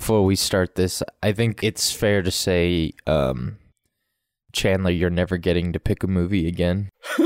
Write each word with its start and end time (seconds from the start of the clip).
before 0.00 0.24
we 0.24 0.34
start 0.34 0.76
this, 0.76 1.02
I 1.22 1.32
think 1.32 1.62
it's 1.62 1.92
fair 1.92 2.22
to 2.22 2.30
say, 2.30 2.94
um, 3.06 3.58
Chandler, 4.50 4.90
you're 4.90 5.10
never 5.10 5.36
getting 5.36 5.74
to 5.74 5.78
pick 5.78 6.02
a 6.02 6.06
movie 6.06 6.48
again. 6.48 6.88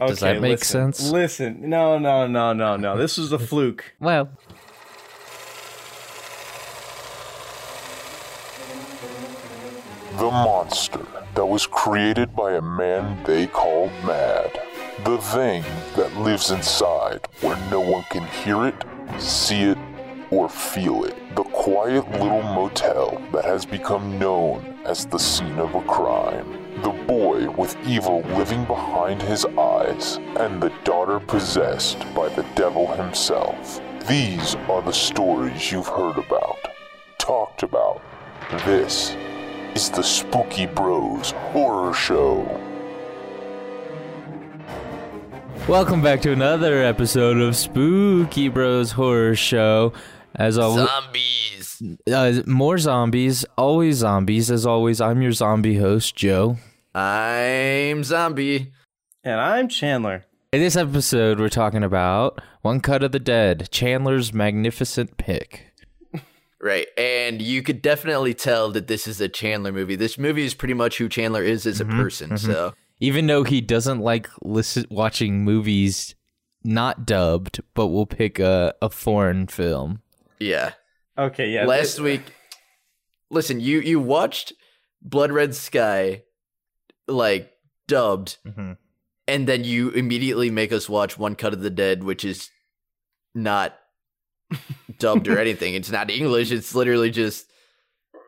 Does 0.00 0.20
that 0.20 0.40
make 0.40 0.60
listen, 0.60 0.94
sense? 0.94 1.10
Listen, 1.10 1.68
no, 1.68 1.98
no, 1.98 2.26
no, 2.26 2.54
no, 2.54 2.78
no. 2.78 2.96
This 2.96 3.18
was 3.18 3.30
a 3.30 3.38
fluke. 3.38 3.94
Well, 4.00 4.30
The 10.16 10.30
monster 10.30 11.06
that 11.34 11.44
was 11.44 11.66
created 11.66 12.34
by 12.34 12.54
a 12.54 12.62
man 12.62 13.22
they 13.24 13.48
called 13.48 13.92
Mad. 14.06 14.58
The 15.04 15.18
thing 15.18 15.62
that 15.94 16.16
lives 16.16 16.50
inside 16.50 17.20
where 17.42 17.58
no 17.70 17.80
one 17.80 18.04
can 18.04 18.26
hear 18.42 18.66
it, 18.66 18.74
see 19.20 19.60
it, 19.60 19.78
or 20.30 20.48
feel 20.48 21.04
it. 21.04 21.16
The 21.36 21.44
quiet 21.44 22.10
little 22.12 22.42
motel 22.42 23.20
that 23.32 23.44
has 23.44 23.64
become 23.64 24.18
known 24.18 24.78
as 24.84 25.06
the 25.06 25.18
scene 25.18 25.58
of 25.58 25.74
a 25.74 25.82
crime. 25.82 26.52
The 26.82 26.90
boy 27.06 27.50
with 27.50 27.76
evil 27.86 28.22
living 28.36 28.64
behind 28.64 29.22
his 29.22 29.44
eyes, 29.44 30.18
and 30.38 30.62
the 30.62 30.72
daughter 30.84 31.20
possessed 31.20 31.98
by 32.14 32.28
the 32.30 32.46
devil 32.54 32.86
himself. 32.92 33.80
These 34.06 34.54
are 34.68 34.82
the 34.82 34.92
stories 34.92 35.70
you've 35.72 35.88
heard 35.88 36.18
about, 36.18 36.58
talked 37.18 37.62
about. 37.62 38.02
This 38.64 39.16
is 39.74 39.90
the 39.90 40.02
Spooky 40.02 40.66
Bros 40.66 41.32
Horror 41.52 41.92
Show. 41.92 42.68
welcome 45.68 46.00
back 46.00 46.22
to 46.22 46.32
another 46.32 46.82
episode 46.82 47.36
of 47.36 47.54
Spooky 47.54 48.48
Bros 48.48 48.92
Horror 48.92 49.34
Show. 49.34 49.92
As 50.34 50.58
always, 50.58 50.86
Zombies. 50.88 51.82
uh, 52.12 52.42
more 52.46 52.78
zombies, 52.78 53.44
always 53.56 53.96
zombies. 53.96 54.50
As 54.50 54.66
always, 54.66 55.00
I'm 55.00 55.20
your 55.22 55.32
zombie 55.32 55.78
host, 55.78 56.14
Joe. 56.16 56.56
I'm 56.94 58.04
zombie. 58.04 58.72
And 59.24 59.40
I'm 59.40 59.68
Chandler. 59.68 60.24
In 60.52 60.60
this 60.60 60.76
episode, 60.76 61.38
we're 61.40 61.48
talking 61.48 61.82
about 61.82 62.40
One 62.62 62.80
Cut 62.80 63.02
of 63.02 63.12
the 63.12 63.18
Dead, 63.18 63.68
Chandler's 63.70 64.32
magnificent 64.32 65.16
pick. 65.16 65.72
Right. 66.60 66.86
And 66.96 67.40
you 67.40 67.62
could 67.62 67.82
definitely 67.82 68.34
tell 68.34 68.70
that 68.72 68.86
this 68.88 69.06
is 69.06 69.20
a 69.20 69.28
Chandler 69.28 69.70
movie. 69.72 69.94
This 69.96 70.18
movie 70.18 70.44
is 70.44 70.54
pretty 70.54 70.74
much 70.74 70.98
who 70.98 71.08
Chandler 71.08 71.42
is 71.42 71.66
as 71.66 71.80
a 71.80 71.84
person. 71.84 72.36
So, 72.38 72.74
Even 73.00 73.26
though 73.26 73.44
he 73.44 73.60
doesn't 73.60 74.00
like 74.00 74.28
listen, 74.42 74.84
watching 74.90 75.44
movies 75.44 76.16
not 76.64 77.06
dubbed, 77.06 77.60
but 77.74 77.88
will 77.88 78.06
pick 78.06 78.38
a, 78.40 78.74
a 78.82 78.90
foreign 78.90 79.46
film. 79.46 80.02
Yeah. 80.40 80.72
Okay, 81.16 81.50
yeah. 81.50 81.64
Last 81.64 81.96
th- 81.96 82.04
week, 82.04 82.22
listen, 83.30 83.60
you 83.60 83.80
you 83.80 83.98
watched 84.00 84.52
Blood 85.02 85.32
Red 85.32 85.54
Sky 85.54 86.22
like 87.06 87.50
dubbed 87.88 88.36
and 89.26 89.46
then 89.48 89.64
you 89.64 89.90
immediately 89.90 90.50
make 90.50 90.72
us 90.72 90.88
watch 90.88 91.18
One 91.18 91.34
Cut 91.34 91.52
of 91.52 91.60
the 91.60 91.70
Dead, 91.70 92.04
which 92.04 92.24
is 92.24 92.50
not 93.34 93.76
dubbed 94.98 95.28
or 95.28 95.38
anything. 95.38 95.74
It's 95.74 95.90
not 95.90 96.10
English. 96.10 96.50
It's 96.50 96.74
literally 96.74 97.10
just 97.10 97.46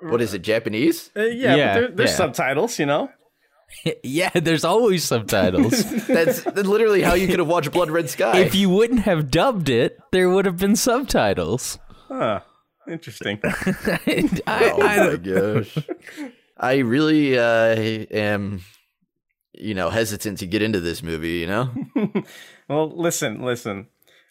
what 0.03 0.21
is 0.23 0.35
it? 0.35 0.43
Japanese? 0.43 1.11
Uh, 1.17 1.23
yeah, 1.25 1.55
Yeah, 1.57 1.75
but 1.75 1.81
there, 1.81 1.91
there's 1.91 2.11
yeah. 2.11 2.17
subtitles, 2.17 2.79
you 2.79 2.87
know? 2.87 3.11
yeah, 4.03 4.31
there's 4.35 4.65
always 4.65 5.05
subtitles. 5.05 5.85
That's 6.07 6.45
literally 6.47 7.03
how 7.03 7.15
you 7.15 7.29
could 7.29 7.39
have 7.39 7.49
watched 7.49 7.71
Blood 7.73 7.91
Red 7.91 8.11
Sky. 8.11 8.39
if 8.41 8.55
you 8.55 8.69
wouldn't 8.71 9.01
have 9.01 9.31
dubbed 9.31 9.69
it, 9.69 9.99
there 10.11 10.29
would 10.29 10.45
have 10.47 10.57
been 10.57 10.75
subtitles. 10.77 11.79
Huh. 12.11 12.41
Interesting. 12.89 13.41
I, 13.45 14.73
oh 14.75 14.83
I 14.83 14.99
my 14.99 15.17
gosh. 15.17 15.79
I 16.57 16.79
really 16.79 17.39
uh, 17.39 17.75
am, 18.11 18.63
you 19.53 19.75
know, 19.75 19.91
hesitant 19.91 20.39
to 20.39 20.47
get 20.47 20.61
into 20.63 20.81
this 20.81 21.03
movie. 21.03 21.39
You 21.39 21.47
know, 21.47 21.71
well, 22.69 22.91
listen, 22.91 23.43
listen. 23.43 23.87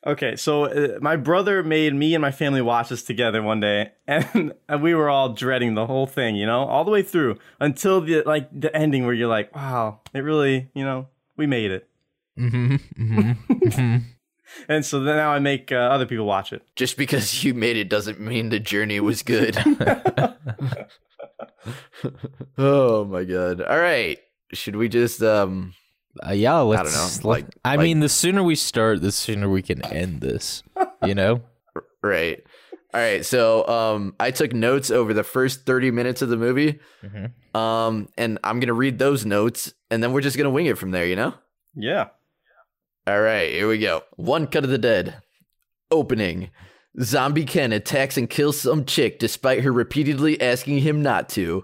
Okay, 0.06 0.35
so 0.38 0.66
uh, 0.66 1.00
my 1.01 1.18
brother 1.18 1.62
made 1.62 1.94
me 1.94 2.16
and 2.16 2.22
my 2.22 2.31
family 2.31 2.62
watch 2.62 2.89
this 2.89 3.03
together 3.03 3.41
one 3.44 3.59
day, 3.59 3.91
and, 4.07 4.53
and 4.69 4.81
we 4.81 4.94
were 4.94 5.09
all 5.09 5.29
dreading 5.34 5.73
the 5.75 5.85
whole 5.88 6.07
thing, 6.07 6.35
you 6.35 6.45
know, 6.45 6.63
all 6.66 6.85
the 6.85 6.91
way 6.91 7.01
through 7.01 7.38
until 7.59 8.00
the 8.01 8.23
like 8.25 8.47
the 8.57 8.73
ending 8.75 9.06
where 9.06 9.13
you're 9.13 9.28
like, 9.28 9.53
wow, 9.56 10.00
it 10.13 10.19
really, 10.19 10.69
you 10.73 10.85
know, 10.85 11.07
we 11.35 11.47
made 11.47 11.72
it. 11.72 11.88
Mhm, 12.38 12.79
mhm, 12.97 13.38
mhm. 13.50 14.01
And 14.67 14.85
so 14.85 14.99
then 15.01 15.17
now 15.17 15.31
I 15.31 15.39
make 15.39 15.71
uh, 15.71 15.75
other 15.75 16.05
people 16.05 16.25
watch 16.25 16.53
it. 16.53 16.61
just 16.75 16.97
because 16.97 17.43
you 17.43 17.53
made 17.53 17.77
it 17.77 17.89
doesn't 17.89 18.19
mean 18.19 18.49
the 18.49 18.59
journey 18.59 18.99
was 18.99 19.23
good. 19.23 19.57
oh 22.57 23.05
my 23.05 23.23
god! 23.23 23.61
All 23.61 23.79
right, 23.79 24.17
should 24.53 24.75
we 24.75 24.89
just 24.89 25.21
um? 25.21 25.73
Uh, 26.27 26.31
yeah, 26.31 26.57
let's. 26.57 26.83
don't 26.83 26.93
know, 27.23 27.29
let- 27.29 27.43
like- 27.45 27.55
I 27.63 27.75
like- 27.75 27.83
mean, 27.83 27.99
the 27.99 28.09
sooner 28.09 28.43
we 28.43 28.55
start, 28.55 29.01
the 29.01 29.11
sooner 29.11 29.49
we 29.49 29.61
can 29.61 29.85
end 29.85 30.21
this. 30.21 30.63
You 31.05 31.15
know? 31.15 31.41
Right. 32.01 32.41
All 32.93 33.01
right. 33.01 33.25
So 33.25 33.67
um, 33.67 34.15
I 34.21 34.31
took 34.31 34.53
notes 34.53 34.89
over 34.89 35.13
the 35.13 35.23
first 35.23 35.65
thirty 35.65 35.91
minutes 35.91 36.21
of 36.21 36.29
the 36.29 36.38
movie. 36.38 36.79
Mhm. 37.03 37.33
Um, 37.53 38.07
and 38.17 38.39
I'm 38.41 38.61
gonna 38.61 38.73
read 38.73 38.99
those 38.99 39.25
notes, 39.25 39.73
and 39.91 40.01
then 40.01 40.13
we're 40.13 40.21
just 40.21 40.38
gonna 40.38 40.49
wing 40.49 40.65
it 40.67 40.77
from 40.77 40.91
there. 40.91 41.05
You 41.05 41.17
know. 41.17 41.33
Yeah. 41.75 42.07
All 43.09 43.21
right, 43.21 43.49
here 43.51 43.67
we 43.67 43.79
go. 43.79 44.03
One 44.17 44.45
cut 44.45 44.63
of 44.63 44.69
the 44.69 44.77
dead. 44.77 45.15
Opening. 45.89 46.51
Zombie 47.01 47.45
Ken 47.45 47.71
attacks 47.71 48.17
and 48.17 48.29
kills 48.29 48.59
some 48.61 48.85
chick 48.85 49.17
despite 49.17 49.63
her 49.63 49.71
repeatedly 49.71 50.39
asking 50.39 50.79
him 50.79 51.01
not 51.01 51.27
to. 51.29 51.63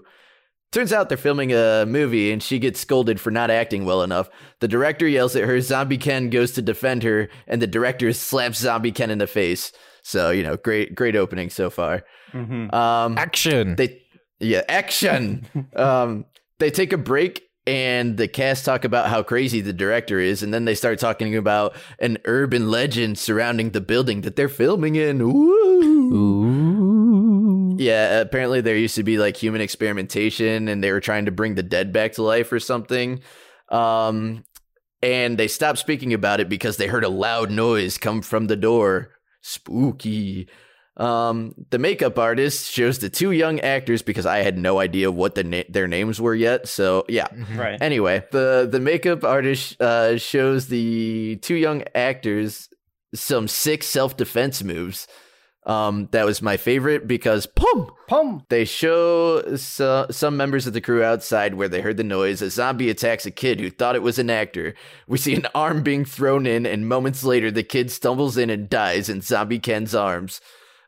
Turns 0.72 0.92
out 0.92 1.08
they're 1.08 1.16
filming 1.16 1.52
a 1.52 1.84
movie 1.86 2.32
and 2.32 2.42
she 2.42 2.58
gets 2.58 2.80
scolded 2.80 3.20
for 3.20 3.30
not 3.30 3.50
acting 3.50 3.84
well 3.84 4.02
enough. 4.02 4.28
The 4.60 4.66
director 4.68 5.06
yells 5.06 5.36
at 5.36 5.44
her, 5.44 5.60
Zombie 5.60 5.98
Ken 5.98 6.30
goes 6.30 6.50
to 6.52 6.62
defend 6.62 7.04
her, 7.04 7.28
and 7.46 7.62
the 7.62 7.66
director 7.68 8.12
slaps 8.12 8.58
Zombie 8.58 8.90
Ken 8.92 9.10
in 9.10 9.18
the 9.18 9.26
face. 9.28 9.72
So, 10.02 10.30
you 10.30 10.42
know, 10.42 10.56
great 10.56 10.94
great 10.96 11.14
opening 11.16 11.50
so 11.50 11.70
far. 11.70 12.02
hmm 12.32 12.68
Um 12.74 13.16
Action. 13.18 13.76
they 13.76 14.02
yeah 14.40 14.62
action 14.68 15.46
um 15.76 16.26
they 16.58 16.70
take 16.70 16.92
a 16.92 16.98
break 16.98 17.42
and 17.66 18.16
the 18.16 18.28
cast 18.28 18.64
talk 18.64 18.84
about 18.84 19.08
how 19.08 19.22
crazy 19.22 19.60
the 19.60 19.72
director 19.72 20.20
is 20.20 20.42
and 20.42 20.54
then 20.54 20.64
they 20.64 20.74
start 20.74 20.98
talking 20.98 21.36
about 21.36 21.74
an 21.98 22.16
urban 22.24 22.70
legend 22.70 23.18
surrounding 23.18 23.70
the 23.70 23.80
building 23.80 24.20
that 24.20 24.36
they're 24.36 24.48
filming 24.48 24.94
in 24.94 25.20
Ooh. 25.20 26.14
Ooh. 26.14 27.76
yeah 27.78 28.20
apparently 28.20 28.60
there 28.60 28.76
used 28.76 28.94
to 28.94 29.02
be 29.02 29.18
like 29.18 29.36
human 29.36 29.60
experimentation 29.60 30.68
and 30.68 30.82
they 30.82 30.92
were 30.92 31.00
trying 31.00 31.24
to 31.24 31.32
bring 31.32 31.56
the 31.56 31.62
dead 31.62 31.92
back 31.92 32.12
to 32.12 32.22
life 32.22 32.52
or 32.52 32.60
something 32.60 33.20
um 33.70 34.44
and 35.02 35.36
they 35.36 35.48
stopped 35.48 35.78
speaking 35.78 36.14
about 36.14 36.40
it 36.40 36.48
because 36.48 36.76
they 36.76 36.86
heard 36.86 37.04
a 37.04 37.08
loud 37.08 37.50
noise 37.50 37.98
come 37.98 38.22
from 38.22 38.46
the 38.46 38.56
door 38.56 39.10
spooky 39.40 40.48
um, 40.96 41.54
the 41.70 41.78
makeup 41.78 42.18
artist 42.18 42.72
shows 42.72 42.98
the 42.98 43.10
two 43.10 43.32
young 43.32 43.60
actors 43.60 44.02
because 44.02 44.24
I 44.24 44.38
had 44.38 44.56
no 44.56 44.78
idea 44.78 45.10
what 45.10 45.34
the 45.34 45.44
na- 45.44 45.62
their 45.68 45.86
names 45.86 46.20
were 46.20 46.34
yet. 46.34 46.68
So 46.68 47.04
yeah. 47.08 47.26
Right. 47.54 47.80
Anyway, 47.82 48.24
the 48.32 48.68
the 48.70 48.80
makeup 48.80 49.22
artist 49.22 49.80
uh, 49.80 50.16
shows 50.16 50.68
the 50.68 51.36
two 51.42 51.56
young 51.56 51.84
actors 51.94 52.70
some 53.14 53.48
sick 53.48 53.82
self 53.82 54.16
defense 54.16 54.62
moves. 54.62 55.06
Um, 55.66 56.08
that 56.12 56.24
was 56.24 56.40
my 56.40 56.56
favorite 56.56 57.08
because 57.08 57.44
pum. 57.44 57.90
Pum. 58.06 58.44
They 58.48 58.64
show 58.64 59.56
so, 59.56 60.06
some 60.12 60.36
members 60.36 60.68
of 60.68 60.74
the 60.74 60.80
crew 60.80 61.02
outside 61.02 61.54
where 61.54 61.68
they 61.68 61.80
heard 61.80 61.96
the 61.96 62.04
noise. 62.04 62.40
A 62.40 62.50
zombie 62.50 62.88
attacks 62.88 63.26
a 63.26 63.32
kid 63.32 63.58
who 63.58 63.68
thought 63.68 63.96
it 63.96 64.02
was 64.02 64.20
an 64.20 64.30
actor. 64.30 64.74
We 65.08 65.18
see 65.18 65.34
an 65.34 65.48
arm 65.56 65.82
being 65.82 66.04
thrown 66.04 66.46
in, 66.46 66.66
and 66.66 66.88
moments 66.88 67.24
later, 67.24 67.50
the 67.50 67.64
kid 67.64 67.90
stumbles 67.90 68.38
in 68.38 68.48
and 68.48 68.70
dies 68.70 69.08
in 69.08 69.22
Zombie 69.22 69.58
Ken's 69.58 69.92
arms. 69.92 70.40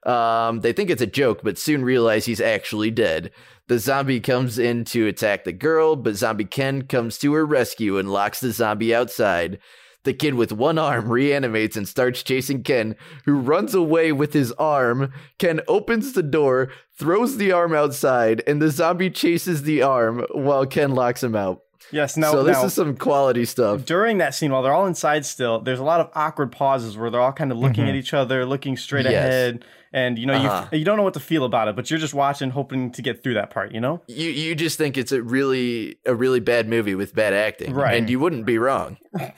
Um, 0.08 0.60
they 0.60 0.72
think 0.72 0.90
it's 0.90 1.02
a 1.02 1.06
joke, 1.06 1.40
but 1.42 1.58
soon 1.58 1.84
realize 1.84 2.24
he's 2.24 2.40
actually 2.40 2.90
dead. 2.90 3.30
The 3.66 3.78
zombie 3.78 4.20
comes 4.20 4.58
in 4.58 4.84
to 4.86 5.06
attack 5.06 5.44
the 5.44 5.52
girl, 5.52 5.94
but 5.96 6.14
Zombie 6.16 6.46
Ken 6.46 6.82
comes 6.82 7.18
to 7.18 7.34
her 7.34 7.44
rescue 7.44 7.98
and 7.98 8.10
locks 8.10 8.40
the 8.40 8.50
zombie 8.50 8.94
outside. 8.94 9.58
The 10.04 10.14
kid 10.14 10.34
with 10.34 10.52
one 10.52 10.78
arm 10.78 11.08
reanimates 11.12 11.76
and 11.76 11.86
starts 11.86 12.22
chasing 12.22 12.62
Ken, 12.62 12.96
who 13.26 13.34
runs 13.38 13.74
away 13.74 14.10
with 14.12 14.32
his 14.32 14.52
arm. 14.52 15.12
Ken 15.38 15.60
opens 15.68 16.14
the 16.14 16.22
door, 16.22 16.70
throws 16.98 17.36
the 17.36 17.52
arm 17.52 17.74
outside, 17.74 18.42
and 18.46 18.62
the 18.62 18.70
zombie 18.70 19.10
chases 19.10 19.64
the 19.64 19.82
arm 19.82 20.24
while 20.32 20.64
Ken 20.64 20.94
locks 20.94 21.22
him 21.22 21.36
out. 21.36 21.60
Yes. 21.92 22.16
Now, 22.16 22.32
so 22.32 22.42
this 22.42 22.56
now, 22.56 22.64
is 22.64 22.74
some 22.74 22.96
quality 22.96 23.44
stuff. 23.44 23.84
during 23.84 24.18
that 24.18 24.34
scene, 24.34 24.50
while 24.52 24.62
they're 24.62 24.72
all 24.72 24.86
inside 24.86 25.26
still, 25.26 25.60
there's 25.60 25.78
a 25.78 25.84
lot 25.84 26.00
of 26.00 26.10
awkward 26.14 26.52
pauses 26.52 26.96
where 26.96 27.10
they're 27.10 27.20
all 27.20 27.32
kind 27.32 27.52
of 27.52 27.58
looking 27.58 27.88
at 27.88 27.94
each 27.94 28.14
other, 28.14 28.46
looking 28.46 28.76
straight 28.78 29.04
Yes. 29.04 29.14
ahead, 29.14 29.64
and 29.92 30.18
you 30.18 30.26
know 30.26 30.34
Uh-huh. 30.34 30.68
you 30.72 30.78
you 30.80 30.84
don't 30.84 30.96
know 30.96 31.02
what 31.02 31.14
to 31.14 31.20
feel 31.20 31.44
about 31.44 31.68
it, 31.68 31.76
but 31.76 31.90
you're 31.90 31.98
just 32.00 32.14
watching, 32.14 32.50
hoping 32.50 32.90
to 32.92 33.02
get 33.02 33.22
through 33.22 33.34
that 33.34 33.50
part. 33.50 33.72
You 33.72 33.80
know? 33.80 34.02
You 34.08 34.30
you 34.30 34.54
just 34.54 34.78
think 34.78 34.96
it's 34.98 35.12
a 35.12 35.22
really 35.22 35.96
a 36.06 36.14
really 36.14 36.40
bad 36.40 36.68
movie 36.68 36.94
with 36.94 37.14
bad 37.14 37.32
acting, 37.34 37.74
Right. 37.74 37.96
And 37.96 38.08
you 38.10 38.18
wouldn't 38.20 38.46
be 38.46 38.58
wrong. 38.58 38.96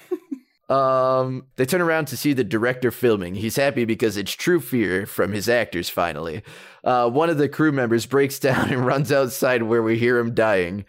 Um, 0.69 1.47
they 1.56 1.64
turn 1.67 1.81
around 1.81 2.06
to 2.06 2.17
see 2.17 2.32
the 2.32 2.44
director 2.44 2.93
filming. 2.93 3.35
He's 3.35 3.56
happy 3.56 3.85
because 3.85 4.17
it's 4.17 4.31
true 4.32 4.61
fear 4.61 5.05
from 5.05 5.32
his 5.32 5.49
actors 5.49 5.88
finally. 5.88 6.44
Uh, 6.85 7.11
one 7.11 7.29
of 7.29 7.38
the 7.38 7.49
crew 7.49 7.73
members 7.73 8.06
breaks 8.06 8.38
down 8.47 8.70
and 8.73 8.87
runs 8.87 9.11
outside 9.11 9.64
where 9.64 9.82
we 9.82 9.99
hear 9.99 10.17
him 10.19 10.32
dying. 10.32 10.85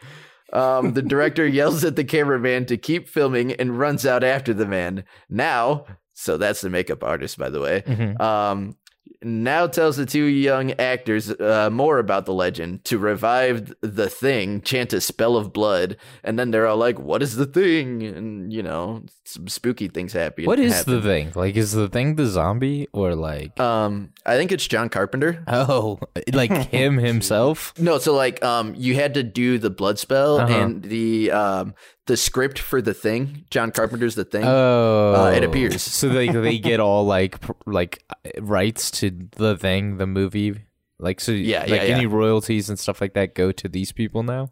Um, 0.53 0.93
the 0.93 1.01
director 1.01 1.47
yells 1.59 1.83
at 1.83 1.95
the 1.95 2.03
cameraman 2.03 2.67
to 2.67 2.77
keep 2.77 3.07
filming 3.07 3.53
and 3.53 3.79
runs 3.79 4.05
out 4.05 4.23
after 4.23 4.53
the 4.53 4.67
man. 4.67 5.03
Now, 5.29 5.85
so 6.13 6.37
that's 6.37 6.61
the 6.61 6.69
makeup 6.69 7.03
artist, 7.03 7.39
by 7.39 7.49
the 7.49 7.59
way. 7.61 7.81
Mhm. 7.87 8.21
Um, 8.21 8.75
now 9.23 9.67
tells 9.67 9.97
the 9.97 10.05
two 10.05 10.25
young 10.25 10.71
actors 10.73 11.29
uh, 11.31 11.69
more 11.71 11.99
about 11.99 12.25
the 12.25 12.33
legend 12.33 12.83
to 12.85 12.97
revive 12.97 13.73
the 13.81 14.09
thing, 14.09 14.61
chant 14.61 14.93
a 14.93 15.01
spell 15.01 15.35
of 15.37 15.53
blood, 15.53 15.97
and 16.23 16.39
then 16.39 16.51
they're 16.51 16.67
all 16.67 16.77
like, 16.77 16.99
"What 16.99 17.21
is 17.21 17.35
the 17.35 17.45
thing?" 17.45 18.03
And 18.03 18.51
you 18.51 18.63
know, 18.63 19.03
some 19.25 19.47
spooky 19.47 19.87
things 19.87 20.13
happen. 20.13 20.45
What 20.45 20.59
is 20.59 20.73
happen. 20.73 20.93
the 20.95 21.01
thing? 21.01 21.31
Like, 21.35 21.55
is 21.55 21.71
the 21.73 21.87
thing 21.89 22.15
the 22.15 22.25
zombie 22.25 22.87
or 22.93 23.15
like? 23.15 23.59
Um, 23.59 24.09
I 24.25 24.37
think 24.37 24.51
it's 24.51 24.67
John 24.67 24.89
Carpenter. 24.89 25.43
oh, 25.47 25.99
like 26.33 26.51
him 26.71 26.97
himself? 26.97 27.73
No, 27.77 27.97
so 27.99 28.15
like, 28.15 28.43
um, 28.43 28.73
you 28.75 28.95
had 28.95 29.13
to 29.15 29.23
do 29.23 29.57
the 29.57 29.69
blood 29.69 29.99
spell 29.99 30.39
Uh-huh. 30.39 30.53
and 30.53 30.83
the 30.83 31.31
um 31.31 31.73
the 32.11 32.17
script 32.17 32.59
for 32.59 32.81
the 32.81 32.93
thing. 32.93 33.45
John 33.49 33.71
Carpenter's 33.71 34.15
the 34.15 34.25
thing. 34.25 34.43
Oh, 34.45 35.15
Uh, 35.27 35.31
it 35.31 35.45
appears. 35.45 35.81
So 35.81 36.09
they 36.09 36.27
they 36.27 36.59
get 36.59 36.81
all 36.81 37.05
like 37.05 37.37
like 37.65 38.03
uh, 38.09 38.41
rights 38.41 38.91
to 38.99 39.11
the 39.37 39.55
thing, 39.57 39.95
the 39.97 40.05
movie. 40.07 40.65
Like 40.99 41.21
so, 41.21 41.31
Yeah, 41.31 41.61
like 41.61 41.69
yeah, 41.69 41.83
yeah. 41.83 41.95
any 41.95 42.05
royalties 42.05 42.69
and 42.69 42.77
stuff 42.77 42.99
like 42.99 43.13
that 43.13 43.33
go 43.33 43.51
to 43.53 43.69
these 43.69 43.91
people 43.93 44.23
now. 44.23 44.51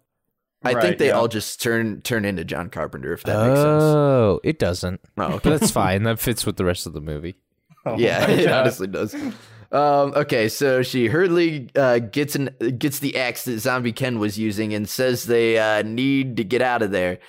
I 0.63 0.73
Right, 0.73 0.81
think 0.83 0.97
they 0.97 1.07
yeah. 1.07 1.13
all 1.13 1.27
just 1.27 1.61
turn 1.61 2.01
turn 2.01 2.23
into 2.25 2.43
John 2.45 2.69
Carpenter. 2.69 3.11
If 3.13 3.23
that 3.23 3.47
makes 3.47 3.59
sense. 3.59 3.83
Oh, 3.83 4.39
it 4.43 4.57
doesn't. 4.57 5.01
Oh, 5.17 5.33
okay. 5.33 5.49
that's 5.49 5.71
fine. 5.71 6.03
That 6.03 6.17
fits 6.19 6.45
with 6.45 6.55
the 6.57 6.65
rest 6.65 6.87
of 6.87 6.93
the 6.93 7.01
movie. 7.01 7.35
Oh 7.85 7.97
yeah, 7.97 8.25
it 8.29 8.45
God. 8.45 8.61
honestly 8.61 8.87
does. 8.87 9.13
Um, 9.71 10.13
okay, 10.15 10.49
so 10.49 10.81
she 10.81 11.05
hurriedly 11.05 11.69
uh, 11.75 11.99
gets 11.99 12.35
an 12.35 12.49
gets 12.79 12.97
the 12.99 13.15
axe 13.17 13.45
that 13.45 13.59
Zombie 13.59 13.91
Ken 13.93 14.17
was 14.17 14.39
using 14.39 14.73
and 14.73 14.89
says 14.89 15.25
they 15.25 15.59
uh, 15.59 15.83
need 15.83 16.37
to 16.37 16.43
get 16.43 16.63
out 16.63 16.81
of 16.81 16.89
there. 16.89 17.19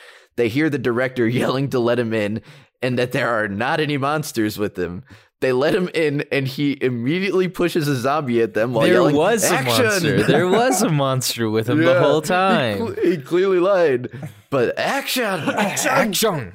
They 0.40 0.48
hear 0.48 0.70
the 0.70 0.78
director 0.78 1.28
yelling 1.28 1.68
to 1.68 1.78
let 1.78 1.98
him 1.98 2.14
in, 2.14 2.40
and 2.80 2.98
that 2.98 3.12
there 3.12 3.28
are 3.28 3.46
not 3.46 3.78
any 3.78 3.98
monsters 3.98 4.56
with 4.56 4.78
him. 4.78 5.04
They 5.42 5.52
let 5.52 5.74
him 5.74 5.90
in, 5.92 6.24
and 6.32 6.48
he 6.48 6.78
immediately 6.80 7.46
pushes 7.46 7.86
a 7.88 7.94
zombie 7.94 8.40
at 8.40 8.54
them 8.54 8.72
while 8.72 8.86
there 8.86 8.94
yelling, 8.94 9.16
was 9.16 9.44
a 9.50 9.62
monster. 9.62 10.22
There 10.26 10.48
was 10.48 10.80
a 10.80 10.88
monster 10.88 11.50
with 11.50 11.68
him 11.68 11.76
the 11.82 11.92
Yeah, 11.92 11.98
whole 12.00 12.22
he 12.22 12.26
time. 12.26 12.96
He, 13.02 13.18
clearly 13.18 13.58
lied, 13.58 14.08
but 14.48 14.78
action! 14.78 15.24
Action! 15.24 16.54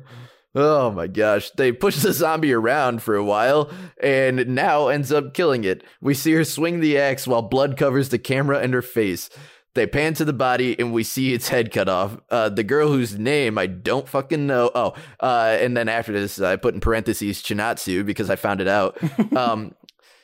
Oh 0.55 0.91
my 0.91 1.07
gosh. 1.07 1.51
They 1.51 1.73
push 1.73 1.97
the 1.99 2.13
zombie 2.13 2.53
around 2.53 3.03
for 3.03 3.15
a 3.15 3.23
while 3.23 3.71
and 4.03 4.47
Nao 4.49 4.89
ends 4.89 5.13
up 5.13 5.35
killing 5.35 5.63
it. 5.63 5.85
We 6.01 6.15
see 6.15 6.33
her 6.33 6.43
swing 6.43 6.81
the 6.81 6.99
axe 6.99 7.27
while 7.29 7.43
blood 7.43 7.77
covers 7.77 8.09
the 8.09 8.19
camera 8.19 8.59
and 8.59 8.73
her 8.73 8.83
face. 8.83 9.29
They 9.75 9.87
pan 9.87 10.15
to 10.15 10.25
the 10.25 10.33
body 10.33 10.79
and 10.79 10.93
we 10.93 11.05
see 11.05 11.33
its 11.33 11.49
head 11.49 11.71
cut 11.71 11.89
off. 11.89 12.19
Uh, 12.31 12.49
the 12.49 12.65
girl 12.65 12.89
whose 12.89 13.19
name 13.19 13.59
I 13.59 13.67
don't 13.67 14.09
fucking 14.09 14.47
know. 14.47 14.71
Oh, 14.75 14.95
uh, 15.21 15.57
and 15.61 15.77
then 15.77 15.89
after 15.89 16.13
this, 16.13 16.41
I 16.41 16.57
put 16.57 16.75
in 16.75 16.81
parentheses 16.81 17.43
Chinatsu 17.43 18.05
because 18.05 18.31
I 18.31 18.37
found 18.37 18.61
it 18.61 18.69
out. 18.69 18.99
Um, 19.37 19.75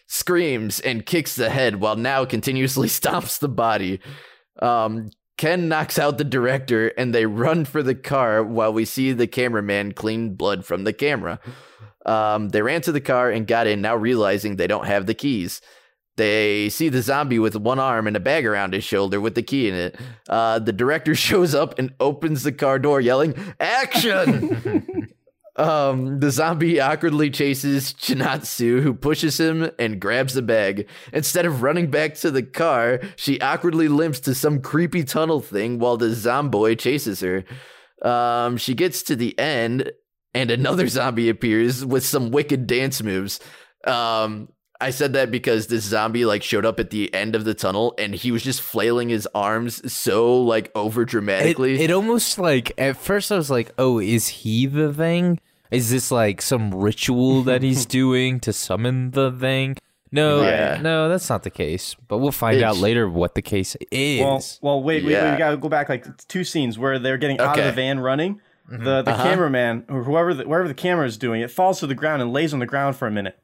screams 0.07 0.81
and 0.81 1.07
kicks 1.07 1.37
the 1.37 1.51
head 1.51 1.77
while 1.77 1.97
Nao 1.97 2.25
continuously 2.25 2.89
stomps 3.01 3.39
the 3.39 3.49
body. 3.49 4.01
Um, 4.61 5.11
Ken 5.37 5.69
knocks 5.69 5.99
out 5.99 6.19
the 6.19 6.25
director 6.25 6.89
and 6.89 7.15
they 7.15 7.27
run 7.27 7.65
for 7.65 7.83
the 7.83 7.95
car 7.95 8.43
while 8.43 8.73
we 8.73 8.85
see 8.85 9.13
the 9.13 9.27
cameraman 9.27 9.93
clean 9.93 10.35
blood 10.35 10.65
from 10.65 10.85
the 10.85 10.93
camera. 10.93 11.41
Um, 12.07 12.51
they 12.51 12.63
ran 12.63 12.83
to 12.83 12.93
the 12.93 13.01
car 13.01 13.31
and 13.31 13.47
got 13.47 13.67
in, 13.67 13.81
now 13.81 13.97
realizing 13.97 14.57
they 14.57 14.67
don't 14.67 14.87
have 14.87 15.07
the 15.07 15.15
keys. 15.15 15.61
They 16.17 16.69
see 16.69 16.89
the 16.89 17.03
zombie 17.03 17.39
with 17.39 17.57
one 17.57 17.79
arm 17.79 18.07
and 18.07 18.17
a 18.17 18.21
bag 18.21 18.47
around 18.47 18.73
his 18.73 18.85
shoulder 18.85 19.21
with 19.21 19.35
the 19.35 19.43
key 19.43 19.69
in 19.69 19.75
it. 19.75 20.01
Uh, 20.29 20.59
the 20.59 20.73
director 20.73 21.15
shows 21.15 21.55
up 21.55 21.79
and 21.79 21.95
opens 22.01 22.43
the 22.43 22.53
car 22.53 22.79
door, 22.79 23.01
yelling, 23.01 23.35
Action! 23.61 25.09
Um, 25.57 26.19
the 26.19 26.31
zombie 26.31 26.81
awkwardly 26.81 27.31
chases 27.31 27.93
Chinatsu, 27.93 28.83
who 28.83 28.93
pushes 28.93 29.39
him 29.39 29.71
and 29.79 30.01
grabs 30.01 30.35
the 30.35 30.43
bag. 30.43 30.89
Instead 31.13 31.47
of 31.47 31.63
running 31.63 31.91
back 31.91 32.15
to 32.17 32.31
the 32.31 32.43
car, 32.43 33.01
she 33.17 33.41
awkwardly 33.41 33.89
limps 33.89 34.21
to 34.21 34.35
some 34.35 34.61
creepy 34.61 35.05
tunnel 35.05 35.41
thing 35.41 35.79
while 35.79 35.97
the 35.97 36.09
zomboy 36.09 36.79
chases 36.79 37.21
her. 37.21 37.45
Um, 38.03 38.57
she 38.57 38.75
gets 38.75 39.03
to 39.05 39.17
the 39.17 39.39
end, 39.39 39.93
and 40.35 40.51
another 40.51 40.89
zombie 40.89 41.29
appears 41.29 41.85
with 41.85 42.05
some 42.05 42.33
wicked 42.33 42.67
dance 42.67 43.03
moves. 43.03 43.39
Um, 43.87 44.49
I 44.81 44.91
said 44.91 45.13
that 45.15 45.31
because 45.31 45.69
this 45.69 45.85
zombie 45.85 46.25
like 46.25 46.43
showed 46.43 46.67
up 46.67 46.79
at 46.81 46.91
the 46.91 47.13
end 47.15 47.35
of 47.35 47.45
the 47.45 47.55
tunnel, 47.55 47.95
and 47.99 48.15
he 48.15 48.31
was 48.31 48.43
just 48.43 48.61
flailing 48.61 49.09
his 49.09 49.27
arms 49.35 49.93
so 49.93 50.41
like 50.43 50.71
over 50.75 51.05
dramatically. 51.05 51.81
it 51.81 51.91
almost 51.91 52.39
like 52.39 52.73
at 52.79 52.97
first 52.97 53.31
I 53.33 53.37
was 53.37 53.51
like, 53.51 53.73
oh, 53.79 53.99
is 54.01 54.29
he 54.29 54.67
the 54.67 54.93
thing? 54.93 55.39
Is 55.71 55.91
this 55.91 56.11
like 56.11 56.43
some 56.43 56.75
ritual 56.75 57.43
that 57.45 57.63
he's 57.63 57.87
doing 58.01 58.41
to 58.41 58.53
summon 58.53 59.13
the 59.13 59.31
thing? 59.33 59.77
No, 60.13 60.43
Yeah. 60.43 60.79
no, 60.81 61.09
that's 61.09 61.29
not 61.29 61.43
the 61.43 61.51
case. 61.51 61.97
But 62.07 62.19
we'll 62.19 62.31
find 62.31 62.63
out 62.63 62.77
later 62.77 63.09
what 63.09 63.35
the 63.35 63.43
case 63.43 63.77
is. 63.91 64.21
Well, 64.21 64.45
well, 64.63 64.83
wait, 64.83 65.05
wait, 65.05 65.15
wait, 65.15 65.33
we 65.33 65.39
gotta 65.39 65.57
go 65.57 65.69
back 65.69 65.89
like 65.89 66.05
two 66.29 66.45
scenes 66.45 66.79
where 66.79 66.99
they're 67.01 67.17
getting 67.19 67.41
out 67.41 67.59
of 67.59 67.65
the 67.65 67.73
van 67.73 67.99
running. 68.01 68.41
The 68.69 69.03
the 69.03 69.11
Uh-huh. 69.11 69.23
cameraman 69.23 69.85
or 69.89 70.05
whoever 70.05 70.33
the, 70.35 70.45
wherever 70.49 70.69
the 70.69 70.75
camera 70.75 71.07
is 71.07 71.19
doing 71.19 71.43
it 71.43 71.51
falls 71.51 71.81
to 71.81 71.87
the 71.87 71.95
ground 71.95 72.23
and 72.23 72.33
lays 72.33 72.55
on 72.55 72.61
the 72.61 72.67
ground 72.67 72.97
for 72.97 73.07
a 73.07 73.11
minute, 73.11 73.37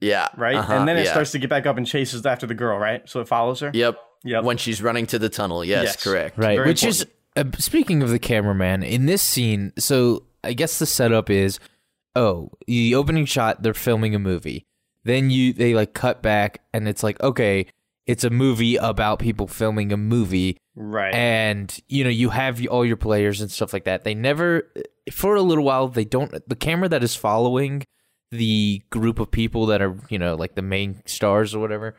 yeah, 0.00 0.28
right? 0.36 0.56
uh-huh, 0.56 0.74
and 0.74 0.88
then 0.88 0.96
it 0.96 1.04
yeah. 1.06 1.10
starts 1.12 1.32
to 1.32 1.38
get 1.38 1.50
back 1.50 1.66
up 1.66 1.76
and 1.76 1.86
chases 1.86 2.24
after 2.26 2.46
the 2.46 2.54
girl, 2.54 2.78
right? 2.78 3.08
So 3.08 3.20
it 3.20 3.28
follows 3.28 3.60
her. 3.60 3.70
Yep. 3.72 3.98
Yep. 4.24 4.44
When 4.44 4.56
she's 4.56 4.82
running 4.82 5.06
to 5.08 5.18
the 5.18 5.28
tunnel. 5.28 5.64
Yes, 5.64 5.84
Yes. 5.84 6.04
correct. 6.04 6.38
right, 6.38 6.56
very 6.56 6.68
which 6.68 6.82
is 6.84 7.06
uh, 7.36 7.44
speaking 7.58 8.02
of 8.02 8.10
the 8.10 8.18
cameraman 8.18 8.82
in 8.82 9.06
this 9.06 9.22
scene. 9.22 9.72
So 9.78 10.24
I 10.42 10.52
guess 10.52 10.78
the 10.78 10.86
setup 10.86 11.30
is, 11.30 11.60
oh, 12.14 12.50
the 12.66 12.94
opening 12.94 13.24
shot 13.26 13.62
they're 13.62 13.74
filming 13.74 14.14
a 14.14 14.18
movie. 14.18 14.66
Then 15.04 15.30
you 15.30 15.52
they 15.52 15.74
like 15.74 15.94
cut 15.94 16.22
back 16.22 16.62
and 16.72 16.88
it's 16.88 17.02
like 17.04 17.20
okay, 17.22 17.66
it's 18.06 18.24
a 18.24 18.30
movie 18.30 18.76
about 18.76 19.18
people 19.20 19.46
filming 19.46 19.92
a 19.92 19.96
movie. 19.96 20.58
Right. 20.78 21.14
and 21.14 21.74
you 21.88 22.04
know 22.04 22.10
you 22.10 22.28
have 22.28 22.64
all 22.66 22.84
your 22.84 22.98
players 22.98 23.40
and 23.40 23.50
stuff 23.50 23.72
like 23.72 23.84
that 23.84 24.04
they 24.04 24.14
never 24.14 24.70
for 25.10 25.34
a 25.34 25.40
little 25.40 25.64
while 25.64 25.88
they 25.88 26.04
don't 26.04 26.30
the 26.46 26.54
camera 26.54 26.86
that 26.90 27.02
is 27.02 27.16
following 27.16 27.82
the 28.30 28.82
group 28.90 29.18
of 29.18 29.30
people 29.30 29.66
that 29.66 29.80
are 29.80 29.96
you 30.08 30.18
know 30.18 30.34
like 30.34 30.54
the 30.54 30.62
main 30.62 31.02
stars 31.06 31.54
or 31.54 31.58
whatever 31.60 31.94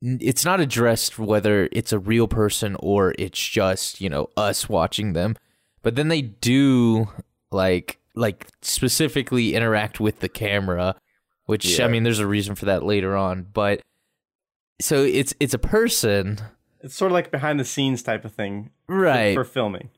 it's 0.00 0.44
not 0.44 0.60
addressed 0.60 1.18
whether 1.18 1.68
it's 1.72 1.92
a 1.92 1.98
real 1.98 2.28
person 2.28 2.76
or 2.80 3.14
it's 3.18 3.38
just 3.48 4.00
you 4.00 4.08
know 4.08 4.28
us 4.36 4.68
watching 4.68 5.12
them 5.12 5.36
but 5.82 5.96
then 5.96 6.08
they 6.08 6.22
do 6.22 7.08
like 7.50 7.98
like 8.14 8.46
specifically 8.62 9.54
interact 9.54 10.00
with 10.00 10.20
the 10.20 10.28
camera 10.28 10.94
which 11.46 11.80
i 11.80 11.88
mean 11.88 12.04
there's 12.04 12.20
a 12.20 12.26
reason 12.26 12.54
for 12.54 12.64
that 12.66 12.82
later 12.84 13.16
on 13.16 13.46
but 13.52 13.82
so 14.80 15.02
it's 15.02 15.34
it's 15.40 15.54
a 15.54 15.58
person 15.58 16.38
it's 16.80 16.94
sort 16.94 17.10
of 17.10 17.14
like 17.14 17.30
behind 17.30 17.58
the 17.58 17.64
scenes 17.64 18.02
type 18.02 18.24
of 18.24 18.32
thing 18.32 18.70
for- 18.86 18.94
right 18.96 19.34
for 19.34 19.44
filming. 19.44 19.90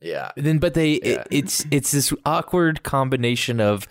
Yeah. 0.00 0.32
then 0.36 0.58
but 0.58 0.74
they 0.74 1.00
Yeah. 1.02 1.20
it, 1.22 1.26
it's 1.30 1.64
it's 1.70 1.90
this 1.92 2.12
awkward 2.26 2.82
combination 2.82 3.60
of 3.60 3.88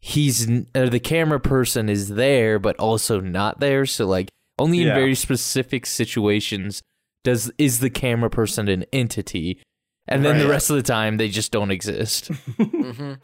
he's 0.00 0.48
or 0.74 0.88
the 0.88 1.00
camera 1.00 1.38
person 1.40 1.88
is 1.88 2.08
there 2.08 2.58
but 2.58 2.76
also 2.78 3.20
not 3.20 3.60
there 3.60 3.84
so 3.86 4.06
like 4.06 4.28
only 4.58 4.80
in 4.80 4.88
Yeah. 4.88 4.94
very 4.94 5.14
specific 5.14 5.84
situations 5.86 6.82
does 7.24 7.50
is 7.58 7.80
the 7.80 7.90
camera 7.90 8.30
person 8.30 8.68
an 8.68 8.84
entity 8.92 9.60
and 10.08 10.24
then 10.24 10.38
the 10.38 10.48
rest 10.48 10.70
of 10.70 10.76
the 10.76 10.82
time 10.82 11.18
they 11.18 11.28
just 11.28 11.52
don't 11.52 11.70
exist 11.70 12.28
hmm 12.58 13.14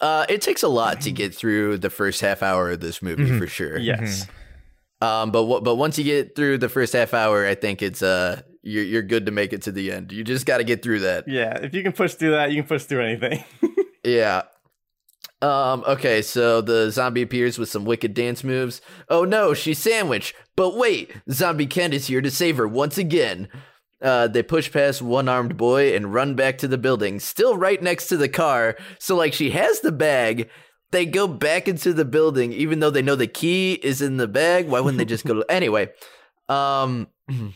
Uh, 0.00 0.26
it 0.28 0.42
takes 0.42 0.64
a 0.64 0.68
lot 0.68 1.00
to 1.02 1.12
get 1.12 1.32
through 1.32 1.78
the 1.78 1.90
first 1.90 2.20
half 2.22 2.42
hour 2.42 2.72
of 2.72 2.80
this 2.80 3.02
movie 3.02 3.22
Mhm. 3.24 3.38
for 3.38 3.46
sure. 3.46 3.78
Yes. 3.78 4.26
Um, 5.00 5.30
but 5.30 5.44
what, 5.44 5.62
but 5.62 5.76
once 5.76 5.96
you 5.96 6.02
get 6.02 6.34
through 6.34 6.58
the 6.58 6.68
first 6.68 6.92
half 6.92 7.14
hour, 7.14 7.46
I 7.46 7.54
think 7.54 7.82
it's 7.82 8.02
uh, 8.02 8.42
you're 8.64 8.82
you're 8.82 9.02
good 9.02 9.26
to 9.26 9.32
make 9.32 9.52
it 9.52 9.62
to 9.62 9.70
the 9.70 9.92
end. 9.92 10.10
You 10.10 10.24
just 10.24 10.44
got 10.44 10.58
to 10.58 10.64
get 10.64 10.82
through 10.82 11.00
that. 11.00 11.28
Yeah. 11.28 11.56
If 11.62 11.72
you 11.72 11.84
can 11.84 11.92
push 11.92 12.14
through 12.14 12.32
that, 12.32 12.50
you 12.50 12.62
can 12.62 12.68
push 12.68 12.82
through 12.84 13.04
anything. 13.04 13.44
Yeah. 14.04 14.42
Um, 15.42 15.82
okay, 15.88 16.22
so 16.22 16.60
the 16.60 16.90
zombie 16.90 17.22
appears 17.22 17.58
with 17.58 17.68
some 17.68 17.84
wicked 17.84 18.14
dance 18.14 18.44
moves. 18.44 18.80
Oh 19.08 19.24
no, 19.24 19.54
she's 19.54 19.80
sandwiched. 19.80 20.34
But 20.54 20.76
wait, 20.76 21.10
Zombie 21.30 21.66
Ken 21.66 21.92
is 21.92 22.06
here 22.06 22.20
to 22.20 22.30
save 22.30 22.56
her 22.56 22.68
once 22.68 22.96
again. 22.96 23.48
Uh, 24.00 24.28
they 24.28 24.42
push 24.42 24.70
past 24.72 25.02
one 25.02 25.28
armed 25.28 25.56
boy 25.56 25.94
and 25.94 26.14
run 26.14 26.34
back 26.34 26.58
to 26.58 26.68
the 26.68 26.78
building, 26.78 27.18
still 27.18 27.56
right 27.56 27.82
next 27.82 28.06
to 28.08 28.16
the 28.16 28.28
car. 28.28 28.76
So, 28.98 29.16
like, 29.16 29.32
she 29.32 29.50
has 29.50 29.80
the 29.80 29.92
bag. 29.92 30.48
They 30.90 31.06
go 31.06 31.26
back 31.26 31.68
into 31.68 31.92
the 31.92 32.04
building, 32.04 32.52
even 32.52 32.80
though 32.80 32.90
they 32.90 33.02
know 33.02 33.16
the 33.16 33.26
key 33.26 33.74
is 33.74 34.02
in 34.02 34.18
the 34.18 34.28
bag. 34.28 34.68
Why 34.68 34.80
wouldn't 34.80 34.98
they 34.98 35.04
just 35.04 35.24
go 35.24 35.34
to. 35.42 35.50
Anyway, 35.50 35.90
um, 36.48 37.08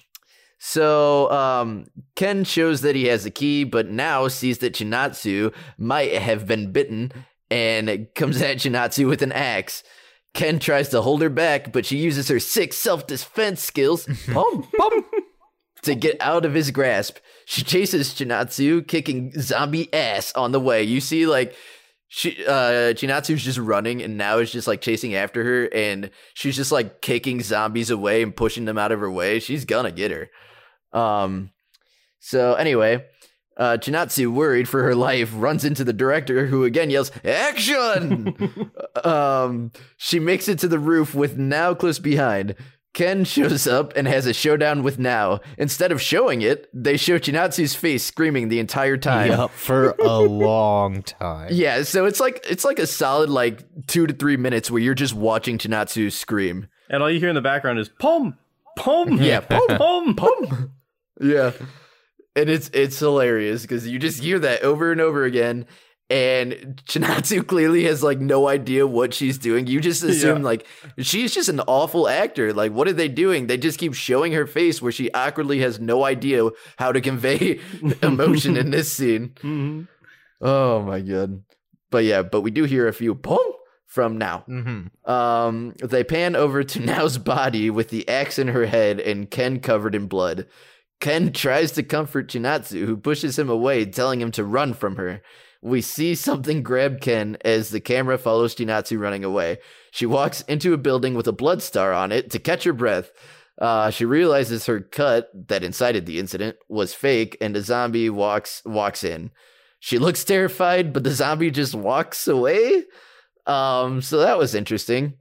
So 0.59 1.31
um, 1.31 1.87
Ken 2.17 2.43
shows 2.43 2.81
that 2.81 2.97
he 2.97 3.05
has 3.07 3.25
the 3.25 3.31
key, 3.31 3.63
but 3.63 3.89
Nao 3.89 4.27
sees 4.27 4.59
that 4.59 4.75
Chinatsu 4.75 5.55
might 5.79 6.15
have 6.15 6.47
been 6.47 6.73
bitten 6.73 7.13
and 7.51 8.09
comes 8.15 8.41
at 8.43 8.59
Chinatsu 8.59 9.09
with 9.09 9.23
an 9.23 9.33
axe. 9.33 9.83
Ken 10.35 10.59
tries 10.59 10.91
to 10.91 11.01
hold 11.01 11.23
her 11.23 11.31
back, 11.31 11.73
but 11.73 11.87
she 11.87 11.97
uses 11.97 12.29
her 12.29 12.39
six 12.39 12.77
self 12.77 13.07
defense 13.07 13.63
skills 13.63 14.07
boom, 14.27 14.69
boom, 14.77 15.05
to 15.83 15.95
get 15.95 16.17
out 16.21 16.45
of 16.45 16.55
his 16.55 16.71
grasp. 16.71 17.19
She 17.47 17.63
chases 17.63 18.11
Chinatsu, 18.11 18.87
kicking 18.87 19.33
zombie 19.41 19.93
ass 19.95 20.33
on 20.35 20.53
the 20.53 20.61
way. 20.61 20.83
You 20.83 21.01
see, 21.01 21.27
like, 21.27 21.55
she 22.09 22.45
uh 22.47 22.95
Chinatsu's 22.95 23.43
just 23.43 23.59
running 23.59 24.03
and 24.03 24.17
Nao 24.17 24.39
is 24.39 24.53
just 24.53 24.69
like 24.69 24.81
chasing 24.81 25.15
after 25.15 25.43
her 25.43 25.69
and 25.75 26.11
she's 26.35 26.55
just 26.57 26.71
like 26.71 27.01
kicking 27.01 27.43
zombies 27.43 27.91
away 27.91 28.23
and 28.23 28.35
pushing 28.35 28.65
them 28.65 28.79
out 28.79 28.93
of 28.93 29.01
her 29.01 29.11
way. 29.11 29.41
She's 29.41 29.65
gonna 29.65 29.91
get 29.91 30.13
her. 30.13 30.31
Um 30.93 31.51
so 32.21 32.55
anyway, 32.55 33.05
uh 33.57 33.77
Chinatsu, 33.79 34.33
worried 34.33 34.69
for 34.69 34.83
her 34.83 34.95
life, 34.95 35.31
runs 35.35 35.65
into 35.65 35.85
the 35.85 35.93
director 35.93 36.47
who 36.47 36.65
again 36.65 36.91
yells, 36.91 37.11
Action! 37.25 38.71
um 39.05 39.73
she 39.97 40.19
makes 40.21 40.49
it 40.49 40.59
to 40.61 40.69
the 40.69 40.79
roof 40.79 41.15
with 41.15 41.37
Nao 41.37 41.75
close 41.75 41.99
behind. 41.99 42.55
Ken 42.93 43.25
shows 43.25 43.67
up 43.67 43.93
and 43.95 44.09
has 44.09 44.25
a 44.25 44.33
showdown 44.33 44.83
with 44.83 44.99
Nao. 44.99 45.41
Instead 45.59 45.93
of 45.93 46.01
showing 46.01 46.41
it, 46.41 46.67
they 46.73 46.97
show 46.97 47.19
Chinatsu's 47.19 47.75
face 47.75 48.03
screaming 48.03 48.49
the 48.49 48.59
entire 48.59 48.97
time. 48.97 49.29
Yup, 49.33 49.51
for 49.51 49.91
a 50.01 50.19
long 50.21 51.03
time. 51.03 51.51
Yeah, 51.53 51.83
so 51.83 52.07
it's 52.07 52.21
like 52.21 52.43
it's 52.49 52.65
like 52.65 52.79
a 52.79 52.87
solid 52.87 53.29
like 53.29 53.63
two 53.87 54.07
to 54.07 54.15
three 54.15 54.39
minutes 54.39 54.71
where 54.71 54.81
you're 54.81 54.95
just 54.95 55.13
watching 55.13 55.59
Chinatsu 55.59 56.11
scream. 56.11 56.69
And 56.89 57.03
all 57.03 57.11
you 57.11 57.21
hear 57.21 57.29
in 57.29 57.35
the 57.35 57.43
background 57.43 57.79
is 57.79 57.91
pum, 57.99 58.39
pum, 58.79 59.21
Yeah, 59.21 59.41
pum, 59.51 59.67
pum, 59.69 60.15
Pum. 60.17 60.73
Yeah, 61.21 61.53
and 62.37 62.49
it's 62.51 62.71
it's 62.73 62.99
hilarious 62.99 63.63
because 63.63 63.87
you 63.89 63.99
just 63.99 64.23
hear 64.23 64.39
that 64.39 64.63
over 64.63 64.93
and 64.93 65.01
over 65.01 65.25
again, 65.25 65.67
and 66.11 66.81
Chinatsu 66.87 67.45
clearly 67.49 67.85
has 67.85 68.03
like 68.03 68.21
no 68.21 68.47
idea 68.49 68.87
what 68.87 69.13
she's 69.15 69.39
doing. 69.39 69.67
You 69.67 69.81
just 69.81 70.03
assume 70.05 70.39
Yeah. 70.39 70.45
like 70.45 70.67
she's 70.99 71.35
just 71.35 71.49
an 71.49 71.61
awful 71.61 72.09
actor. 72.09 72.53
Like, 72.53 72.73
what 72.73 72.87
are 72.89 72.93
they 72.93 73.09
doing? 73.09 73.47
They 73.49 73.57
just 73.57 73.79
keep 73.79 73.95
showing 73.95 74.33
her 74.33 74.47
face 74.47 74.81
where 74.81 74.93
she 74.93 75.11
awkwardly 75.13 75.61
has 75.61 75.81
no 75.81 76.05
idea 76.05 76.49
how 76.77 76.93
to 76.93 77.01
convey 77.01 77.59
emotion 78.03 78.57
in 78.57 78.71
this 78.71 78.93
scene. 78.93 79.31
Mhm. 79.43 79.89
Oh 80.41 80.83
my 80.83 81.01
god. 81.01 81.43
But 81.91 82.05
yeah, 82.05 82.23
but 82.23 82.43
we 82.43 82.51
do 82.51 82.65
hear 82.65 82.87
a 82.89 82.93
few 82.93 83.15
pum 83.15 83.39
from 83.87 84.19
Nao. 84.19 84.45
Mm-hmm. 84.49 85.11
Um, 85.11 85.73
they 85.83 86.05
pan 86.05 86.37
over 86.37 86.63
to 86.63 86.81
Nao's 86.85 87.17
body 87.17 87.71
with 87.71 87.89
the 87.89 88.07
axe 88.09 88.39
in 88.39 88.49
her 88.49 88.67
head 88.67 89.01
and 89.01 89.31
Ken 89.31 89.61
covered 89.61 89.95
in 89.95 90.07
blood. 90.07 90.47
Ken 91.01 91.33
tries 91.33 91.73
to 91.73 91.83
comfort 91.83 92.29
Chinatsu, 92.29 92.87
who 92.87 92.97
pushes 92.97 93.39
him 93.39 93.49
away, 93.51 93.85
telling 93.85 94.21
him 94.21 94.31
to 94.33 94.45
run 94.45 94.75
from 94.75 94.97
her. 94.97 95.23
We 95.63 95.81
see 95.81 96.15
something 96.15 96.63
grab 96.63 97.01
Ken 97.01 97.37
as 97.45 97.71
the 97.71 97.81
camera 97.81 98.19
follows 98.19 98.55
Chinatsu 98.55 98.99
running 98.99 99.25
away. 99.25 99.59
She 99.91 100.07
walks 100.07 100.43
into 100.43 100.73
a 100.73 100.79
building 100.79 101.15
with 101.15 101.27
a 101.27 101.33
blood 101.33 101.63
star 101.63 101.93
on 101.93 102.13
it 102.13 102.31
to 102.31 102.39
catch 102.39 102.65
her 102.65 102.73
breath. 102.73 103.11
Uh, 103.61 103.91
she 103.91 104.05
realizes 104.05 104.67
her 104.67 104.81
cut 104.81 105.31
that 105.49 105.65
incited 105.65 106.07
the 106.07 106.19
incident 106.19 106.57
was 106.69 106.95
fake, 106.95 107.37
and 107.41 107.57
a 107.57 107.63
zombie 107.63 108.11
walks 108.11 108.63
walks 108.65 109.03
in. 109.03 109.31
She 109.81 109.99
looks 109.99 110.25
terrified, 110.25 110.93
but 110.93 111.05
the 111.05 111.11
zombie 111.11 111.51
just 111.51 111.75
walks 111.75 112.29
away. 112.29 112.85
Um, 113.47 114.03
so 114.03 114.19
that 114.19 114.39
was 114.39 114.55
interesting. 114.55 115.15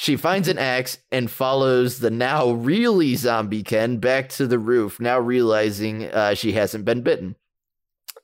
She 0.00 0.16
finds 0.16 0.46
an 0.46 0.58
axe 0.76 0.98
and 1.10 1.28
follows 1.28 1.98
the 1.98 2.10
now 2.10 2.52
really 2.52 3.16
zombie 3.16 3.64
Ken 3.64 3.96
back 3.96 4.28
to 4.30 4.46
the 4.46 4.58
roof, 4.58 5.00
now 5.00 5.18
realizing 5.18 6.04
uh, 6.04 6.34
she 6.34 6.52
hasn't 6.52 6.84
been 6.84 7.02
bitten. 7.02 7.34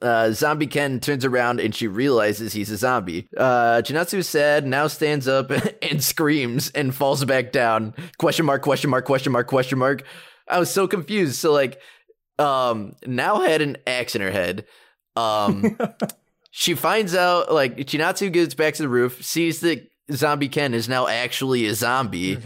Uh, 0.01 0.31
zombie 0.31 0.69
Ken 0.69 1.01
turns 1.01 1.25
around 1.25 1.59
and 1.59 1.75
she 1.75 1.89
realizes 1.89 2.53
he's 2.53 2.71
a 2.71 2.77
zombie. 2.77 3.29
Uh, 3.37 3.83
Chinatsu 3.83 4.19
is 4.19 4.29
sad, 4.29 4.65
Nao 4.65 4.87
stands 4.87 5.27
up 5.27 5.51
and 5.83 6.03
screams 6.03 6.71
and 6.71 6.95
falls 6.95 7.25
back 7.25 7.51
down. 7.51 7.93
Question 8.19 8.47
mark, 8.47 8.63
question 8.63 8.89
mark, 8.89 9.05
question 9.05 9.33
mark, 9.33 9.49
question 9.49 9.79
mark. 9.79 10.05
I 10.47 10.61
was 10.61 10.71
so 10.71 10.87
confused. 10.87 11.35
So, 11.35 11.53
like, 11.53 11.81
um, 12.39 12.95
Nao 13.05 13.41
had 13.41 13.63
an 13.63 13.79
axe 13.85 14.15
in 14.15 14.21
her 14.21 14.31
head. 14.31 14.65
Um, 15.17 15.77
she 16.53 16.75
finds 16.75 17.17
out, 17.17 17.53
like, 17.53 17.79
Chinatsu 17.79 18.33
gets 18.33 18.55
back 18.55 18.75
to 18.75 18.83
the 18.83 18.89
roof, 18.89 19.25
sees 19.25 19.61
that 19.61 19.89
Zombie 20.13 20.49
Ken 20.49 20.75
is 20.75 20.89
now 20.89 21.07
actually 21.07 21.67
a 21.67 21.75
zombie. 21.75 22.39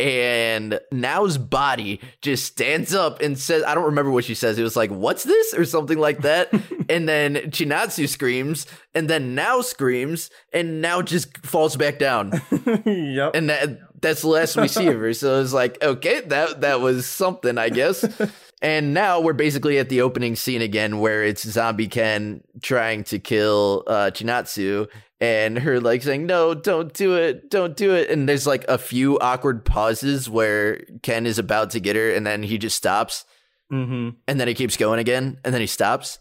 And 0.00 0.80
Nao's 0.90 1.36
body 1.36 2.00
just 2.22 2.46
stands 2.46 2.94
up 2.94 3.20
and 3.20 3.38
says, 3.38 3.62
I 3.64 3.74
don't 3.74 3.84
remember 3.84 4.10
what 4.10 4.24
she 4.24 4.34
says. 4.34 4.58
It 4.58 4.62
was 4.62 4.74
like, 4.74 4.90
what's 4.90 5.24
this? 5.24 5.52
Or 5.52 5.66
something 5.66 5.98
like 5.98 6.22
that. 6.22 6.50
and 6.88 7.06
then 7.06 7.34
Chinatsu 7.50 8.08
screams, 8.08 8.66
and 8.94 9.10
then 9.10 9.34
Nao 9.34 9.60
screams, 9.60 10.30
and 10.54 10.80
Nao 10.80 11.02
just 11.02 11.36
falls 11.46 11.76
back 11.76 11.98
down. 11.98 12.32
yep. 12.86 13.32
and 13.34 13.50
that 13.50 13.78
that's 14.00 14.22
the 14.22 14.28
last 14.28 14.56
we 14.56 14.68
see 14.68 14.86
of 14.86 14.98
her. 14.98 15.12
So 15.12 15.40
it's 15.42 15.52
like, 15.52 15.82
okay, 15.82 16.20
that 16.20 16.62
that 16.62 16.80
was 16.80 17.06
something, 17.06 17.58
I 17.58 17.68
guess. 17.68 18.04
and 18.62 18.94
now 18.94 19.20
we're 19.20 19.34
basically 19.34 19.78
at 19.78 19.90
the 19.90 20.00
opening 20.00 20.34
scene 20.36 20.62
again, 20.62 20.98
where 20.98 21.22
it's 21.22 21.42
Zombie 21.42 21.88
Ken 21.88 22.42
trying 22.62 23.04
to 23.04 23.18
kill 23.18 23.84
uh, 23.86 24.10
Chinatsu, 24.12 24.88
and 25.20 25.58
her 25.58 25.80
like 25.80 26.02
saying, 26.02 26.26
"No, 26.26 26.54
don't 26.54 26.92
do 26.92 27.14
it, 27.14 27.50
don't 27.50 27.76
do 27.76 27.94
it." 27.94 28.10
And 28.10 28.28
there's 28.28 28.46
like 28.46 28.64
a 28.68 28.78
few 28.78 29.18
awkward 29.18 29.64
pauses 29.64 30.28
where 30.30 30.82
Ken 31.02 31.26
is 31.26 31.38
about 31.38 31.70
to 31.70 31.80
get 31.80 31.96
her, 31.96 32.10
and 32.10 32.26
then 32.26 32.42
he 32.42 32.58
just 32.58 32.76
stops, 32.76 33.24
mm-hmm. 33.70 34.10
and 34.26 34.40
then 34.40 34.48
he 34.48 34.54
keeps 34.54 34.76
going 34.76 34.98
again, 34.98 35.38
and 35.44 35.52
then 35.52 35.60
he 35.60 35.66
stops, 35.66 36.18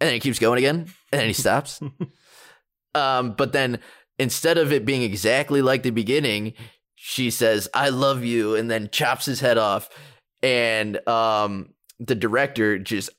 and 0.00 0.06
then 0.08 0.14
he 0.14 0.20
keeps 0.20 0.38
going 0.38 0.58
again, 0.58 0.86
and 1.12 1.20
then 1.20 1.26
he 1.26 1.34
stops. 1.34 1.80
um, 2.94 3.32
but 3.32 3.52
then 3.52 3.80
instead 4.18 4.58
of 4.58 4.72
it 4.72 4.84
being 4.84 5.02
exactly 5.02 5.60
like 5.60 5.82
the 5.82 5.90
beginning, 5.90 6.54
she 6.94 7.30
says, 7.30 7.68
"I 7.74 7.90
love 7.90 8.24
you," 8.24 8.54
and 8.54 8.70
then 8.70 8.88
chops 8.90 9.26
his 9.26 9.40
head 9.40 9.58
off, 9.58 9.90
and 10.42 11.06
um, 11.06 11.74
the 11.98 12.14
director 12.14 12.78
just 12.78 13.10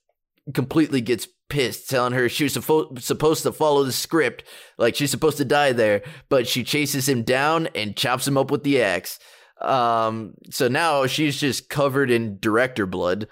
completely 0.56 1.02
gets 1.02 1.28
pissed, 1.52 1.90
telling 1.90 2.14
her 2.14 2.30
she 2.30 2.46
was 2.46 2.56
suppo- 2.56 3.00
supposed 3.00 3.44
to 3.44 3.52
follow 3.52 3.84
the 3.84 3.92
script, 3.92 4.44
like 4.78 4.96
she's 4.96 5.12
supposed 5.12 5.38
to 5.38 5.46
die 5.46 5.74
there, 5.74 6.02
but 6.30 6.48
she 6.48 6.64
chases 6.64 7.08
him 7.08 7.22
down 7.22 7.68
and 7.76 7.96
chops 7.96 8.28
him 8.28 8.38
up 8.38 8.50
with 8.50 8.64
the 8.64 8.82
axe. 8.82 9.20
Um, 9.60 10.34
so 10.50 10.68
now 10.68 11.06
she's 11.06 11.40
just 11.40 11.70
covered 11.70 12.10
in 12.10 12.40
director 12.40 12.88
blood. 12.88 13.28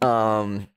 Um, 0.00 0.68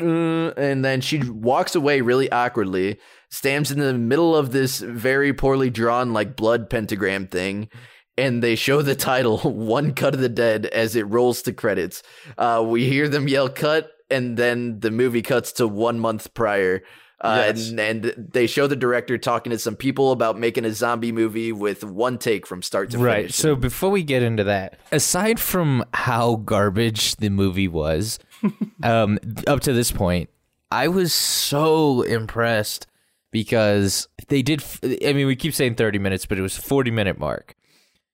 uh, 0.00 0.50
and 0.56 0.84
then 0.84 1.00
she 1.00 1.18
walks 1.30 1.76
away 1.76 2.00
really 2.00 2.32
awkwardly, 2.32 2.98
stands 3.30 3.70
in 3.70 3.78
the 3.78 3.94
middle 3.94 4.34
of 4.34 4.50
this 4.50 4.80
very 4.80 5.32
poorly 5.32 5.70
drawn, 5.70 6.12
like 6.12 6.36
blood 6.36 6.68
pentagram 6.68 7.28
thing, 7.28 7.68
and 8.16 8.42
they 8.42 8.56
show 8.56 8.82
the 8.82 8.96
title 8.96 9.38
"One 9.44 9.92
Cut 9.94 10.14
of 10.14 10.20
the 10.20 10.28
Dead" 10.28 10.66
as 10.66 10.96
it 10.96 11.02
rolls 11.02 11.42
to 11.42 11.52
credits. 11.52 12.02
Uh, 12.38 12.64
we 12.66 12.88
hear 12.88 13.08
them 13.08 13.28
yell 13.28 13.48
"cut," 13.48 13.90
and 14.14 14.36
then 14.36 14.80
the 14.80 14.90
movie 14.90 15.22
cuts 15.22 15.52
to 15.52 15.66
one 15.68 15.98
month 15.98 16.32
prior. 16.34 16.82
Uh, 17.20 17.44
Yes. 17.54 17.70
and, 17.70 17.80
and 17.80 18.28
they 18.32 18.46
show 18.46 18.66
the 18.66 18.76
director 18.76 19.16
talking 19.16 19.50
to 19.50 19.58
some 19.58 19.76
people 19.76 20.12
about 20.12 20.38
making 20.38 20.64
a 20.66 20.72
zombie 20.72 21.12
movie 21.12 21.52
with 21.52 21.82
one 21.82 22.18
take 22.18 22.46
from 22.46 22.60
start 22.60 22.90
to 22.90 22.98
Right. 22.98 23.16
finish. 23.22 23.34
So 23.36 23.56
before 23.56 23.90
we 23.90 24.02
get 24.02 24.22
into 24.22 24.44
that, 24.44 24.78
aside 24.92 25.40
from 25.40 25.84
how 25.94 26.36
garbage 26.36 27.16
the 27.16 27.30
movie 27.30 27.68
was, 27.68 28.18
um, 28.82 29.18
up 29.46 29.60
to 29.60 29.72
this 29.72 29.90
point, 29.90 30.28
I 30.70 30.88
was 30.88 31.12
so 31.14 32.02
impressed 32.02 32.86
because 33.30 34.06
they 34.28 34.42
did. 34.42 34.62
I 35.06 35.12
mean, 35.12 35.26
we 35.26 35.36
keep 35.36 35.54
saying 35.54 35.76
thirty 35.76 35.98
minutes, 35.98 36.26
but 36.26 36.36
it 36.38 36.42
was 36.42 36.56
forty 36.56 36.90
minute 36.90 37.18
mark, 37.18 37.54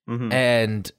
Mhm. 0.08 0.32
and 0.32 0.92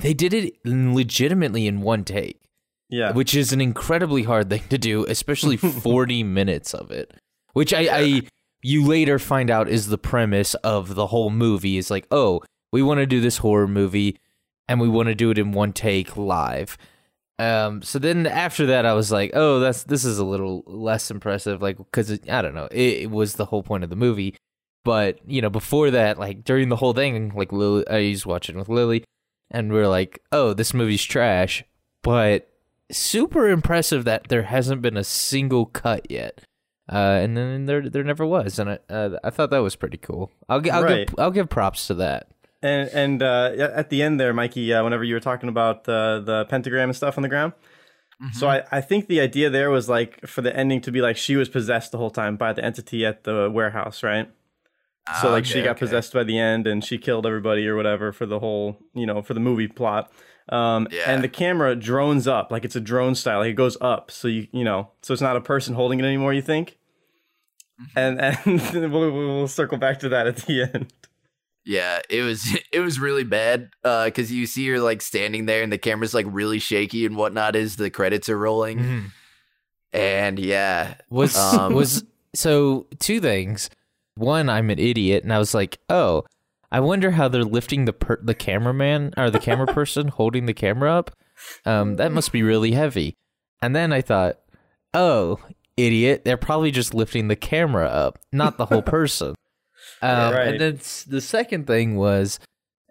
they 0.00 0.12
did 0.14 0.32
it 0.34 0.54
legitimately 0.64 1.66
in 1.66 1.80
one 1.80 2.04
take, 2.04 2.40
Yeah. 2.88 3.12
which 3.12 3.34
is 3.34 3.52
an 3.52 3.60
incredibly 3.60 4.22
hard 4.22 4.48
thing 4.48 4.62
to 4.70 4.78
do, 4.78 5.04
especially 5.06 5.56
forty 5.56 6.22
minutes 6.22 6.74
of 6.74 6.90
it. 6.90 7.12
Which 7.52 7.72
I, 7.72 7.88
I 7.90 8.22
you 8.62 8.84
later 8.84 9.18
find 9.18 9.50
out 9.50 9.68
is 9.68 9.86
the 9.86 9.98
premise 9.98 10.54
of 10.56 10.94
the 10.94 11.08
whole 11.08 11.30
movie 11.30 11.76
is 11.76 11.90
like, 11.90 12.06
oh, 12.10 12.42
we 12.72 12.82
want 12.82 12.98
to 12.98 13.06
do 13.06 13.20
this 13.20 13.38
horror 13.38 13.68
movie 13.68 14.18
and 14.68 14.80
we 14.80 14.88
want 14.88 15.06
to 15.08 15.14
do 15.14 15.30
it 15.30 15.38
in 15.38 15.52
one 15.52 15.72
take 15.72 16.16
live. 16.16 16.76
Um, 17.38 17.82
so 17.82 17.98
then 17.98 18.26
after 18.26 18.66
that, 18.66 18.86
I 18.86 18.94
was 18.94 19.12
like, 19.12 19.30
oh, 19.34 19.60
that's 19.60 19.84
this 19.84 20.04
is 20.04 20.18
a 20.18 20.24
little 20.24 20.62
less 20.66 21.10
impressive, 21.10 21.60
like 21.60 21.76
because 21.76 22.10
I 22.28 22.42
don't 22.42 22.54
know, 22.54 22.68
it, 22.70 23.02
it 23.02 23.10
was 23.10 23.34
the 23.34 23.44
whole 23.46 23.62
point 23.62 23.84
of 23.84 23.90
the 23.90 23.96
movie. 23.96 24.34
But 24.84 25.18
you 25.26 25.42
know, 25.42 25.50
before 25.50 25.90
that, 25.90 26.18
like 26.18 26.44
during 26.44 26.68
the 26.68 26.76
whole 26.76 26.92
thing, 26.92 27.32
like 27.34 27.52
Lily, 27.52 27.86
I 27.88 28.10
was 28.10 28.24
watching 28.24 28.56
with 28.56 28.68
Lily, 28.68 29.04
and 29.50 29.72
we 29.72 29.80
are 29.80 29.88
like, 29.88 30.22
oh, 30.32 30.54
this 30.54 30.72
movie's 30.72 31.04
trash, 31.04 31.62
but 32.02 32.48
super 32.90 33.48
impressive 33.48 34.04
that 34.04 34.28
there 34.28 34.42
hasn't 34.42 34.82
been 34.82 34.96
a 34.96 35.04
single 35.04 35.66
cut 35.66 36.10
yet. 36.10 36.40
Uh, 36.90 37.18
and 37.20 37.36
then 37.36 37.66
there 37.66 37.88
there 37.88 38.04
never 38.04 38.24
was, 38.24 38.60
and 38.60 38.70
I 38.70 38.78
uh, 38.88 39.18
I 39.24 39.30
thought 39.30 39.50
that 39.50 39.58
was 39.58 39.74
pretty 39.74 39.96
cool. 39.98 40.30
I'll 40.48 40.62
I'll 40.70 40.84
Right. 40.84 41.08
give 41.08 41.18
I'll 41.18 41.32
give 41.32 41.48
props 41.48 41.88
to 41.88 41.94
that. 41.94 42.28
And 42.62 42.88
and 42.90 43.22
uh, 43.22 43.52
at 43.74 43.90
the 43.90 44.02
end 44.02 44.20
there, 44.20 44.32
Mikey, 44.32 44.72
uh, 44.72 44.84
whenever 44.84 45.02
you 45.02 45.14
were 45.14 45.20
talking 45.20 45.48
about 45.48 45.84
the 45.84 46.22
the 46.24 46.44
pentagram 46.44 46.88
and 46.88 46.96
stuff 46.96 47.18
on 47.18 47.22
the 47.22 47.28
ground, 47.28 47.54
so 48.32 48.48
I, 48.48 48.62
I 48.70 48.80
think 48.80 49.08
the 49.08 49.20
idea 49.20 49.50
there 49.50 49.70
was 49.70 49.88
like 49.88 50.26
for 50.26 50.42
the 50.42 50.56
ending 50.56 50.80
to 50.82 50.92
be 50.92 51.00
like 51.00 51.16
she 51.16 51.36
was 51.36 51.48
possessed 51.48 51.90
the 51.92 51.98
whole 51.98 52.10
time 52.10 52.36
by 52.36 52.52
the 52.52 52.64
entity 52.64 53.04
at 53.04 53.24
the 53.24 53.50
warehouse, 53.52 54.02
right? 54.02 54.30
So 55.20 55.30
like 55.30 55.44
she 55.44 55.62
got 55.62 55.72
okay. 55.72 55.80
possessed 55.80 56.12
by 56.12 56.24
the 56.24 56.38
end 56.38 56.66
and 56.66 56.84
she 56.84 56.98
killed 56.98 57.26
everybody 57.26 57.66
or 57.68 57.76
whatever 57.76 58.12
for 58.12 58.26
the 58.26 58.38
whole 58.38 58.78
you 58.94 59.06
know 59.06 59.22
for 59.22 59.34
the 59.34 59.40
movie 59.40 59.68
plot. 59.68 60.10
Um, 60.48 60.86
Yeah. 60.90 61.10
And 61.10 61.24
the 61.24 61.28
camera 61.28 61.74
drones 61.74 62.26
up 62.28 62.50
like 62.52 62.64
it's 62.64 62.76
a 62.76 62.80
drone 62.80 63.14
style, 63.14 63.40
like 63.40 63.50
it 63.50 63.54
goes 63.56 63.76
up, 63.80 64.10
so 64.10 64.28
you 64.28 64.46
you 64.52 64.64
know 64.64 64.90
so 65.02 65.12
it's 65.12 65.22
not 65.22 65.36
a 65.36 65.40
person 65.40 65.74
holding 65.74 65.98
it 66.00 66.04
anymore. 66.04 66.32
You 66.32 66.42
think? 66.42 66.78
Mm-hmm. 67.80 67.98
And 67.98 68.20
and 68.20 68.92
we'll, 68.92 69.10
we'll 69.12 69.48
circle 69.48 69.78
back 69.78 69.98
to 70.00 70.08
that 70.10 70.26
at 70.26 70.36
the 70.36 70.62
end. 70.62 70.92
Yeah, 71.64 72.00
it 72.08 72.22
was 72.22 72.56
it 72.72 72.80
was 72.80 72.98
really 73.00 73.24
bad 73.24 73.70
Uh 73.84 74.04
because 74.06 74.30
you 74.30 74.46
see 74.46 74.68
her 74.68 74.78
like 74.78 75.02
standing 75.02 75.46
there 75.46 75.62
and 75.62 75.72
the 75.72 75.78
camera's 75.78 76.14
like 76.14 76.26
really 76.28 76.58
shaky 76.60 77.04
and 77.06 77.16
whatnot 77.16 77.56
as 77.56 77.76
the 77.76 77.90
credits 77.90 78.28
are 78.28 78.38
rolling. 78.38 78.78
Mhm. 78.78 79.04
And 79.92 80.38
yeah, 80.38 80.94
Was 81.10 81.36
Um, 81.36 81.74
was 81.74 82.04
so 82.34 82.86
two 82.98 83.20
things. 83.20 83.70
One, 84.14 84.48
I'm 84.48 84.70
an 84.70 84.78
idiot, 84.78 85.24
and 85.24 85.32
I 85.32 85.38
was 85.38 85.54
like, 85.54 85.78
oh, 85.90 86.24
I 86.72 86.80
wonder 86.80 87.12
how 87.12 87.28
they're 87.28 87.44
lifting 87.44 87.84
the 87.84 87.92
per- 87.92 88.20
the 88.22 88.34
cameraman 88.34 89.14
or 89.16 89.30
the 89.30 89.38
camera 89.38 89.66
person 89.72 90.08
holding 90.08 90.46
the 90.46 90.54
camera 90.54 90.92
up. 90.92 91.10
Um, 91.64 91.96
that 91.96 92.12
must 92.12 92.32
be 92.32 92.42
really 92.42 92.72
heavy. 92.72 93.14
And 93.62 93.74
then 93.74 93.92
I 93.92 94.00
thought, 94.00 94.38
oh, 94.94 95.38
idiot, 95.76 96.24
they're 96.24 96.36
probably 96.36 96.70
just 96.70 96.94
lifting 96.94 97.28
the 97.28 97.36
camera 97.36 97.86
up, 97.86 98.18
not 98.32 98.56
the 98.58 98.66
whole 98.66 98.82
person. 98.82 99.34
Um, 100.02 100.34
Right. 100.34 100.48
And 100.48 100.60
then 100.60 100.80
the 101.06 101.20
second 101.20 101.66
thing 101.66 101.96
was, 101.96 102.38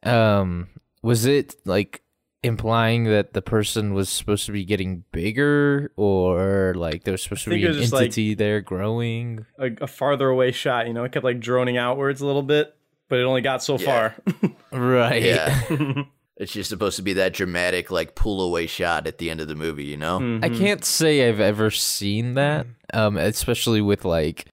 um, 0.04 0.70
was 1.04 1.26
it 1.26 1.54
like 1.66 2.02
implying 2.42 3.04
that 3.06 3.34
the 3.34 3.42
person 3.42 3.94
was 3.94 4.10
supposed 4.10 4.46
to 4.48 4.52
be 4.52 4.64
getting 4.66 5.04
bigger, 5.12 5.92
or 5.98 6.74
like 6.76 7.04
there 7.04 7.12
was 7.12 7.22
supposed 7.24 7.44
to 7.44 7.50
be 7.52 7.66
an 7.66 7.74
just, 7.74 7.94
like- 7.94 8.06
entity 8.06 8.34
there 8.34 8.62
growing? 8.62 9.46
A 9.60 9.88
farther 9.88 10.30
away 10.30 10.52
shot, 10.52 10.88
you 10.88 10.94
know, 10.94 11.04
it 11.04 11.12
kept 11.12 11.26
like 11.26 11.40
droning 11.40 11.78
outwards 11.78 12.22
a 12.22 12.26
little 12.26 12.44
bit, 12.44 12.74
but 13.10 13.20
it 13.20 13.24
only 13.24 13.42
got 13.42 13.64
so 13.64 13.78
Yeah. 13.78 13.86
far. 13.86 14.16
Right. 14.72 15.22
yeah, 15.22 15.64
it's 16.38 16.52
just 16.52 16.70
supposed 16.70 16.98
to 16.98 17.02
be 17.02 17.14
that 17.14 17.34
dramatic 17.34 17.92
like 17.92 18.14
pull 18.14 18.42
away 18.42 18.68
shot 18.68 19.08
at 19.08 19.20
the 19.20 19.30
end 19.30 19.40
of 19.40 19.48
the 19.48 19.56
movie, 19.56 19.86
you 19.86 19.96
know? 19.96 20.20
Mm-hmm. 20.20 20.44
I 20.44 20.50
can't 20.50 20.84
say 20.84 21.30
I've 21.30 21.40
ever 21.40 21.72
seen 21.72 22.34
that, 22.34 22.68
um, 22.94 23.16
especially 23.16 23.80
with 23.80 24.04
like 24.04 24.48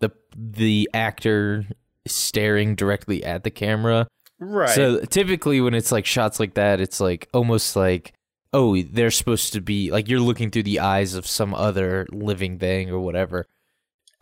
the 0.00 0.10
the 0.34 0.88
actor 0.94 1.66
staring 2.06 2.74
directly 2.74 3.22
at 3.22 3.44
the 3.44 3.50
camera. 3.50 4.06
Right. 4.38 4.70
So 4.70 5.00
typically, 5.00 5.60
when 5.60 5.74
it's 5.74 5.92
like 5.92 6.06
shots 6.06 6.40
like 6.40 6.54
that, 6.54 6.80
it's 6.80 7.00
like 7.00 7.28
almost 7.34 7.76
like 7.76 8.12
oh, 8.54 8.80
they're 8.80 9.10
supposed 9.10 9.52
to 9.52 9.60
be 9.60 9.90
like 9.90 10.08
you're 10.08 10.20
looking 10.20 10.50
through 10.50 10.62
the 10.62 10.80
eyes 10.80 11.12
of 11.14 11.26
some 11.26 11.52
other 11.54 12.06
living 12.12 12.58
thing 12.58 12.88
or 12.90 12.98
whatever. 13.00 13.44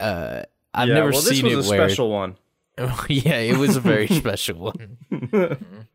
Uh, 0.01 0.43
I've 0.73 0.89
yeah, 0.89 0.95
never 0.95 1.11
well, 1.13 1.21
this 1.21 1.39
seen 1.39 1.45
was 1.57 1.67
it 1.67 1.69
a 1.69 1.79
where. 1.79 1.89
special 1.89 2.11
one. 2.11 2.37
yeah, 3.09 3.39
it 3.39 3.57
was 3.57 3.77
a 3.77 3.81
very 3.81 4.09
special 4.09 4.59
one. 4.59 5.87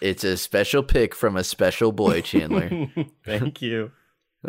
It's 0.00 0.24
a 0.24 0.36
special 0.36 0.82
pick 0.82 1.14
from 1.14 1.36
a 1.36 1.44
special 1.44 1.92
boy, 1.92 2.22
Chandler. 2.22 2.88
Thank 3.24 3.60
you. 3.60 3.92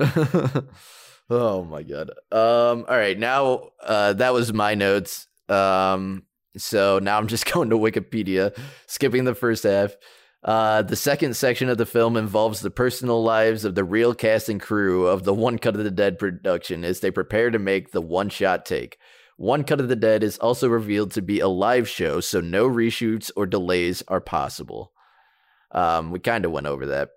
oh 1.29 1.63
my 1.65 1.83
god. 1.83 2.11
Um 2.31 2.85
all 2.87 2.97
right, 2.97 3.19
now 3.19 3.71
uh 3.83 4.13
that 4.13 4.33
was 4.33 4.53
my 4.53 4.75
notes. 4.75 5.27
Um 5.49 6.23
so 6.57 6.99
now 6.99 7.17
I'm 7.17 7.27
just 7.27 7.51
going 7.51 7.69
to 7.69 7.77
Wikipedia, 7.77 8.57
skipping 8.87 9.25
the 9.25 9.35
first 9.35 9.63
half. 9.63 9.95
Uh, 10.43 10.81
the 10.81 10.95
second 10.95 11.35
section 11.35 11.69
of 11.69 11.77
the 11.77 11.85
film 11.85 12.17
involves 12.17 12.61
the 12.61 12.71
personal 12.71 13.21
lives 13.23 13.63
of 13.63 13.75
the 13.75 13.83
real 13.83 14.15
cast 14.15 14.49
and 14.49 14.59
crew 14.59 15.05
of 15.05 15.23
the 15.23 15.35
One 15.35 15.59
Cut 15.59 15.75
of 15.75 15.83
the 15.83 15.91
Dead 15.91 16.17
production 16.17 16.83
as 16.83 16.99
they 16.99 17.11
prepare 17.11 17.51
to 17.51 17.59
make 17.59 17.91
the 17.91 18.01
one 18.01 18.27
shot 18.27 18.65
take. 18.65 18.97
One 19.41 19.63
Cut 19.63 19.79
of 19.79 19.87
the 19.87 19.95
Dead 19.95 20.21
is 20.21 20.37
also 20.37 20.69
revealed 20.69 21.13
to 21.13 21.21
be 21.23 21.39
a 21.39 21.47
live 21.47 21.89
show, 21.89 22.19
so 22.19 22.41
no 22.41 22.69
reshoots 22.69 23.31
or 23.35 23.47
delays 23.47 24.03
are 24.07 24.21
possible. 24.21 24.91
Um, 25.71 26.11
we 26.11 26.19
kind 26.19 26.45
of 26.45 26.51
went 26.51 26.67
over 26.67 26.85
that. 26.85 27.09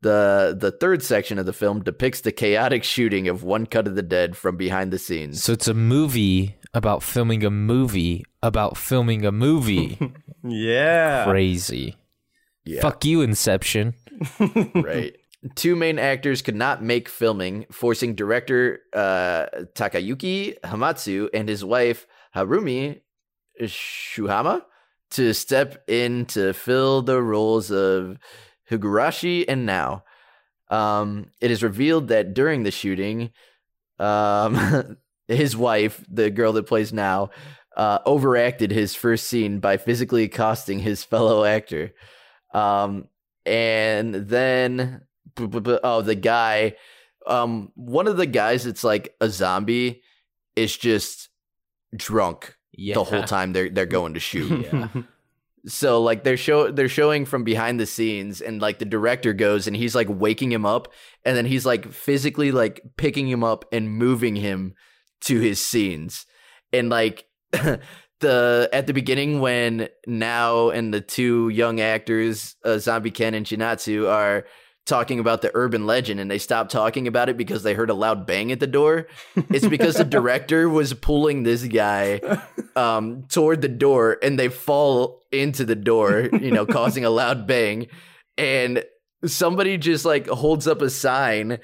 The 0.00 0.56
the 0.56 0.70
third 0.70 1.02
section 1.02 1.40
of 1.40 1.46
the 1.46 1.52
film 1.52 1.82
depicts 1.82 2.20
the 2.20 2.30
chaotic 2.30 2.84
shooting 2.84 3.26
of 3.26 3.42
One 3.42 3.66
Cut 3.66 3.88
of 3.88 3.96
the 3.96 4.02
Dead 4.02 4.36
from 4.36 4.56
behind 4.56 4.92
the 4.92 4.98
scenes. 4.98 5.42
So 5.42 5.52
it's 5.54 5.66
a 5.66 5.74
movie 5.74 6.54
about 6.72 7.02
filming 7.02 7.42
a 7.44 7.50
movie 7.50 8.24
about 8.40 8.76
filming 8.76 9.26
a 9.26 9.32
movie. 9.32 9.98
Yeah. 10.46 11.24
Crazy. 11.24 11.96
Yeah. 12.66 12.82
Fuck 12.82 13.06
you, 13.06 13.22
Inception. 13.22 13.94
right. 14.74 15.16
Two 15.54 15.76
main 15.76 15.98
actors 15.98 16.40
could 16.40 16.56
not 16.56 16.82
make 16.82 17.08
filming, 17.08 17.66
forcing 17.70 18.14
director 18.14 18.80
uh, 18.94 19.46
Takayuki 19.74 20.58
Hamatsu 20.60 21.28
and 21.34 21.48
his 21.48 21.62
wife 21.62 22.06
Harumi 22.34 23.00
Shuhama 23.60 24.62
to 25.10 25.34
step 25.34 25.84
in 25.86 26.24
to 26.26 26.52
fill 26.54 27.02
the 27.02 27.22
roles 27.22 27.70
of 27.70 28.18
Higurashi 28.70 29.44
and 29.46 29.66
Nao. 29.66 30.02
Um, 30.70 31.26
it 31.40 31.50
is 31.50 31.62
revealed 31.62 32.08
that 32.08 32.34
during 32.34 32.62
the 32.62 32.70
shooting, 32.70 33.30
um, 33.98 34.96
his 35.28 35.56
wife, 35.56 36.04
the 36.10 36.30
girl 36.30 36.52
that 36.54 36.66
plays 36.66 36.92
Nao, 36.92 37.30
uh, 37.76 37.98
overacted 38.06 38.70
his 38.70 38.94
first 38.94 39.26
scene 39.26 39.60
by 39.60 39.76
physically 39.76 40.24
accosting 40.24 40.78
his 40.78 41.04
fellow 41.04 41.44
actor. 41.44 41.92
Um, 42.52 43.08
and 43.44 44.14
then 44.14 45.02
oh, 45.38 46.02
the 46.02 46.14
guy, 46.14 46.74
um, 47.26 47.70
one 47.74 48.06
of 48.06 48.16
the 48.16 48.26
guys 48.26 48.64
that's 48.64 48.84
like 48.84 49.14
a 49.20 49.28
zombie 49.28 50.02
is 50.56 50.76
just 50.76 51.28
drunk 51.96 52.56
Yeah. 52.72 52.94
the 52.94 53.04
whole 53.04 53.22
time 53.22 53.52
they're 53.52 53.70
they're 53.70 53.86
going 53.86 54.14
to 54.14 54.20
shoot. 54.20 54.66
Yeah. 54.72 54.88
so 55.66 56.02
like 56.02 56.24
they're 56.24 56.36
show 56.36 56.70
they're 56.70 56.88
showing 56.88 57.24
from 57.24 57.42
behind 57.44 57.80
the 57.80 57.86
scenes, 57.86 58.40
and 58.40 58.60
like 58.60 58.78
the 58.78 58.84
director 58.84 59.32
goes 59.32 59.66
and 59.66 59.74
he's 59.76 59.94
like 59.94 60.08
waking 60.10 60.52
him 60.52 60.66
up, 60.66 60.92
and 61.24 61.36
then 61.36 61.46
he's 61.46 61.64
like 61.64 61.90
physically 61.92 62.52
like 62.52 62.82
picking 62.96 63.26
him 63.28 63.42
up 63.42 63.64
and 63.72 63.90
moving 63.90 64.36
him 64.36 64.74
to 65.22 65.40
his 65.40 65.58
scenes, 65.60 66.26
and 66.72 66.88
like. 66.90 67.26
The 68.20 68.70
at 68.72 68.86
the 68.86 68.94
beginning 68.94 69.40
when 69.40 69.88
Nao 70.06 70.70
and 70.70 70.94
the 70.94 71.00
two 71.02 71.50
young 71.50 71.80
actors, 71.80 72.54
uh, 72.64 72.78
Zombie 72.78 73.10
Ken 73.10 73.34
and 73.34 73.44
Chinatsu, 73.44 74.08
are 74.08 74.46
talking 74.86 75.18
about 75.18 75.40
the 75.42 75.50
urban 75.54 75.86
legend 75.86 76.20
and 76.20 76.30
they 76.30 76.38
stopped 76.38 76.70
talking 76.70 77.06
about 77.08 77.28
it 77.30 77.36
because 77.38 77.62
they 77.62 77.72
heard 77.74 77.88
a 77.90 77.94
loud 77.94 78.26
bang 78.26 78.52
at 78.52 78.60
the 78.60 78.66
door. 78.66 79.06
It's 79.50 79.66
because 79.66 79.96
the 79.96 80.04
director 80.04 80.68
was 80.68 80.92
pulling 80.92 81.42
this 81.42 81.62
guy 81.64 82.20
um, 82.76 83.24
toward 83.28 83.62
the 83.62 83.68
door 83.68 84.18
and 84.22 84.38
they 84.38 84.48
fall 84.48 85.22
into 85.32 85.64
the 85.64 85.74
door, 85.74 86.28
you 86.38 86.50
know, 86.50 86.66
causing 86.66 87.04
a 87.04 87.10
loud 87.10 87.46
bang. 87.46 87.86
And 88.36 88.84
somebody 89.24 89.78
just 89.78 90.04
like 90.04 90.26
holds 90.28 90.66
up 90.68 90.82
a 90.82 90.90
sign 90.90 91.58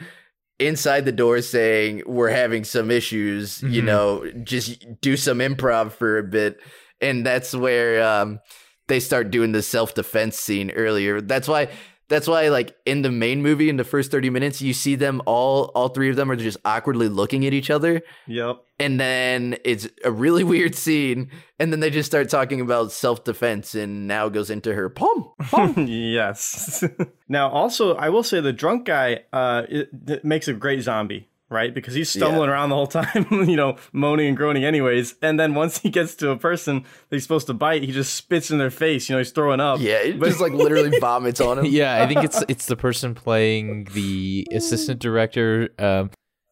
inside 0.59 1.05
the 1.05 1.13
door 1.13 1.43
saying, 1.43 2.03
We're 2.07 2.31
having 2.31 2.65
some 2.65 2.91
issues, 2.91 3.63
you 3.63 3.83
Mhm. 3.83 3.85
know, 3.87 4.33
just 4.45 5.01
do 5.01 5.17
some 5.17 5.39
improv 5.41 5.93
for 5.93 6.17
a 6.19 6.23
bit. 6.23 6.59
And 7.03 7.25
that's 7.25 7.55
where 7.55 8.03
um, 8.03 8.41
they 8.89 9.01
start 9.01 9.31
doing 9.31 9.53
the 9.53 9.63
self 9.63 9.95
defense 9.95 10.39
scene 10.39 10.71
earlier. 10.71 11.21
That's 11.21 11.49
why. 11.49 11.69
That's 12.11 12.29
why, 12.29 12.49
like 12.49 12.77
in 12.85 13.01
the 13.01 13.11
main 13.11 13.40
movie, 13.40 13.70
in 13.70 13.77
the 13.79 13.85
first 13.85 14.11
thirty 14.11 14.29
minutes, 14.29 14.61
you 14.61 14.75
see 14.75 14.96
them 14.96 15.23
all. 15.25 15.70
All 15.75 15.88
three 15.88 16.11
of 16.11 16.16
them 16.16 16.31
are 16.31 16.37
just 16.37 16.59
awkwardly 16.66 17.09
looking 17.09 17.46
at 17.46 17.55
each 17.55 17.70
other, 17.70 18.03
Yep. 18.27 18.57
and 18.79 19.01
then 19.01 19.57
it's 19.64 19.88
a 20.05 20.11
really 20.11 20.44
weird 20.53 20.75
scene 20.75 21.31
and 21.59 21.73
then 21.73 21.81
they 21.81 21.88
just 21.90 22.11
start 22.11 22.29
talking 22.29 22.61
about 22.61 22.90
self-defense 22.92 23.75
and 23.75 24.09
Nao 24.09 24.29
goes 24.29 24.51
into 24.51 24.75
her 24.75 24.88
pom 24.90 25.31
pom 25.51 25.75
yes. 25.88 26.83
now, 27.29 27.49
also, 27.49 27.94
I 27.94 28.09
will 28.11 28.23
say 28.23 28.40
the 28.40 28.53
drunk 28.53 28.87
guy 28.87 29.20
uh, 29.33 29.62
it, 29.68 29.88
it 30.09 30.25
makes 30.25 30.49
a 30.49 30.53
great 30.53 30.83
zombie, 30.83 31.29
right? 31.51 31.75
Because 31.75 31.95
he's 31.95 32.09
stumbling 32.09 32.49
around 32.49 32.71
the 32.71 32.77
whole 32.77 32.87
time, 32.87 33.27
you 33.31 33.57
know, 33.57 33.77
moaning 33.93 34.29
and 34.29 34.37
groaning, 34.37 34.65
anyways. 34.65 35.17
And 35.21 35.39
then 35.39 35.55
once 35.55 35.79
he 35.79 35.91
gets 35.91 36.15
to 36.17 36.31
a 36.31 36.37
person 36.37 36.83
that 36.83 37.17
he's 37.17 37.25
supposed 37.25 37.49
to 37.49 37.55
bite, 37.55 37.83
he 37.83 37.93
just 37.93 38.15
spits 38.15 38.51
in 38.51 38.59
their 38.59 38.71
face. 38.71 39.09
You 39.09 39.15
know, 39.15 39.19
he's 39.19 39.33
throwing 39.33 39.61
up. 39.61 39.81
yeah 39.81 39.99
it 39.99 40.21
just 40.21 40.41
like 40.41 40.53
literally 40.53 40.99
vomits 41.01 41.41
on 41.41 41.59
him 41.59 41.67
yeah, 41.67 42.03
I 42.03 42.07
think 42.07 42.25
it's 42.25 42.43
it's 42.49 42.67
the 42.67 42.77
person 42.77 43.15
playing 43.15 43.85
the 43.93 44.47
assistant 44.53 45.01
director. 45.01 45.71
Um, 45.79 46.11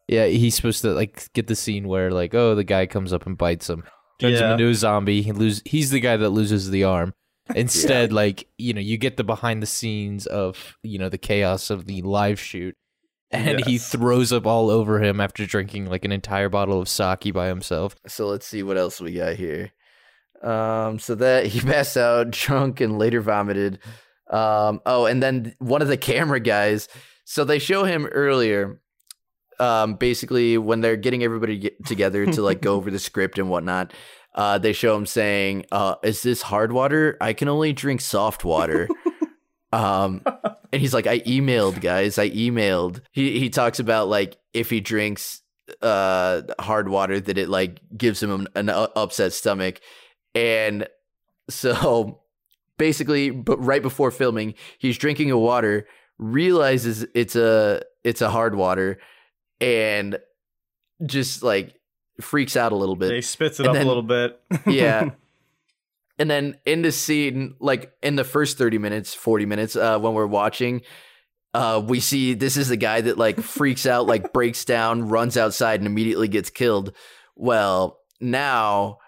yeah, 0.09 0.27
he's 0.27 0.55
supposed 0.55 0.83
to 0.83 0.93
like 0.93 1.31
get 1.35 1.47
the 1.47 1.57
scene 1.57 1.87
where 1.87 2.11
like, 2.11 2.35
oh, 2.35 2.55
the 2.55 2.65
guy 2.65 2.87
comes 2.87 3.13
up 3.13 3.27
and 3.27 3.37
bites 3.37 3.69
him, 3.69 3.85
turns 4.19 4.41
him 4.41 4.53
into 4.53 4.69
a 4.69 4.75
zombie. 4.75 5.23
He 5.23 5.33
lose. 5.33 5.63
He's 5.65 5.91
the 5.91 6.01
guy 6.01 6.17
that 6.17 6.31
loses 6.31 6.71
the 6.71 6.85
arm. 6.85 7.15
Instead, 7.55 8.13
like 8.13 8.49
you 8.59 8.75
know, 8.75 8.81
you 8.81 8.99
get 8.99 9.17
the 9.17 9.25
behind 9.25 9.63
the 9.63 9.67
scenes 9.67 10.27
of 10.27 10.77
you 10.83 10.99
know 10.99 11.09
the 11.09 11.19
chaos 11.19 11.71
of 11.71 11.87
the 11.87 12.03
live 12.03 12.41
shoot, 12.41 12.77
and 13.31 13.65
he 13.67 13.79
throws 13.79 14.33
up 14.33 14.47
all 14.47 14.71
over 14.71 15.03
him 15.03 15.21
after 15.21 15.45
drinking 15.47 15.87
like 15.87 16.05
an 16.05 16.13
entire 16.13 16.49
bottle 16.49 16.81
of 16.81 16.89
sake 16.89 17.33
by 17.35 17.49
himself. 17.49 17.95
so 18.07 18.27
let's 18.27 18.47
see 18.47 18.63
what 18.63 18.79
else 18.79 19.01
we 19.01 19.13
got 19.13 19.37
here 19.37 19.71
Um, 20.43 20.99
so 20.99 21.15
that 21.17 21.47
he 21.53 21.61
passed 21.61 21.97
out 21.97 22.31
drunk 22.31 22.81
and 22.81 22.99
later 22.99 23.21
vomited. 23.21 23.81
Um, 24.31 24.81
oh, 24.87 25.07
and 25.07 25.23
then 25.23 25.55
one 25.59 25.83
of 25.83 25.89
the 25.89 25.97
camera 25.97 26.41
guys. 26.41 26.89
So 27.25 27.45
they 27.45 27.59
show 27.59 27.85
him 27.85 28.07
earlier. 28.07 28.81
Um, 29.61 29.95
basically 29.95 30.57
when 30.57 30.83
they're 30.83 30.97
getting 30.97 31.25
everybody 31.25 31.59
get 31.59 31.85
together 31.87 32.25
to 32.27 32.43
like 32.43 32.61
go 32.61 32.77
over 32.77 32.91
the 32.91 32.99
script 32.99 33.39
and 33.39 33.51
whatnot. 33.51 33.93
Uh, 34.35 34.57
they 34.59 34.73
show 34.73 34.95
him 34.95 35.05
saying, 35.05 35.65
uh, 35.73 35.97
"Is 36.05 36.23
this 36.23 36.43
hard 36.43 36.71
water? 36.71 37.17
I 37.21 37.33
can 37.33 37.49
only 37.49 37.73
drink 37.73 38.01
soft 38.01 38.45
water." 38.45 38.89
um, 39.73 40.23
and 40.73 40.81
he's 40.81 40.95
like, 40.95 41.07
"I 41.07 41.21
emailed 41.21 41.81
guys. 41.81 42.19
I 42.19 42.31
emailed." 42.31 43.03
He 43.13 43.39
he 43.39 43.51
talks 43.51 43.79
about 43.79 44.09
like 44.09 44.37
if 44.55 44.71
he 44.71 44.81
drinks 44.81 45.43
uh 45.83 46.41
hard 46.59 46.89
water 46.89 47.21
that 47.21 47.37
it 47.37 47.49
like 47.51 47.79
gives 47.97 48.23
him 48.23 48.31
an, 48.31 48.49
an 48.55 48.71
upset 48.97 49.35
stomach 49.35 49.81
and 50.35 50.89
so 51.51 52.23
basically 52.79 53.29
but 53.29 53.59
right 53.63 53.83
before 53.83 54.11
filming 54.11 54.55
he's 54.79 54.97
drinking 54.97 55.31
a 55.31 55.37
water 55.39 55.87
realizes 56.17 57.05
it's 57.15 57.37
a 57.37 57.83
it's 58.03 58.23
a 58.23 58.31
hard 58.31 58.55
water 58.55 58.99
and 59.61 60.19
just 61.05 61.43
like 61.43 61.75
freaks 62.19 62.57
out 62.57 62.73
a 62.73 62.77
little 62.77 62.97
bit 62.97 63.13
He 63.13 63.21
spits 63.21 63.61
it 63.61 63.67
And 63.67 63.69
up 63.71 63.75
then- 63.75 63.85
a 63.85 63.89
little 63.89 64.03
bit. 64.03 64.41
yeah. 64.67 65.11
And 66.19 66.31
then 66.31 66.57
in 66.67 66.83
the 66.83 66.91
scene, 66.93 67.55
like 67.61 67.93
in 68.03 68.17
the 68.17 68.25
first 68.25 68.59
30 68.59 68.79
minutes, 68.79 69.15
40 69.15 69.47
minutes, 69.47 69.77
uh, 69.77 69.99
when 69.99 70.15
we're 70.15 70.27
watching, 70.27 70.83
uh, 71.55 71.81
we 71.85 72.01
see 72.01 72.35
this 72.35 72.57
is 72.57 72.69
the 72.69 72.77
guy 72.77 73.01
that 73.01 73.17
like 73.19 73.41
freaks 73.41 73.87
out, 73.87 74.07
like 74.07 74.33
breaks 74.33 74.65
down, 74.65 75.09
runs 75.09 75.37
outside, 75.37 75.81
and 75.81 75.87
immediately 75.87 76.29
gets 76.29 76.51
killed. 76.51 76.93
Well, 77.37 78.01
now 78.21 78.99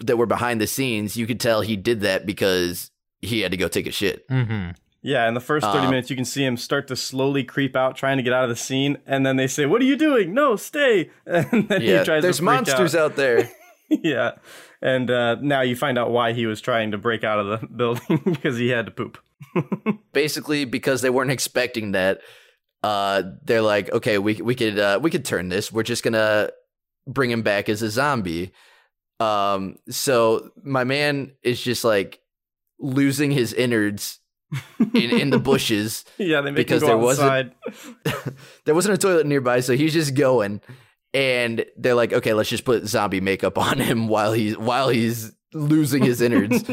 that 0.00 0.16
we're 0.18 0.26
behind 0.26 0.60
the 0.60 0.66
scenes, 0.66 1.16
you 1.16 1.26
could 1.26 1.40
tell 1.40 1.62
he 1.62 1.76
did 1.76 2.02
that 2.02 2.26
because 2.26 2.90
he 3.20 3.40
had 3.40 3.50
to 3.52 3.56
go 3.56 3.68
take 3.68 3.86
a 3.86 3.90
shit. 3.92 4.28
Mm-hmm. 4.28 4.72
Yeah, 5.02 5.26
in 5.28 5.32
the 5.34 5.40
first 5.40 5.64
30 5.64 5.78
Um, 5.78 5.90
minutes, 5.90 6.10
you 6.10 6.16
can 6.16 6.26
see 6.26 6.44
him 6.44 6.58
start 6.58 6.86
to 6.88 6.96
slowly 6.96 7.42
creep 7.42 7.74
out, 7.74 7.96
trying 7.96 8.18
to 8.18 8.22
get 8.22 8.34
out 8.34 8.44
of 8.44 8.50
the 8.50 8.56
scene. 8.56 8.98
And 9.06 9.24
then 9.24 9.36
they 9.36 9.46
say, 9.46 9.64
What 9.64 9.80
are 9.80 9.86
you 9.86 9.96
doing? 9.96 10.34
No, 10.34 10.56
stay. 10.56 11.10
And 11.26 11.68
then 11.68 11.80
Yeah, 11.80 12.00
he 12.00 12.04
tries 12.04 12.22
there's 12.22 12.36
to 12.36 12.42
freak 12.42 12.54
monsters 12.54 12.94
out. 12.94 13.12
out 13.12 13.16
there. 13.16 13.50
yeah. 13.88 14.32
And 14.82 15.10
uh, 15.10 15.36
now 15.42 15.60
you 15.60 15.76
find 15.76 15.98
out 15.98 16.10
why 16.10 16.32
he 16.32 16.46
was 16.46 16.60
trying 16.60 16.90
to 16.92 16.98
break 16.98 17.22
out 17.24 17.38
of 17.38 17.60
the 17.60 17.66
building 17.76 18.20
because 18.24 18.56
he 18.56 18.68
had 18.68 18.86
to 18.86 18.92
poop. 18.92 19.18
basically 20.12 20.64
because 20.64 21.00
they 21.02 21.10
weren't 21.10 21.30
expecting 21.30 21.92
that 21.92 22.20
uh 22.82 23.22
they're 23.44 23.62
like 23.62 23.90
okay 23.92 24.18
we 24.18 24.34
we 24.34 24.54
could 24.54 24.78
uh 24.78 24.98
we 25.02 25.10
could 25.10 25.24
turn 25.24 25.48
this. 25.48 25.70
We're 25.72 25.82
just 25.82 26.02
gonna 26.02 26.50
bring 27.06 27.30
him 27.30 27.42
back 27.42 27.68
as 27.68 27.82
a 27.82 27.90
zombie. 27.90 28.52
Um 29.18 29.76
so 29.88 30.50
my 30.62 30.84
man 30.84 31.32
is 31.42 31.60
just 31.60 31.84
like 31.84 32.20
losing 32.78 33.30
his 33.30 33.52
innards 33.52 34.18
in, 34.94 35.10
in 35.18 35.30
the 35.30 35.38
bushes 35.38 36.04
Yeah, 36.18 36.40
they 36.40 36.50
make 36.50 36.56
Because 36.56 36.82
there 36.82 36.96
wasn't- 36.98 37.52
there 38.64 38.74
wasn't 38.74 38.94
a 38.94 38.98
toilet 38.98 39.26
nearby 39.26 39.60
so 39.60 39.74
he's 39.76 39.92
just 39.92 40.14
going 40.14 40.60
and 41.12 41.64
they're 41.76 41.94
like 41.94 42.12
okay 42.12 42.32
let's 42.32 42.48
just 42.48 42.64
put 42.64 42.86
zombie 42.86 43.20
makeup 43.20 43.58
on 43.58 43.78
him 43.80 44.08
while 44.08 44.32
he's 44.32 44.56
while 44.56 44.88
he's 44.88 45.32
losing 45.52 46.02
his 46.02 46.20
innards. 46.20 46.64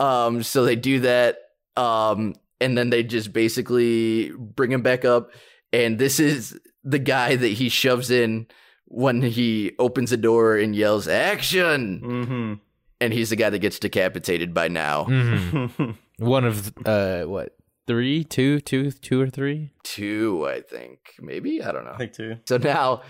Um 0.00 0.44
so 0.44 0.64
they 0.64 0.76
do 0.76 1.00
that. 1.00 1.38
Um 1.76 2.36
and 2.60 2.78
then 2.78 2.90
they 2.90 3.02
just 3.02 3.32
basically 3.32 4.30
bring 4.30 4.70
him 4.70 4.80
back 4.82 5.04
up. 5.04 5.32
And 5.72 5.98
this 5.98 6.20
is 6.20 6.56
the 6.84 7.00
guy 7.00 7.34
that 7.34 7.48
he 7.48 7.68
shoves 7.68 8.08
in 8.08 8.46
when 8.84 9.22
he 9.22 9.72
opens 9.80 10.10
the 10.10 10.16
door 10.16 10.56
and 10.56 10.76
yells 10.76 11.08
action! 11.08 11.98
Hmm 11.98 12.54
and 13.00 13.12
he's 13.12 13.30
the 13.30 13.36
guy 13.36 13.50
that 13.50 13.58
gets 13.58 13.78
decapitated 13.78 14.52
by 14.52 14.68
Nao. 14.68 15.04
Mm-hmm. 15.04 15.90
One 16.24 16.44
of 16.44 16.72
uh, 16.84 17.22
what 17.24 17.54
three, 17.86 18.24
two, 18.24 18.60
two, 18.60 18.90
two 18.90 19.20
or 19.20 19.28
three? 19.28 19.70
two 19.84 20.46
i 20.48 20.60
think. 20.60 20.98
Maybe? 21.20 21.62
I 21.62 21.72
don't 21.72 21.84
know. 21.84 21.92
I 21.92 21.98
think 21.98 22.12
too. 22.12 22.36
So 22.46 22.58
now, 22.58 23.02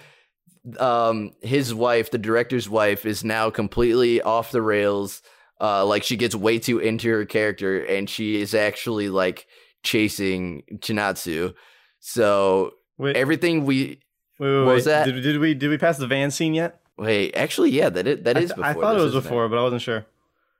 um, 0.78 1.32
his 1.42 1.74
wife, 1.74 2.10
the 2.10 2.18
director's 2.18 2.68
wife, 2.68 3.04
is 3.06 3.24
now 3.24 3.50
completely 3.50 4.20
off 4.22 4.50
the 4.50 4.62
rails. 4.62 5.22
Uh, 5.60 5.84
like 5.84 6.02
she 6.04 6.16
gets 6.16 6.34
way 6.34 6.58
too 6.58 6.78
into 6.78 7.08
her 7.10 7.24
character, 7.24 7.82
and 7.84 8.08
she 8.08 8.40
is 8.40 8.54
actually 8.54 9.08
like 9.08 9.46
chasing 9.82 10.62
Chinatsu. 10.76 11.54
So 12.00 12.74
Wait, 12.96 13.16
everything 13.16 13.64
we 13.64 14.00
wait, 14.38 14.48
wait, 14.50 14.64
what 14.64 14.74
was 14.74 14.86
wait. 14.86 14.92
that? 14.92 15.04
Did, 15.06 15.22
did 15.22 15.38
we 15.38 15.54
did 15.54 15.68
we 15.70 15.78
pass 15.78 15.98
the 15.98 16.06
van 16.06 16.30
scene 16.30 16.54
yet? 16.54 16.80
wait, 16.96 17.32
actually, 17.36 17.70
yeah, 17.70 17.88
that 17.88 18.06
is, 18.08 18.24
that 18.24 18.36
I, 18.36 18.40
is 18.40 18.48
th- 18.50 18.56
before. 18.56 18.64
I 18.70 18.74
thought 18.74 18.96
it 18.96 19.02
was 19.02 19.04
isn't 19.14 19.22
before, 19.22 19.48
but 19.48 19.58
I 19.58 19.62
wasn't 19.62 19.82
sure. 19.82 20.04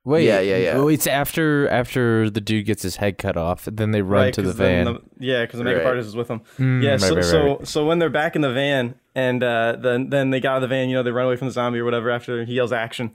Wait, 0.05 0.25
Yeah, 0.25 0.39
yeah, 0.41 0.57
yeah. 0.57 0.73
oh, 0.77 0.87
It's 0.89 1.07
after 1.09 1.69
after 1.69 2.31
the 2.31 2.41
dude 2.41 2.65
gets 2.65 2.83
his 2.83 2.97
head 2.97 3.19
cut 3.19 3.37
off, 3.37 3.65
then 3.71 3.91
they 3.91 4.01
run 4.03 4.23
Right, 4.27 4.35
to 4.35 4.43
the 4.43 4.53
van. 4.53 4.85
the- 4.87 5.01
yeah, 5.19 5.45
because 5.45 5.59
the 5.59 5.65
makeup 5.65 5.81
Right. 5.83 5.89
artist 5.89 6.09
is 6.09 6.17
with 6.17 6.29
them. 6.29 6.43
Mm, 6.59 6.83
Yeah, 6.83 6.91
right, 6.93 7.01
so 7.01 7.15
right, 7.17 7.25
so 7.25 7.61
so 7.65 7.85
when 7.87 7.99
they're 7.99 8.09
back 8.09 8.35
in 8.37 8.43
the 8.43 8.53
van 8.53 8.95
and 9.19 9.43
uh, 9.43 9.77
then 9.87 10.11
then 10.11 10.31
they 10.31 10.41
got 10.41 10.51
out 10.53 10.57
of 10.63 10.63
the 10.63 10.69
van, 10.75 10.89
you 10.89 10.97
know, 10.97 11.03
they 11.03 11.11
run 11.19 11.27
away 11.27 11.37
from 11.37 11.49
the 11.49 11.53
zombie 11.61 11.81
or 11.81 11.85
whatever 11.85 12.11
after 12.11 12.45
he 12.45 12.55
yells 12.55 12.73
action. 12.73 13.07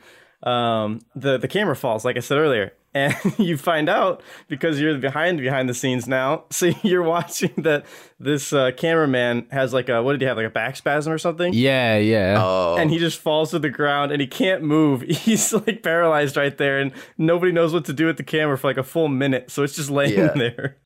Um, 0.44 1.00
the 1.16 1.38
the 1.38 1.48
camera 1.48 1.76
falls, 1.76 2.04
like 2.04 2.18
I 2.18 2.20
said 2.20 2.38
earlier, 2.38 2.74
and 2.94 3.16
you 3.40 3.56
find 3.58 3.88
out 3.88 4.22
because 4.50 4.80
you're 4.80 4.98
behind 4.98 5.40
behind 5.40 5.70
the 5.70 5.74
scenes 5.74 6.06
now. 6.08 6.44
So 6.52 6.66
you're 6.84 7.08
watching 7.18 7.54
that 7.68 7.86
this 8.20 8.52
uh, 8.52 8.72
cameraman 8.76 9.48
has 9.52 9.74
like 9.74 9.88
a 9.90 10.04
what 10.04 10.12
did 10.14 10.22
he 10.22 10.28
have 10.28 10.36
like 10.38 10.46
a 10.54 10.56
back 10.62 10.76
spasm 10.76 11.14
or 11.14 11.18
something? 11.18 11.54
yeah, 11.54 11.98
yeah. 11.98 12.36
Oh, 12.44 12.76
And 12.78 12.92
he 12.92 13.00
just 13.00 13.20
falls 13.20 13.52
to 13.52 13.60
the 13.60 13.70
ground 13.70 14.12
and 14.12 14.20
he 14.20 14.28
can't 14.28 14.64
move. 14.64 15.02
He's 15.26 15.54
like 15.54 15.82
paralyzed 15.82 16.36
right 16.36 16.58
there, 16.58 16.78
and 16.82 16.92
nobody 17.18 17.52
knows 17.54 17.72
what 17.74 17.86
to 17.86 17.94
do 17.94 18.06
with 18.08 18.18
the 18.18 18.24
camera 18.36 18.58
for 18.58 18.68
like 18.68 18.82
a 18.86 18.90
full 18.94 19.08
minute. 19.08 19.50
So 19.50 19.64
it's 19.64 19.76
just 19.78 19.90
laying 19.90 20.20
Yeah. 20.20 20.34
there. 20.36 20.78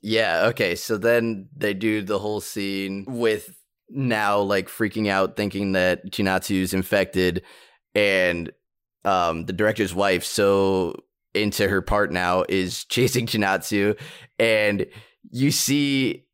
Yeah, 0.00 0.46
okay. 0.50 0.74
So 0.74 0.96
then 0.96 1.48
they 1.56 1.74
do 1.74 2.02
the 2.02 2.18
whole 2.18 2.40
scene 2.40 3.04
with 3.06 3.54
Nao 3.94 4.40
like 4.40 4.68
freaking 4.68 5.08
out 5.08 5.36
thinking 5.36 5.72
that 5.72 6.10
Chinatsu's 6.10 6.74
infected 6.74 7.42
and 7.94 8.50
um 9.04 9.46
the 9.46 9.52
director's 9.52 9.94
wife 9.94 10.24
so 10.24 10.94
into 11.34 11.68
her 11.68 11.82
part 11.82 12.12
now 12.12 12.44
is 12.48 12.84
chasing 12.88 13.26
Chinatsu 13.26 13.98
and 14.38 14.86
you 15.30 15.50
see 15.50 16.24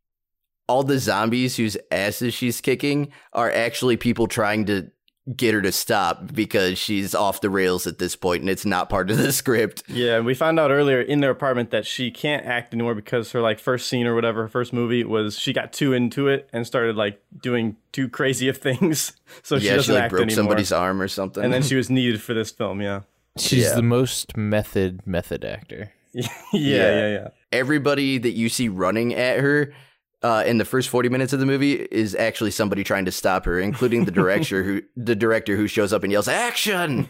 all 0.68 0.82
the 0.82 0.98
zombies 0.98 1.56
whose 1.56 1.76
asses 1.90 2.34
she's 2.34 2.60
kicking 2.60 3.10
are 3.32 3.50
actually 3.50 3.96
people 3.96 4.26
trying 4.26 4.66
to 4.66 4.90
get 5.36 5.52
her 5.54 5.60
to 5.62 5.72
stop 5.72 6.32
because 6.32 6.78
she's 6.78 7.14
off 7.14 7.40
the 7.40 7.50
rails 7.50 7.86
at 7.86 7.98
this 7.98 8.16
point 8.16 8.40
and 8.40 8.48
it's 8.50 8.64
not 8.64 8.88
part 8.88 9.10
of 9.10 9.18
the 9.18 9.32
script. 9.42 9.82
Yeah, 9.88 10.16
and 10.16 10.26
we 10.26 10.34
found 10.34 10.58
out 10.58 10.70
earlier 10.70 11.00
in 11.00 11.20
their 11.20 11.30
apartment 11.30 11.70
that 11.70 11.86
she 11.86 12.10
can't 12.10 12.46
act 12.46 12.72
anymore 12.72 12.94
because 12.94 13.32
her 13.32 13.40
like 13.40 13.58
first 13.58 13.88
scene 13.88 14.06
or 14.06 14.14
whatever, 14.14 14.42
her 14.42 14.48
first 14.48 14.72
movie 14.72 15.04
was 15.04 15.38
she 15.38 15.52
got 15.52 15.72
too 15.72 15.92
into 15.92 16.28
it 16.28 16.48
and 16.52 16.66
started 16.66 16.96
like 16.96 17.20
doing 17.42 17.76
too 17.92 18.08
crazy 18.08 18.48
of 18.48 18.56
things. 18.56 19.12
So 19.42 19.58
she 19.58 19.66
yeah, 19.66 19.72
she 19.72 19.76
doesn't 19.76 19.94
like 19.94 20.04
act 20.04 20.10
broke 20.10 20.22
anymore. 20.22 20.36
somebody's 20.36 20.72
arm 20.72 21.02
or 21.02 21.08
something. 21.08 21.44
and 21.44 21.52
then 21.52 21.62
she 21.62 21.74
was 21.76 21.90
needed 21.90 22.22
for 22.22 22.32
this 22.32 22.50
film. 22.50 22.80
Yeah, 22.80 23.02
She's 23.36 23.64
yeah. 23.64 23.74
the 23.74 23.82
most 23.82 24.36
method 24.38 25.06
method 25.06 25.44
actor. 25.44 25.92
yeah, 26.14 26.28
yeah, 26.52 27.08
yeah. 27.08 27.28
everybody 27.52 28.16
that 28.18 28.30
you 28.30 28.48
see 28.48 28.68
running 28.68 29.14
at 29.14 29.40
her 29.40 29.74
uh, 30.22 30.42
in 30.46 30.58
the 30.58 30.64
first 30.64 30.88
40 30.88 31.08
minutes 31.08 31.32
of 31.32 31.40
the 31.40 31.46
movie 31.46 31.74
is 31.74 32.14
actually 32.14 32.50
somebody 32.50 32.82
trying 32.82 33.04
to 33.04 33.12
stop 33.12 33.44
her, 33.44 33.60
including 33.60 34.04
the 34.04 34.10
director 34.10 34.62
who 34.62 34.82
the 34.96 35.16
director 35.16 35.56
who 35.56 35.66
shows 35.66 35.92
up 35.92 36.02
and 36.02 36.12
yells 36.12 36.28
action. 36.28 37.08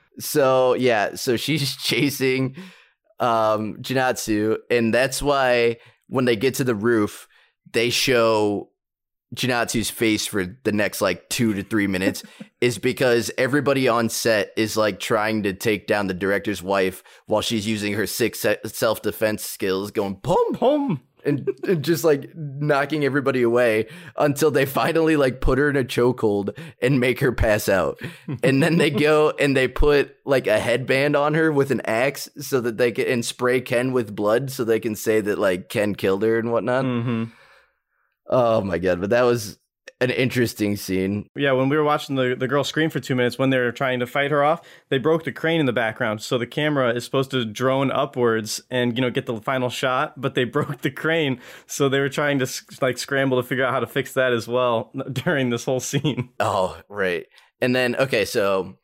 so 0.18 0.74
yeah, 0.74 1.14
so 1.14 1.36
she's 1.36 1.76
chasing 1.82 2.56
um 3.20 3.76
Chinatsu, 3.82 4.58
and 4.70 4.92
that's 4.92 5.22
why 5.22 5.76
when 6.08 6.24
they 6.24 6.36
get 6.36 6.54
to 6.54 6.64
the 6.64 6.74
roof, 6.74 7.28
they 7.72 7.90
show 7.90 8.70
Chinatsu's 9.36 9.90
face 9.90 10.26
for 10.26 10.56
the 10.64 10.72
next 10.72 11.00
like 11.00 11.28
two 11.28 11.52
to 11.52 11.62
three 11.62 11.86
minutes 11.86 12.22
is 12.60 12.78
because 12.78 13.30
everybody 13.36 13.86
on 13.86 14.08
set 14.08 14.52
is 14.56 14.76
like 14.76 15.00
trying 15.00 15.42
to 15.42 15.52
take 15.52 15.86
down 15.86 16.06
the 16.06 16.14
director's 16.14 16.62
wife 16.62 17.02
while 17.26 17.42
she's 17.42 17.66
using 17.66 17.92
her 17.92 18.06
six 18.06 18.44
self 18.64 19.02
defense 19.02 19.44
skills, 19.44 19.90
going 19.90 20.14
boom, 20.14 20.54
Home. 20.54 21.02
And, 21.24 21.48
and 21.66 21.84
just 21.84 22.04
like 22.04 22.30
knocking 22.34 23.04
everybody 23.04 23.42
away 23.42 23.86
until 24.16 24.50
they 24.50 24.66
finally 24.66 25.16
like 25.16 25.40
put 25.40 25.58
her 25.58 25.68
in 25.68 25.76
a 25.76 25.84
chokehold 25.84 26.56
and 26.80 27.00
make 27.00 27.20
her 27.20 27.32
pass 27.32 27.68
out. 27.68 28.00
And 28.42 28.62
then 28.62 28.78
they 28.78 28.90
go 28.90 29.32
and 29.38 29.56
they 29.56 29.68
put 29.68 30.16
like 30.24 30.46
a 30.46 30.58
headband 30.58 31.16
on 31.16 31.34
her 31.34 31.50
with 31.52 31.70
an 31.70 31.82
axe 31.84 32.28
so 32.38 32.60
that 32.60 32.76
they 32.78 32.92
can 32.92 33.06
and 33.06 33.24
spray 33.24 33.60
Ken 33.60 33.92
with 33.92 34.14
blood 34.14 34.50
so 34.50 34.64
they 34.64 34.80
can 34.80 34.94
say 34.94 35.20
that 35.20 35.38
like 35.38 35.68
Ken 35.68 35.94
killed 35.94 36.22
her 36.22 36.38
and 36.38 36.52
whatnot. 36.52 36.84
hmm 36.84 37.24
Oh 38.30 38.60
my 38.60 38.78
god, 38.78 39.00
but 39.00 39.10
that 39.10 39.22
was 39.22 39.58
an 40.00 40.10
interesting 40.10 40.76
scene. 40.76 41.28
Yeah, 41.36 41.52
when 41.52 41.68
we 41.68 41.76
were 41.76 41.84
watching 41.84 42.16
the, 42.16 42.36
the 42.38 42.48
girl 42.48 42.64
scream 42.64 42.90
for 42.90 43.00
two 43.00 43.14
minutes 43.14 43.38
when 43.38 43.50
they 43.50 43.58
were 43.58 43.72
trying 43.72 44.00
to 44.00 44.06
fight 44.06 44.30
her 44.30 44.44
off, 44.44 44.60
they 44.88 44.98
broke 44.98 45.24
the 45.24 45.32
crane 45.32 45.60
in 45.60 45.66
the 45.66 45.72
background. 45.72 46.22
So 46.22 46.38
the 46.38 46.46
camera 46.46 46.92
is 46.94 47.04
supposed 47.04 47.30
to 47.32 47.44
drone 47.44 47.90
upwards 47.90 48.60
and, 48.70 48.96
you 48.96 49.02
know, 49.02 49.10
get 49.10 49.26
the 49.26 49.40
final 49.40 49.70
shot, 49.70 50.20
but 50.20 50.34
they 50.34 50.44
broke 50.58 50.82
the 50.82 50.90
crane. 50.90 51.40
So 51.66 51.88
they 51.88 52.00
were 52.00 52.08
trying 52.08 52.38
to 52.38 52.46
like 52.80 52.98
scramble 52.98 53.40
to 53.40 53.46
figure 53.46 53.64
out 53.64 53.72
how 53.72 53.80
to 53.80 53.86
fix 53.86 54.12
that 54.14 54.32
as 54.32 54.46
well 54.48 54.92
during 55.12 55.50
this 55.50 55.64
whole 55.64 55.80
scene. 55.80 56.30
Oh, 56.40 56.78
right. 56.88 57.26
And 57.60 57.74
then 57.74 57.96
okay, 57.96 58.24
so 58.24 58.76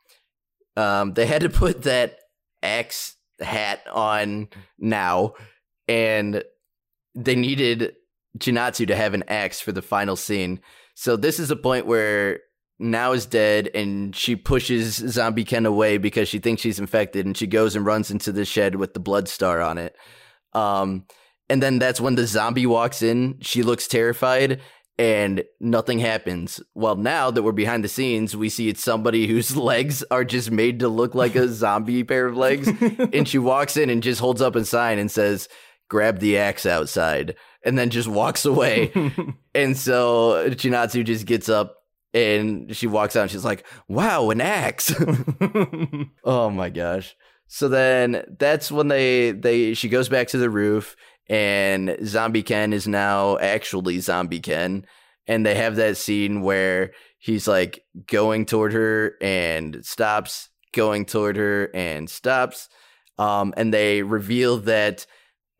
Um, 0.76 1.14
they 1.14 1.26
had 1.26 1.42
to 1.42 1.48
put 1.50 1.82
that 1.82 2.18
X 2.62 3.16
hat 3.40 3.80
on 3.92 4.48
Nao, 4.78 5.34
and 5.86 6.42
they 7.14 7.36
needed 7.36 7.94
Chinatsu 8.38 8.88
to 8.88 8.96
have 8.96 9.14
an 9.14 9.22
X 9.28 9.60
for 9.60 9.70
the 9.70 9.82
final 9.82 10.16
scene. 10.16 10.60
So 10.94 11.16
this 11.16 11.38
is 11.38 11.50
a 11.50 11.56
point 11.56 11.86
where 11.86 12.40
Nao 12.78 13.12
is 13.12 13.26
dead 13.26 13.70
and 13.74 14.14
she 14.14 14.36
pushes 14.36 14.96
zombie 14.96 15.44
ken 15.44 15.66
away 15.66 15.98
because 15.98 16.28
she 16.28 16.38
thinks 16.38 16.62
she's 16.62 16.80
infected 16.80 17.26
and 17.26 17.36
she 17.36 17.46
goes 17.46 17.76
and 17.76 17.86
runs 17.86 18.10
into 18.10 18.32
the 18.32 18.44
shed 18.44 18.76
with 18.76 18.94
the 18.94 19.00
blood 19.00 19.28
star 19.28 19.60
on 19.60 19.78
it. 19.78 19.96
Um 20.52 21.06
and 21.48 21.62
then 21.62 21.78
that's 21.78 22.00
when 22.00 22.14
the 22.14 22.26
zombie 22.26 22.66
walks 22.66 23.02
in. 23.02 23.38
She 23.40 23.62
looks 23.62 23.86
terrified 23.86 24.60
and 24.98 25.44
nothing 25.60 25.98
happens. 25.98 26.60
Well 26.74 26.96
now 26.96 27.30
that 27.30 27.42
we're 27.42 27.52
behind 27.52 27.84
the 27.84 27.88
scenes 27.88 28.36
we 28.36 28.48
see 28.48 28.68
it's 28.68 28.82
somebody 28.82 29.26
whose 29.26 29.56
legs 29.72 30.02
are 30.10 30.24
just 30.24 30.50
made 30.50 30.80
to 30.80 30.88
look 30.88 31.14
like 31.14 31.36
a 31.36 31.48
zombie 31.52 32.02
pair 32.02 32.26
of 32.26 32.36
legs. 32.36 32.68
And 33.12 33.28
she 33.28 33.38
walks 33.38 33.76
in 33.76 33.88
and 33.88 34.02
just 34.02 34.20
holds 34.20 34.42
up 34.42 34.56
a 34.56 34.64
sign 34.64 34.98
and 34.98 35.10
says 35.10 35.48
grab 35.88 36.18
the 36.18 36.38
axe 36.38 36.66
outside 36.66 37.36
and 37.64 37.78
then 37.78 37.90
just 37.90 38.08
walks 38.08 38.44
away 38.44 38.92
and 39.54 39.76
so 39.76 40.48
Chinatsu 40.50 41.04
just 41.04 41.26
gets 41.26 41.48
up 41.48 41.76
and 42.14 42.74
she 42.74 42.86
walks 42.86 43.16
out 43.16 43.22
and 43.22 43.30
she's 43.30 43.44
like, 43.44 43.66
"Wow, 43.88 44.30
an 44.30 44.40
axe. 44.40 44.94
oh 46.24 46.48
my 46.48 46.70
gosh! 46.70 47.14
So 47.48 47.68
then 47.68 48.24
that's 48.38 48.70
when 48.70 48.88
they 48.88 49.32
they 49.32 49.74
she 49.74 49.88
goes 49.88 50.08
back 50.08 50.28
to 50.28 50.38
the 50.38 50.48
roof 50.48 50.96
and 51.28 51.96
Zombie 52.04 52.42
Ken 52.42 52.72
is 52.72 52.86
now 52.86 53.36
actually 53.38 53.98
Zombie 53.98 54.40
Ken, 54.40 54.86
and 55.26 55.44
they 55.44 55.56
have 55.56 55.76
that 55.76 55.96
scene 55.96 56.40
where 56.42 56.92
he's 57.18 57.48
like 57.48 57.84
going 58.06 58.46
toward 58.46 58.72
her 58.72 59.16
and 59.20 59.84
stops, 59.84 60.50
going 60.72 61.06
toward 61.06 61.36
her 61.36 61.70
and 61.74 62.08
stops, 62.08 62.68
um, 63.18 63.52
and 63.56 63.74
they 63.74 64.02
reveal 64.02 64.58
that 64.58 65.04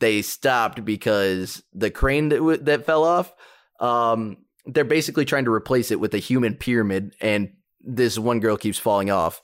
they 0.01 0.23
stopped 0.23 0.85
because 0.85 1.63
the 1.73 1.91
crane 1.91 2.29
that 2.31 2.37
w- 2.39 2.59
that 2.63 2.85
fell 2.87 3.05
off. 3.05 3.33
Um, 3.81 4.39
they're 4.67 4.85
basically 4.85 5.25
trying 5.27 5.45
to 5.45 5.53
replace 5.53 5.91
it 5.91 6.01
with 6.01 6.15
a 6.15 6.19
human 6.19 6.55
pyramid, 6.55 7.15
and 7.21 7.53
this 7.81 8.19
one 8.19 8.41
girl 8.41 8.57
keeps 8.57 8.79
falling 8.79 9.11
off. 9.11 9.43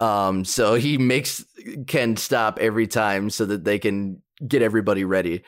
Um, 0.00 0.44
so 0.44 0.74
he 0.86 0.98
makes 0.98 1.44
Ken 1.86 2.16
stop 2.16 2.58
every 2.58 2.86
time 2.86 3.30
so 3.30 3.46
that 3.46 3.64
they 3.64 3.78
can 3.78 4.22
get 4.46 4.62
everybody 4.62 5.04
ready. 5.04 5.44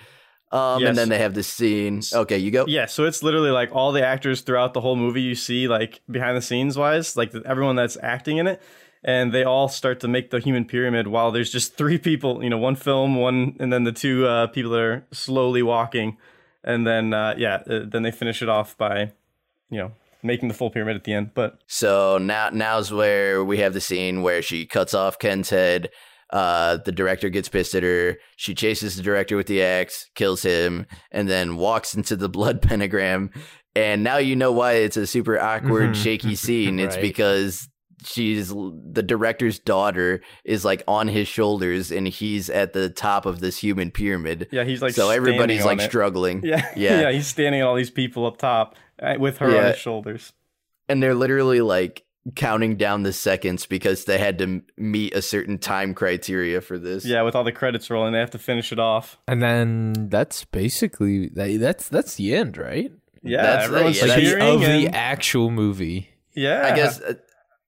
Um, 0.50 0.80
Yes. 0.80 0.88
and 0.90 0.96
then 0.98 1.08
they 1.10 1.18
have 1.18 1.34
this 1.34 1.46
scene. 1.48 2.00
Okay, 2.14 2.38
you 2.38 2.50
go. 2.50 2.64
Yeah, 2.66 2.86
so 2.86 3.04
it's 3.04 3.22
literally 3.22 3.50
like 3.50 3.74
all 3.74 3.92
the 3.92 4.02
actors 4.06 4.40
throughout 4.40 4.72
the 4.72 4.80
whole 4.80 4.96
movie 4.96 5.20
you 5.20 5.34
see, 5.34 5.68
like 5.68 6.00
behind 6.10 6.36
the 6.38 6.40
scenes 6.42 6.78
wise, 6.78 7.16
like 7.18 7.34
everyone 7.44 7.76
that's 7.76 7.98
acting 8.02 8.38
in 8.38 8.46
it, 8.46 8.62
and 9.04 9.32
they 9.32 9.44
all 9.44 9.68
start 9.68 10.00
to 10.00 10.08
make 10.08 10.30
the 10.30 10.40
human 10.40 10.64
pyramid 10.64 11.06
while 11.08 11.30
there's 11.30 11.50
just 11.50 11.76
three 11.76 11.98
people, 11.98 12.42
you 12.42 12.50
know, 12.50 12.58
one 12.58 12.76
film, 12.76 13.16
one, 13.16 13.56
and 13.60 13.72
then 13.72 13.84
the 13.84 13.92
two 13.92 14.26
uh, 14.26 14.46
people 14.48 14.70
that 14.72 14.80
are 14.80 15.06
slowly 15.12 15.62
walking, 15.62 16.16
and 16.64 16.86
then 16.86 17.12
uh, 17.14 17.34
yeah, 17.38 17.62
uh, 17.68 17.80
then 17.86 18.02
they 18.02 18.10
finish 18.10 18.42
it 18.42 18.48
off 18.48 18.76
by, 18.76 19.12
you 19.70 19.78
know, 19.78 19.92
making 20.22 20.48
the 20.48 20.54
full 20.54 20.70
pyramid 20.70 20.96
at 20.96 21.04
the 21.04 21.12
end. 21.14 21.30
But 21.34 21.58
So 21.66 22.18
now 22.18 22.50
now's 22.52 22.92
where 22.92 23.44
we 23.44 23.58
have 23.58 23.72
the 23.74 23.80
scene 23.80 24.22
where 24.22 24.42
she 24.42 24.66
cuts 24.66 24.94
off 24.94 25.18
Ken's 25.18 25.50
head. 25.50 25.90
Uh, 26.30 26.76
the 26.84 26.92
director 26.92 27.30
gets 27.30 27.48
pissed 27.48 27.74
at 27.74 27.82
her. 27.82 28.18
She 28.36 28.54
chases 28.54 28.96
the 28.96 29.02
director 29.02 29.36
with 29.36 29.46
the 29.46 29.62
axe, 29.62 30.10
kills 30.14 30.42
him, 30.42 30.86
and 31.10 31.26
then 31.28 31.56
walks 31.56 31.94
into 31.94 32.16
the 32.16 32.28
blood 32.28 32.60
pentagram. 32.68 33.30
And 33.74 34.02
now 34.02 34.16
you 34.18 34.34
know 34.36 34.50
why 34.52 34.72
it's 34.72 34.96
a 34.98 35.06
super 35.06 35.38
awkward, 35.40 35.90
Mhm. 35.90 36.02
shaky 36.02 36.34
scene. 36.34 36.80
It's 36.80 36.96
Right. 36.96 37.02
because 37.02 37.68
she's 38.04 38.48
the 38.50 39.02
director's 39.04 39.58
daughter 39.58 40.20
is 40.44 40.64
like 40.64 40.82
on 40.88 41.08
his 41.08 41.28
shoulders, 41.28 41.90
and 41.90 42.06
he's 42.08 42.48
at 42.50 42.72
the 42.72 42.90
top 42.90 43.26
of 43.26 43.40
this 43.40 43.58
human 43.58 43.90
pyramid. 43.90 44.48
yeah, 44.52 44.64
he's 44.64 44.82
like 44.82 44.94
so 44.94 45.10
everybody's 45.10 45.64
like 45.64 45.80
it. 45.80 45.88
struggling. 45.88 46.42
Yeah, 46.44 46.68
Yeah. 46.76 47.00
yeah, 47.02 47.10
he's 47.12 47.26
standing 47.26 47.62
on 47.62 47.68
all 47.68 47.74
these 47.76 47.90
people 47.90 48.26
up 48.26 48.38
top 48.38 48.76
uh, 49.02 49.14
with 49.18 49.38
her 49.38 49.56
on 49.56 49.64
his 49.64 49.76
shoulders. 49.78 50.32
and 50.88 51.02
they're 51.02 51.14
literally 51.14 51.60
like 51.60 52.04
counting 52.34 52.76
down 52.76 53.04
the 53.04 53.12
seconds 53.12 53.64
because 53.64 54.04
they 54.04 54.18
had 54.18 54.36
to 54.38 54.44
m- 54.44 54.62
meet 54.76 55.14
a 55.14 55.22
certain 55.22 55.56
time 55.56 55.94
criteria 55.94 56.60
for 56.60 56.78
this. 56.78 57.04
Yeah, 57.06 57.22
with 57.22 57.34
all 57.34 57.44
the 57.44 57.52
credits 57.52 57.88
rolling, 57.88 58.12
they 58.12 58.18
have 58.18 58.32
to 58.32 58.38
finish 58.38 58.70
it 58.70 58.78
off. 58.78 59.18
And 59.26 59.40
then 59.42 60.08
that's 60.10 60.44
basically 60.44 61.28
that, 61.30 61.58
that's 61.58 61.88
that's 61.88 62.16
the 62.16 62.34
end, 62.34 62.58
right? 62.58 62.92
Yeah, 63.22 63.42
That's- 63.42 63.64
everyone's 63.64 63.96
yeah, 63.96 64.02
Like 64.02 64.08
that's- 64.10 64.30
the, 64.32 64.38
cheering. 64.38 64.54
of 64.54 64.60
the 64.60 64.88
actual 64.88 65.50
movie. 65.50 66.10
yeah, 66.34 66.68
I 66.70 66.76
guess 66.76 67.00
uh, 67.00 67.14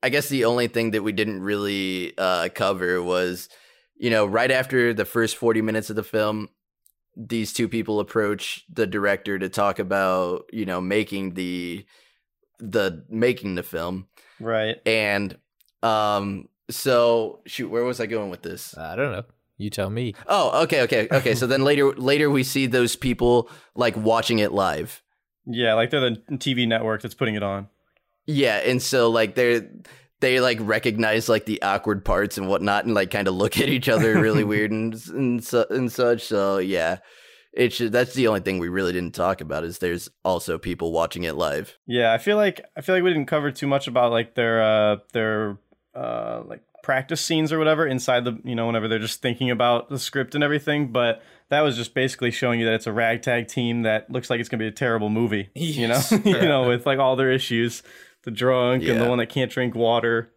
I 0.03 0.09
guess 0.09 0.29
the 0.29 0.45
only 0.45 0.69
thing 0.69 0.93
that 0.93 1.03
we 1.03 1.13
didn't 1.13 1.43
really 1.43 2.15
uh, 2.17 2.49
cover 2.55 3.03
was, 3.03 3.49
you 3.97 4.11
know, 4.11 4.25
right 4.25 4.51
after 4.51 4.95
the 4.95 5.05
first 5.05 5.37
40 5.37 5.63
minutes 5.63 5.91
of 5.91 5.97
the 5.97 6.03
film, 6.03 6.49
these 7.17 7.53
two 7.53 7.69
people 7.69 8.01
approach 8.01 8.65
the 8.73 8.87
director 8.87 9.39
to 9.39 9.49
talk 9.49 9.79
about, 9.79 10.45
you 10.53 10.65
know, 10.65 10.81
making 10.81 11.35
the 11.35 11.85
the 12.59 13.05
making 13.09 13.55
the 13.55 13.63
film. 13.63 14.07
right. 14.39 14.77
And 14.87 15.37
um 15.83 16.49
so 16.71 17.41
shoot, 17.47 17.69
where 17.69 17.85
was 17.85 18.01
I 18.01 18.07
going 18.07 18.31
with 18.31 18.43
this? 18.43 18.77
I 18.77 18.97
don't 18.97 19.13
know. 19.13 19.25
You 19.59 19.69
tell 19.69 19.91
me. 19.91 20.15
Oh, 20.27 20.63
okay, 20.63 20.83
okay, 20.83 21.09
okay. 21.13 21.35
So 21.35 21.47
then 21.47 21.65
later 21.65 21.93
later 21.93 22.31
we 22.31 22.45
see 22.45 22.67
those 22.67 22.97
people 22.97 23.51
like 23.75 23.97
watching 23.97 24.39
it 24.39 24.53
live. 24.53 25.03
Yeah, 25.47 25.75
like 25.75 25.91
they're 25.91 26.01
the 26.01 26.23
TV 26.33 26.67
network 26.67 27.03
that's 27.03 27.15
putting 27.15 27.35
it 27.35 27.43
on. 27.43 27.69
Yeah, 28.31 28.57
and 28.59 28.81
so 28.81 29.11
like 29.11 29.35
they're 29.35 29.69
they 30.21 30.41
like 30.41 30.59
recognize 30.61 31.29
like 31.29 31.47
the 31.47 31.63
awkward 31.63 32.05
parts 32.05 32.39
and 32.39 32.49
whatnot, 32.49 32.85
and 32.85 32.95
like 32.95 33.11
kind 33.11 33.29
of 33.29 33.35
look 33.35 33.59
at 33.59 33.69
each 33.69 33.89
other 33.89 34.21
really 34.21 34.45
weird 34.53 34.71
and 34.71 34.95
and, 35.09 35.45
su- 35.45 35.67
and 35.71 35.91
such. 35.91 36.25
So 36.25 36.59
yeah, 36.59 36.99
it's 37.53 37.77
ju- 37.79 37.89
that's 37.89 38.15
the 38.15 38.29
only 38.29 38.41
thing 38.41 38.59
we 38.59 38.69
really 38.69 38.93
didn't 38.93 39.15
talk 39.15 39.41
about 39.41 39.65
is 39.65 39.79
there's 39.79 40.09
also 40.25 40.59
people 40.59 40.93
watching 40.93 41.25
it 41.25 41.35
live. 41.35 41.79
Yeah, 41.87 42.13
I 42.13 42.19
feel 42.19 42.37
like 42.37 42.61
I 42.77 42.81
feel 42.83 42.95
like 42.95 43.05
we 43.05 43.11
didn't 43.11 43.29
cover 43.29 43.51
too 43.51 43.67
much 43.67 43.89
about 43.89 44.13
like 44.13 44.35
their 44.35 44.63
uh 44.63 44.97
their 45.13 45.59
uh 45.95 46.43
like 46.47 46.63
practice 46.83 47.21
scenes 47.21 47.53
or 47.53 47.59
whatever 47.59 47.87
inside 47.87 48.25
the 48.25 48.39
you 48.45 48.55
know 48.55 48.67
whenever 48.67 48.89
they're 48.89 48.99
just 48.99 49.21
thinking 49.21 49.51
about 49.51 49.89
the 49.91 49.99
script 49.99 50.35
and 50.35 50.45
everything, 50.45 50.93
but 50.93 51.23
that 51.49 51.63
was 51.63 51.77
just 51.77 51.95
basically 51.95 52.31
showing 52.31 52.61
you 52.61 52.67
that 52.67 52.75
it's 52.75 52.87
a 52.87 52.93
ragtag 52.93 53.49
team 53.49 53.83
that 53.83 54.11
looks 54.11 54.31
like 54.31 54.39
it's 54.39 54.49
gonna 54.49 54.63
be 54.63 54.69
a 54.69 54.73
terrible 54.73 55.09
movie. 55.09 55.51
You 55.55 55.89
know, 55.89 56.01
you 56.25 56.43
know, 56.43 56.69
with 56.69 56.87
like 56.87 56.99
all 56.99 57.17
their 57.17 57.33
issues, 57.33 57.83
the 58.25 58.31
drunk 58.31 58.85
and 58.85 59.01
the 59.01 59.09
one 59.09 59.19
that 59.19 59.27
can't 59.29 59.51
drink 59.51 59.75
water. 59.75 60.31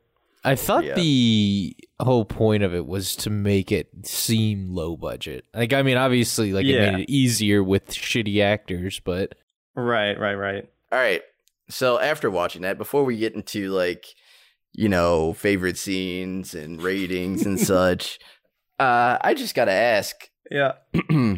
I 0.45 0.55
thought 0.55 0.83
Yeah. 0.83 0.95
the 0.95 1.75
whole 2.01 2.25
point 2.25 2.63
of 2.63 2.73
it 2.75 2.85
was 2.85 3.15
to 3.17 3.29
make 3.29 3.71
it 3.71 3.87
seem 4.05 4.69
low 4.69 4.97
budget. 4.97 5.45
Like, 5.53 5.71
I 5.71 5.83
mean, 5.83 5.95
obviously, 5.95 6.51
like 6.51 6.65
Yeah. 6.65 6.75
it 6.89 6.91
made 6.93 7.03
it 7.03 7.09
easier 7.09 7.63
with 7.63 7.89
shitty 7.89 8.41
actors, 8.41 8.99
but 8.99 9.35
Right, 9.75 10.19
right, 10.19 10.35
right. 10.35 10.69
All 10.91 10.99
right. 10.99 11.21
So 11.69 11.97
after 11.99 12.29
watching 12.29 12.61
that, 12.63 12.77
before 12.77 13.03
we 13.05 13.17
get 13.17 13.33
into 13.35 13.69
like 13.69 14.05
you 14.73 14.89
know 14.89 15.33
favorite 15.33 15.77
scenes 15.77 16.53
and 16.53 16.81
ratings 16.81 17.45
and 17.45 17.59
such, 17.73 18.19
uh, 18.79 19.17
I 19.21 19.33
just 19.33 19.55
gotta 19.55 19.71
ask. 19.71 20.29
Yeah. 20.51 20.73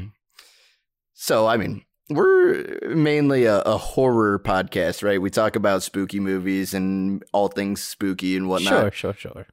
so 1.14 1.48
I 1.48 1.58
mean, 1.58 1.84
we're 2.10 2.80
mainly 2.88 3.46
a, 3.46 3.62
a 3.62 3.78
horror 3.78 4.40
podcast, 4.40 5.04
right? 5.04 5.22
We 5.22 5.30
talk 5.30 5.56
about 5.56 5.84
spooky 5.84 6.20
movies 6.20 6.74
and 6.74 7.24
all 7.32 7.48
things 7.48 7.82
spooky 7.84 8.38
and 8.38 8.48
whatnot. 8.48 8.94
sure, 8.94 9.14
sure, 9.14 9.14
sure. 9.14 9.48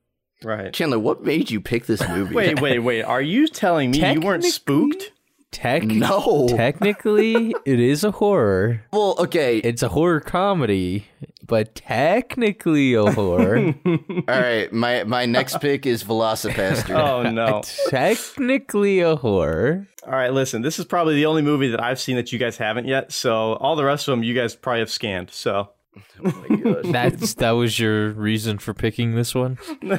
Right. 0.45 0.73
Chandler, 0.73 0.99
what 0.99 1.23
made 1.25 1.51
you 1.51 1.61
pick 1.61 1.87
this 1.87 2.07
movie? 2.09 2.35
Wait, 2.35 2.61
wait, 2.61 2.81
wait. 2.81 3.03
Are 3.03 3.23
you 3.23 3.47
telling 3.49 3.93
me 3.93 4.13
you 4.13 4.21
weren't 4.21 4.45
spooked? 4.45 5.13
Tech, 5.53 5.85
No. 5.85 6.49
technically, 6.49 7.55
it 7.65 7.79
is 7.79 8.03
a 8.05 8.11
horror. 8.11 8.83
well, 8.93 9.15
okay. 9.19 9.59
It's 9.59 9.83
a 9.83 9.89
horror 9.89 10.19
comedy, 10.21 11.07
but 11.47 11.75
technically 11.75 12.95
a 12.95 13.05
horror. 13.13 13.75
all 13.87 14.23
right. 14.27 14.73
My 14.73 15.05
my 15.05 15.27
next 15.27 15.61
pick 15.61 15.85
is 15.87 16.03
Velocipastor. 16.03 16.99
Oh 16.99 17.31
no. 17.31 17.63
technically 17.91 19.01
a 19.01 19.15
horror. 19.17 19.87
All 20.05 20.13
right, 20.13 20.33
listen. 20.33 20.63
This 20.63 20.79
is 20.79 20.85
probably 20.85 21.15
the 21.15 21.27
only 21.27 21.43
movie 21.43 21.69
that 21.69 21.83
I've 21.83 22.01
seen 22.01 22.17
that 22.17 22.33
you 22.33 22.39
guys 22.39 22.57
haven't 22.57 22.87
yet. 22.87 23.13
So 23.13 23.53
all 23.55 23.77
the 23.77 23.85
rest 23.85 24.09
of 24.09 24.13
them, 24.13 24.23
you 24.25 24.35
guys 24.35 24.57
probably 24.57 24.81
have 24.81 24.91
scanned. 24.91 25.31
So 25.31 25.69
Oh 26.25 26.45
my 26.49 26.57
gosh. 26.57 26.85
That's 26.93 27.35
that 27.35 27.51
was 27.53 27.79
your 27.79 28.11
reason 28.11 28.59
for 28.59 28.73
picking 28.75 29.15
this 29.15 29.35
one. 29.35 29.59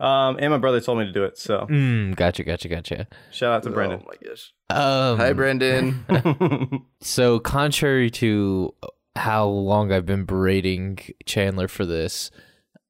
Um, 0.00 0.36
and 0.40 0.50
my 0.50 0.58
brother 0.58 0.80
told 0.80 0.98
me 0.98 1.06
to 1.06 1.12
do 1.12 1.24
it. 1.24 1.38
So 1.38 1.66
Mm, 1.70 2.14
gotcha, 2.16 2.42
gotcha, 2.44 2.68
gotcha. 2.68 3.06
shout 3.30 3.52
out 3.54 3.62
to 3.62 3.70
Brendan. 3.70 4.02
Oh 4.04 4.08
my 4.08 4.28
gosh. 4.28 4.52
Um, 4.70 5.18
Hi, 5.18 5.32
Brendan. 5.32 6.04
So, 7.00 7.38
contrary 7.38 8.10
to 8.12 8.74
how 9.16 9.46
long 9.46 9.92
I've 9.92 10.04
been 10.06 10.24
berating 10.24 10.98
Chandler 11.26 11.68
for 11.68 11.86
this, 11.86 12.30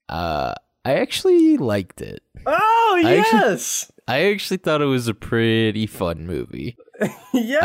uh, 0.08 0.54
I 0.84 0.94
actually 0.94 1.56
liked 1.58 2.00
it. 2.00 2.22
oh 2.46 3.00
I 3.04 3.16
actually- 3.16 3.38
yes, 3.40 3.92
I 4.08 4.24
actually 4.32 4.58
thought 4.58 4.80
it 4.82 4.86
was 4.86 5.06
a 5.08 5.14
pretty 5.14 5.86
fun 5.86 6.26
movie. 6.26 6.76
yes. 7.32 7.62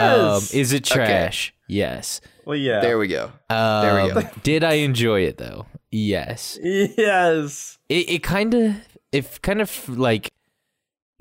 Um, 0.53 0.59
is 0.59 0.73
it 0.73 0.83
trash? 0.85 1.53
Yes. 1.67 2.19
Well, 2.49 2.57
yeah. 2.57 2.79
there 2.81 2.97
we 2.97 3.07
go. 3.07 3.31
Um, 3.49 3.81
There 3.83 4.03
we 4.05 4.11
go. 4.11 4.29
Did 4.41 4.63
I 4.63 4.73
enjoy 4.73 5.21
it 5.21 5.37
though? 5.37 5.67
Yes. 5.91 6.57
yes. 6.63 7.77
It, 7.89 8.09
it 8.09 8.23
kind 8.23 8.53
of 8.55 8.75
it 9.11 9.39
kind 9.43 9.61
of 9.61 9.87
like 9.87 10.31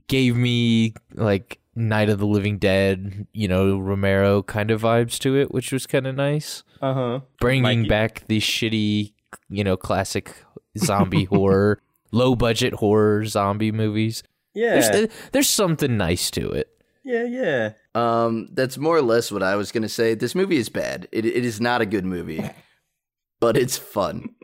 gave 0.09 0.37
me 0.37 0.95
like 1.15 1.59
Night 1.75 2.09
of 2.09 2.19
the 2.19 2.27
Living 2.27 2.57
Dead, 2.59 3.27
you 3.35 3.47
know, 3.47 3.79
Romero 3.79 4.43
kind 4.43 4.71
of 4.71 4.81
vibes 4.83 5.19
to 5.21 5.37
it, 5.37 5.53
which 5.53 5.71
was 5.71 5.87
kind 5.87 6.07
of 6.07 6.15
nice. 6.15 6.65
Uh 6.81 6.95
huh. 6.95 7.21
Bringing 7.41 7.81
Mikey. 7.81 7.89
back 7.89 8.27
the 8.27 8.41
shitty, 8.41 9.13
you 9.51 9.65
know, 9.65 9.77
classic 9.77 10.35
zombie 10.79 11.25
horror, 11.31 11.83
low 12.11 12.35
budget 12.35 12.73
horror 12.75 13.27
zombie 13.27 13.73
movies. 13.73 14.23
Yeah. 14.55 14.81
There's 14.81 15.09
there's 15.33 15.49
something 15.51 15.99
nice 15.99 16.31
to 16.33 16.51
it. 16.53 16.69
yeah. 17.05 17.25
Yeah. 17.25 17.73
Um, 17.99 18.49
that's 18.53 18.79
more 18.79 18.97
or 18.97 19.03
less 19.03 19.33
what 19.33 19.43
I 19.43 19.57
was 19.57 19.73
gonna 19.73 19.89
say. 19.89 20.15
This 20.15 20.35
movie 20.35 20.57
is 20.57 20.69
bad. 20.69 21.09
It 21.11 21.25
it 21.25 21.45
is 21.45 21.61
not 21.61 21.81
a 21.81 21.87
good 21.87 22.05
movie, 22.05 22.49
but 23.41 23.57
it's 23.57 23.77
fun. 23.77 24.35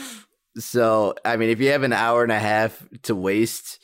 so 0.58 1.14
I 1.24 1.36
mean, 1.36 1.50
if 1.50 1.60
you 1.60 1.70
have 1.70 1.82
an 1.82 1.92
hour 1.92 2.22
and 2.22 2.32
a 2.32 2.38
half 2.38 2.86
to 3.02 3.14
waste, 3.14 3.78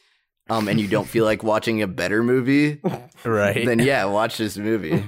um, 0.51 0.69
and 0.69 0.79
you 0.81 0.87
don't 0.89 1.09
feel 1.09 1.25
like 1.25 1.43
watching 1.43 1.81
a 1.83 1.87
better 1.87 2.23
movie, 2.23 2.81
Right. 3.25 3.65
then 3.65 3.79
yeah, 3.79 4.05
watch 4.05 4.37
this 4.37 4.57
movie. 4.59 5.03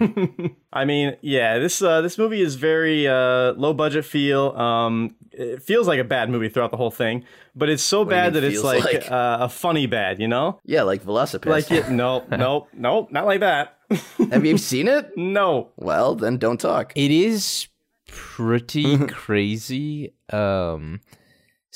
I 0.73 0.85
mean, 0.85 1.17
yeah, 1.21 1.59
this 1.59 1.83
uh, 1.83 2.01
this 2.01 2.17
movie 2.19 2.41
is 2.41 2.55
very 2.55 3.07
uh, 3.07 3.53
low 3.53 3.73
budget 3.75 4.05
feel. 4.05 4.51
Um, 4.57 5.15
it 5.33 5.63
feels 5.63 5.87
like 5.87 6.01
a 6.01 6.05
bad 6.05 6.31
movie 6.31 6.49
throughout 6.49 6.71
the 6.71 6.79
whole 6.79 6.91
thing, 6.91 7.25
but 7.55 7.69
it's 7.69 7.83
so 7.83 8.05
do 8.05 8.09
you 8.11 8.17
bad 8.17 8.33
that 8.35 8.45
it's 8.45 8.63
like, 8.63 8.85
like? 8.85 9.11
Uh, 9.11 9.39
a 9.41 9.49
funny 9.51 9.87
bad, 9.87 10.19
you 10.19 10.29
know? 10.29 10.59
Yeah, 10.65 10.83
like 10.83 11.05
Velocipastor. 11.05 11.47
Like 11.47 11.71
it? 11.71 11.91
No, 11.91 12.25
no, 12.31 12.69
no, 12.73 13.07
not 13.11 13.27
like 13.27 13.41
that. 13.41 13.77
have 14.31 14.45
you 14.47 14.57
seen 14.57 14.89
it? 14.89 15.11
no. 15.17 15.71
Well, 15.77 16.15
then 16.15 16.39
don't 16.39 16.59
talk. 16.59 16.93
It 16.97 17.11
is 17.11 17.69
pretty 18.09 18.97
crazy. 19.09 20.15
Um, 20.31 21.01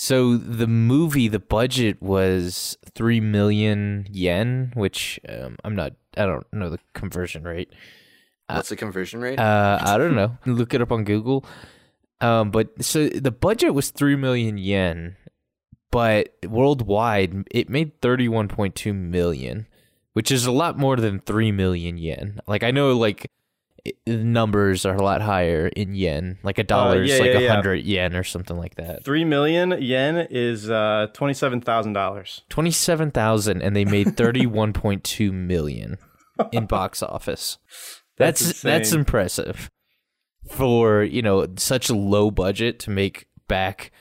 so 0.00 0.38
the 0.38 0.66
movie, 0.66 1.28
the 1.28 1.38
budget 1.38 2.00
was 2.00 2.78
three 2.94 3.20
million 3.20 4.06
yen, 4.10 4.72
which 4.74 5.20
um, 5.28 5.58
I'm 5.62 5.76
not. 5.76 5.92
I 6.16 6.24
don't 6.24 6.50
know 6.54 6.70
the 6.70 6.78
conversion 6.94 7.42
rate. 7.42 7.70
What's 8.48 8.70
the 8.70 8.76
conversion 8.76 9.20
rate? 9.20 9.38
Uh, 9.38 9.78
I 9.78 9.98
don't 9.98 10.14
know. 10.14 10.38
Look 10.46 10.72
it 10.72 10.80
up 10.80 10.90
on 10.90 11.04
Google. 11.04 11.44
Um, 12.22 12.50
but 12.50 12.82
so 12.82 13.10
the 13.10 13.30
budget 13.30 13.74
was 13.74 13.90
three 13.90 14.16
million 14.16 14.56
yen, 14.56 15.16
but 15.90 16.34
worldwide 16.46 17.46
it 17.50 17.68
made 17.68 18.00
thirty 18.00 18.26
one 18.26 18.48
point 18.48 18.74
two 18.74 18.94
million, 18.94 19.66
which 20.14 20.32
is 20.32 20.46
a 20.46 20.50
lot 20.50 20.78
more 20.78 20.96
than 20.96 21.20
three 21.20 21.52
million 21.52 21.98
yen. 21.98 22.40
Like 22.46 22.62
I 22.62 22.70
know, 22.70 22.96
like 22.96 23.30
numbers 24.06 24.84
are 24.84 24.94
a 24.94 25.02
lot 25.02 25.22
higher 25.22 25.68
in 25.68 25.94
yen. 25.94 26.38
Like 26.42 26.58
a 26.58 26.64
dollar 26.64 27.02
is 27.02 27.10
Uh, 27.10 27.14
yeah, 27.14 27.20
like 27.20 27.34
a 27.34 27.42
yeah. 27.42 27.54
hundred 27.54 27.84
yen 27.84 28.14
or 28.14 28.24
something 28.24 28.56
like 28.56 28.76
that. 28.76 29.04
Three 29.04 29.24
million 29.24 29.76
yen 29.80 30.26
is 30.30 30.70
uh, 30.70 31.08
twenty-seven 31.12 31.60
thousand 31.60 31.92
dollars. 31.94 32.42
Twenty 32.48 32.70
seven 32.70 33.10
thousand, 33.10 33.62
and 33.62 33.74
they 33.74 33.84
made 33.84 34.16
thirty 34.16 34.46
one 34.46 34.72
point 34.72 35.04
two 35.04 35.32
million 35.32 35.98
in 36.52 36.66
box 36.66 37.02
office. 37.02 37.58
That's 38.16 38.40
That's 38.44 38.62
that's, 38.62 38.92
impressive 38.92 39.70
for 40.50 41.02
you 41.02 41.22
know 41.22 41.46
such 41.56 41.88
a 41.88 41.94
low 41.94 42.30
budget 42.30 42.78
to 42.80 42.90
make 42.90 43.28
back 43.48 43.92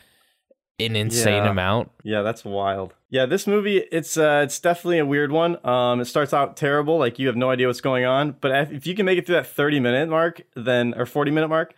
an 0.80 0.96
insane 0.96 1.44
Yeah. 1.44 1.50
amount. 1.52 1.92
Yeah, 2.04 2.22
that's 2.22 2.44
wild. 2.46 2.94
Yeah, 3.10 3.26
this 3.26 3.48
movie 3.48 3.78
it's 3.92 4.18
uh 4.18 4.42
it's 4.44 4.60
definitely 4.60 5.00
a 5.00 5.06
weird 5.06 5.32
one. 5.32 5.58
Um 5.66 6.00
it 6.02 6.06
starts 6.06 6.34
out 6.34 6.56
terrible, 6.58 6.98
like 6.98 7.20
you 7.20 7.28
have 7.28 7.36
no 7.36 7.50
idea 7.50 7.68
what's 7.68 7.82
going 7.82 8.06
on, 8.06 8.36
but 8.42 8.72
if 8.72 8.86
you 8.88 8.96
can 8.96 9.06
make 9.06 9.18
it 9.18 9.26
through 9.26 9.36
that 9.36 9.48
30 9.48 9.80
minute 9.80 10.10
mark, 10.10 10.42
then 10.56 10.94
or 10.96 11.06
40 11.06 11.32
minute 11.32 11.48
mark, 11.50 11.74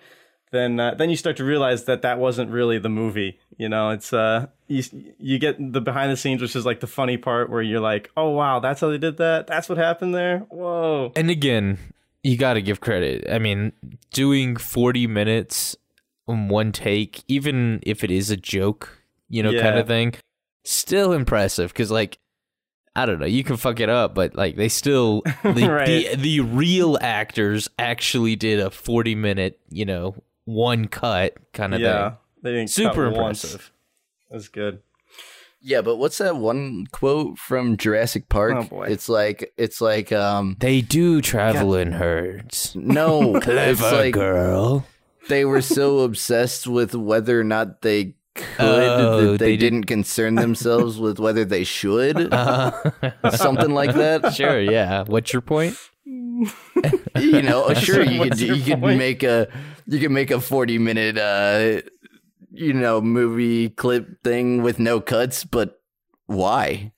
then 0.52 0.80
uh, 0.82 0.94
then 0.94 1.10
you 1.10 1.16
start 1.16 1.38
to 1.38 1.46
realize 1.46 1.86
that 1.86 2.02
that 2.02 2.20
wasn't 2.20 2.52
really 2.52 2.78
the 2.78 2.90
movie. 2.90 3.40
You 3.58 3.70
know, 3.70 3.92
it's 3.92 4.12
uh 4.12 4.48
you 4.68 4.84
you 5.18 5.40
get 5.40 5.56
the 5.74 5.80
behind 5.82 6.12
the 6.12 6.18
scenes 6.18 6.42
which 6.42 6.56
is 6.56 6.66
like 6.66 6.82
the 6.82 6.88
funny 6.88 7.16
part 7.18 7.50
where 7.50 7.62
you're 7.62 7.80
like, 7.80 8.12
"Oh 8.18 8.32
wow, 8.32 8.60
that's 8.60 8.82
how 8.82 8.90
they 8.90 8.98
did 8.98 9.16
that. 9.18 9.48
That's 9.48 9.70
what 9.70 9.78
happened 9.78 10.14
there." 10.14 10.40
Whoa. 10.50 11.14
And 11.16 11.30
again, 11.30 11.78
you 12.24 12.36
got 12.38 12.54
to 12.56 12.62
give 12.62 12.82
credit. 12.82 13.26
I 13.32 13.40
mean, 13.40 13.72
doing 14.12 14.58
forty 14.58 15.08
minutes 15.08 15.76
in 15.76 15.81
one 16.32 16.72
take, 16.72 17.24
even 17.28 17.80
if 17.84 18.04
it 18.04 18.12
is 18.12 18.30
a 18.30 18.38
joke, 18.38 19.00
you 19.30 19.42
know, 19.44 19.52
kind 19.60 19.78
of 19.80 19.88
thing, 19.88 20.14
still 20.64 21.14
impressive. 21.14 21.72
Because 21.74 21.92
like. 21.92 22.18
I 22.94 23.06
don't 23.06 23.22
know. 23.22 23.26
You 23.26 23.46
can 23.46 23.56
fuck 23.56 23.80
it 23.80 23.88
up, 23.88 24.14
but 24.14 24.36
like 24.36 24.58
they 24.58 24.68
still 24.68 25.22
the 25.46 25.66
Right. 25.70 26.10
the, 26.12 26.16
the 26.18 26.40
real 26.42 26.98
actors 27.00 27.70
actually 27.80 28.36
did 28.36 28.60
a 28.60 28.70
forty 28.70 29.16
minute, 29.16 29.62
you 29.70 29.86
know, 29.86 30.14
one 30.44 30.90
cut 30.90 31.36
kind 31.54 31.74
of 31.74 31.80
Yeah. 31.80 32.10
thing. 32.10 32.18
They 32.44 32.52
didn't 32.52 32.70
Super 32.70 33.10
once. 33.10 33.46
impressive. 33.46 33.72
That's 34.30 34.50
good. 34.50 34.82
yeah, 35.62 35.80
but 35.80 35.96
what's 36.00 36.18
that 36.18 36.36
one 36.36 36.86
quote 36.92 37.38
from 37.38 37.78
Jurassic 37.78 38.28
Park? 38.28 38.56
Oh, 38.58 38.64
boy. 38.64 38.88
It's 38.90 39.08
like 39.08 39.54
it's 39.56 39.80
like 39.80 40.12
um 40.12 40.58
They 40.60 40.82
do 40.82 41.22
travel 41.22 41.76
in 41.76 41.94
herds. 41.94 42.76
no, 42.76 43.36
it's 43.38 43.46
Clever 43.46 43.92
like 43.96 44.14
girl. 44.14 44.86
They 45.30 45.46
were 45.46 45.62
so 45.62 46.00
obsessed 46.08 46.68
with 46.68 46.96
whether 46.96 47.40
or 47.40 47.44
not 47.44 47.82
they 47.82 48.16
could 48.36 48.46
Oh, 48.60 49.32
that 49.32 49.38
they 49.40 49.46
they, 49.46 49.52
did- 49.58 49.60
didn't 49.72 49.84
concern 49.86 50.36
themselves 50.36 50.98
with 51.00 51.20
whether 51.20 51.44
they 51.46 51.64
should. 51.64 52.34
Uh, 52.34 52.72
Something 53.32 53.72
like 53.74 53.94
that. 53.94 54.34
sure, 54.34 54.60
yeah. 54.60 55.04
What's 55.06 55.34
your 55.34 55.42
point? 55.42 55.76
You 56.06 57.42
know, 57.42 57.74
sure 57.74 58.04
you 58.04 58.20
What's 58.20 58.40
could 58.40 58.58
you 58.58 58.64
could 58.64 58.80
point? 58.82 58.98
make 58.98 59.24
a 59.24 59.48
you 59.86 60.00
could 60.00 60.12
make 60.12 60.32
a 60.32 60.40
40 60.42 60.78
minute 60.80 61.18
uh 61.18 61.82
you 62.54 62.74
know, 62.74 63.00
movie 63.02 63.70
clip 63.70 64.22
thing 64.24 64.62
with 64.62 64.78
no 64.80 65.00
cuts, 65.00 65.44
but 65.46 65.82
why? 66.26 66.92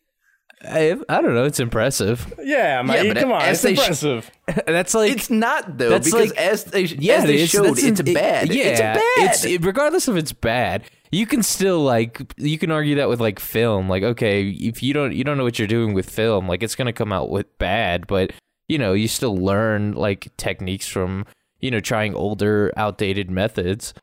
I, 0.66 0.96
I 1.10 1.22
don't 1.22 1.34
know. 1.36 1.44
It's 1.46 1.60
impressive. 1.60 2.34
Yeah, 2.42 2.82
Mikey, 2.84 3.10
but 3.10 3.18
come 3.18 3.32
on. 3.32 3.42
as 3.42 3.56
It's 3.58 3.62
they 3.64 3.76
sh- 3.76 3.80
impressive. 3.80 4.32
That's 4.68 4.94
like 4.94 5.12
It's 5.12 5.30
not 5.30 5.78
though 5.78 5.90
That's 5.90 6.08
because 6.08 6.30
like- 6.30 6.38
as 6.40 6.64
they 6.66 6.84
yeah, 6.86 7.16
as 7.16 7.24
they 7.26 7.34
it's- 7.36 7.50
showed 7.50 7.78
it's 7.78 8.00
it- 8.00 8.14
bad. 8.14 8.54
Yeah, 8.54 8.64
it's 8.66 8.80
bad. 8.80 9.00
It's 9.18 9.46
it- 9.46 9.66
regardless 9.66 10.08
of 10.08 10.16
it's 10.18 10.32
bad. 10.34 10.84
You 11.12 11.26
can 11.28 11.44
still 11.44 11.82
like 11.82 12.22
you 12.38 12.58
can 12.58 12.72
argue 12.72 12.96
that 12.96 13.10
with 13.10 13.20
like 13.22 13.40
film. 13.40 13.90
Like 13.90 14.04
okay, 14.04 14.48
if 14.50 14.82
you 14.82 14.94
don't 14.94 15.14
you 15.14 15.24
don't 15.24 15.38
know 15.38 15.44
what 15.44 15.60
you're 15.60 15.68
doing 15.68 15.94
with 15.94 16.10
film, 16.10 16.48
like 16.48 16.64
it's 16.64 16.76
gonna 16.76 16.94
come 16.94 17.12
out 17.14 17.30
with 17.30 17.58
bad, 17.60 18.08
but 18.08 18.32
you 18.68 18.78
know 18.78 18.94
you 18.94 19.08
still 19.08 19.36
learn 19.38 19.94
like 19.94 20.36
techniques 20.38 20.88
from 20.88 21.26
you 21.60 21.70
know 21.72 21.80
trying 21.80 22.16
older, 22.16 22.72
outdated 22.78 23.30
methods 23.30 23.94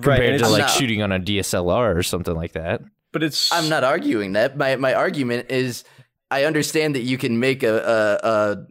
compared 0.00 0.34
and 0.34 0.42
to 0.44 0.48
like 0.50 0.60
not- 0.62 0.70
shooting 0.70 1.00
on 1.02 1.10
a 1.12 1.18
DSLR 1.18 1.96
or 1.96 2.02
something 2.02 2.34
like 2.34 2.52
that. 2.52 2.82
But 3.12 3.22
it's 3.22 3.50
I'm 3.50 3.70
not 3.70 3.82
arguing 3.84 4.34
that. 4.34 4.58
My 4.58 4.76
my 4.76 4.92
argument 4.92 5.50
is 5.50 5.84
I 6.30 6.44
understand 6.44 6.94
that 6.94 7.02
you 7.02 7.18
can 7.18 7.38
make 7.38 7.62
a 7.62 8.66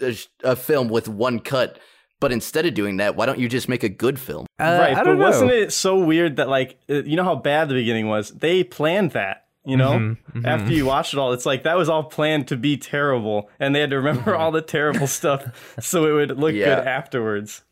a, 0.00 0.06
a 0.06 0.14
a 0.44 0.56
film 0.56 0.88
with 0.88 1.08
one 1.08 1.40
cut, 1.40 1.78
but 2.20 2.32
instead 2.32 2.66
of 2.66 2.74
doing 2.74 2.98
that, 2.98 3.16
why 3.16 3.26
don't 3.26 3.38
you 3.38 3.48
just 3.48 3.68
make 3.68 3.82
a 3.82 3.88
good 3.88 4.18
film? 4.18 4.46
Uh, 4.58 4.64
right, 4.64 4.92
I 4.92 4.94
but 4.96 5.04
don't 5.04 5.18
know. 5.18 5.24
wasn't 5.24 5.50
it 5.52 5.72
so 5.72 5.98
weird 5.98 6.36
that 6.36 6.48
like 6.48 6.78
uh, 6.90 7.02
you 7.02 7.16
know 7.16 7.24
how 7.24 7.36
bad 7.36 7.68
the 7.68 7.74
beginning 7.74 8.08
was? 8.08 8.30
They 8.30 8.64
planned 8.64 9.12
that, 9.12 9.46
you 9.64 9.76
know. 9.76 9.92
Mm-hmm, 9.92 10.44
After 10.46 10.72
you 10.72 10.84
watch 10.86 11.14
it 11.14 11.18
all, 11.18 11.32
it's 11.32 11.46
like 11.46 11.62
that 11.62 11.78
was 11.78 11.88
all 11.88 12.04
planned 12.04 12.48
to 12.48 12.56
be 12.56 12.76
terrible, 12.76 13.48
and 13.58 13.74
they 13.74 13.80
had 13.80 13.90
to 13.90 13.96
remember 13.96 14.32
Mm-hmm. 14.32 14.40
all 14.40 14.50
the 14.52 14.62
terrible 14.62 15.06
stuff 15.18 15.74
so 15.80 16.06
it 16.06 16.12
would 16.12 16.38
look 16.38 16.54
Yeah. 16.54 16.76
good 16.76 16.86
afterwards. 16.86 17.62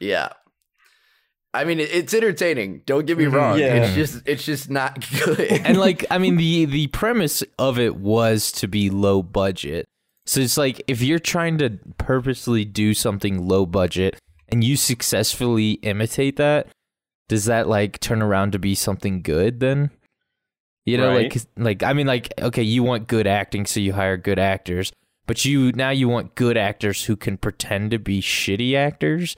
Yeah. 0.00 0.28
I 1.54 1.64
mean, 1.64 1.80
it's 1.80 2.12
entertaining. 2.12 2.82
Don't 2.84 3.06
get 3.06 3.16
me 3.18 3.24
wrong. 3.26 3.58
Mm-hmm. 3.58 3.76
Yeah. 3.76 3.84
It's 3.86 3.94
just, 3.94 4.28
it's 4.28 4.44
just 4.44 4.70
not 4.70 5.04
good. 5.24 5.40
and 5.40 5.78
like 5.78 6.04
I 6.10 6.18
mean 6.18 6.36
the 6.36 6.66
the 6.66 6.86
premise 6.88 7.42
of 7.58 7.78
it 7.78 7.96
was 7.96 8.52
to 8.52 8.68
be 8.68 8.90
low 8.90 9.22
budget. 9.22 9.86
So 10.26 10.40
it's 10.40 10.58
like 10.58 10.82
if 10.86 11.00
you're 11.02 11.18
trying 11.18 11.56
to 11.58 11.78
purposely 11.96 12.64
do 12.66 12.92
something 12.92 13.48
low 13.48 13.64
budget 13.64 14.18
and 14.48 14.62
you 14.62 14.76
successfully 14.76 15.72
imitate 15.82 16.36
that, 16.36 16.68
does 17.28 17.46
that 17.46 17.66
like 17.66 17.98
turn 17.98 18.20
around 18.20 18.52
to 18.52 18.58
be 18.58 18.74
something 18.74 19.22
good 19.22 19.60
then? 19.60 19.90
You 20.84 20.98
know, 20.98 21.08
Right. 21.08 21.34
like 21.34 21.42
like 21.56 21.82
I 21.82 21.94
mean 21.94 22.06
like 22.06 22.32
okay, 22.38 22.62
you 22.62 22.82
want 22.82 23.08
good 23.08 23.26
acting 23.26 23.64
so 23.64 23.80
you 23.80 23.94
hire 23.94 24.18
good 24.18 24.38
actors, 24.38 24.92
but 25.26 25.46
you 25.46 25.72
now 25.72 25.90
you 25.90 26.08
want 26.08 26.34
good 26.34 26.58
actors 26.58 27.04
who 27.06 27.16
can 27.16 27.38
pretend 27.38 27.90
to 27.92 27.98
be 27.98 28.20
shitty 28.20 28.74
actors. 28.74 29.34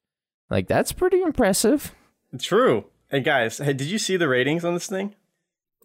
Like 0.50 0.66
that's 0.66 0.90
pretty 0.92 1.22
impressive. 1.22 1.94
True. 2.38 2.84
Hey 3.10 3.20
guys, 3.20 3.58
hey, 3.58 3.72
did 3.72 3.88
you 3.88 3.98
see 3.98 4.16
the 4.16 4.28
ratings 4.28 4.64
on 4.64 4.74
this 4.74 4.86
thing? 4.86 5.14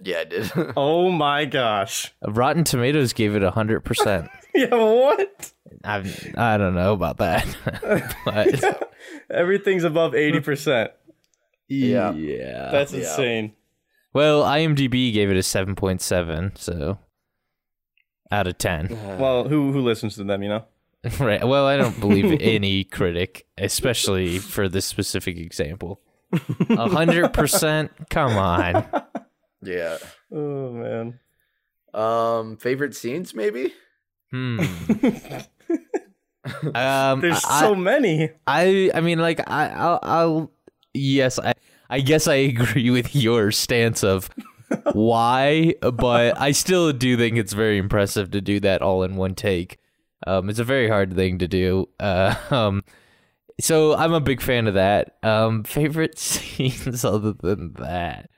yeah, 0.03 0.19
I 0.19 0.23
did. 0.25 0.51
Oh 0.77 1.09
my 1.09 1.45
gosh. 1.45 2.13
Rotten 2.25 2.63
Tomatoes 2.63 3.13
gave 3.13 3.35
it 3.35 3.41
100%. 3.41 4.29
Yeah, 4.55 4.73
what? 4.73 5.51
I 5.83 5.97
I 6.37 6.57
don't 6.57 6.75
know 6.75 6.93
about 6.93 7.17
that, 7.17 7.45
but 8.25 8.89
Everything's 9.29 9.83
above 9.83 10.15
eighty 10.15 10.39
percent. 10.39 10.91
Yeah. 11.67 12.13
yeah. 12.13 12.71
That's 12.71 12.93
yeah. 12.93 12.99
insane. 12.99 13.53
well, 14.13 14.43
IMDb 14.43 15.13
gave 15.13 15.29
it 15.29 15.35
a 15.35 15.43
seven 15.43 15.75
point 15.75 16.01
seven, 16.01 16.53
so 16.55 16.99
out 18.31 18.47
of 18.47 18.57
ten. 18.57 18.97
Well, 19.19 19.49
who 19.49 19.73
who 19.73 19.81
listens 19.81 20.15
to 20.15 20.23
them? 20.23 20.41
You 20.41 20.49
know. 20.49 20.65
right. 21.19 21.45
Well, 21.45 21.67
I 21.67 21.75
don't 21.75 21.99
believe 21.99 22.39
any 22.39 22.85
critic, 22.85 23.45
especially 23.57 24.39
for 24.39 24.69
this 24.69 24.85
specific 24.85 25.35
example. 25.37 25.99
A 26.69 26.89
hundred 26.89 27.33
percent. 27.33 27.91
Come 28.09 28.37
on. 28.37 28.85
yeah. 29.61 29.97
Oh 30.31 30.71
man. 30.71 31.19
Um, 31.93 32.57
favorite 32.57 32.95
scenes, 32.95 33.33
maybe. 33.33 33.73
Hmm. 34.31 34.59
um, 36.75 37.21
There's 37.21 37.43
I, 37.45 37.61
so 37.61 37.75
many. 37.75 38.31
I 38.45 38.91
I 38.93 39.01
mean 39.01 39.19
like 39.19 39.49
I 39.49 39.69
I'll, 39.69 39.99
I'll 40.03 40.51
yes 40.93 41.39
I 41.39 41.53
I 41.89 42.01
guess 42.01 42.27
I 42.27 42.35
agree 42.35 42.89
with 42.89 43.15
your 43.15 43.51
stance 43.51 44.03
of 44.03 44.29
why, 44.93 45.75
but 45.81 46.39
I 46.39 46.51
still 46.51 46.91
do 46.91 47.17
think 47.17 47.37
it's 47.37 47.53
very 47.53 47.77
impressive 47.77 48.31
to 48.31 48.41
do 48.41 48.59
that 48.61 48.81
all 48.81 49.03
in 49.03 49.15
one 49.15 49.35
take. 49.35 49.77
Um, 50.25 50.49
it's 50.49 50.59
a 50.59 50.63
very 50.63 50.89
hard 50.89 51.15
thing 51.15 51.37
to 51.39 51.47
do. 51.47 51.87
Uh, 51.99 52.35
um, 52.49 52.83
so 53.59 53.95
I'm 53.95 54.13
a 54.13 54.19
big 54.19 54.41
fan 54.41 54.67
of 54.67 54.73
that. 54.75 55.17
Um, 55.23 55.63
favorite 55.63 56.17
scenes 56.19 57.03
other 57.05 57.33
than 57.33 57.73
that. 57.73 58.29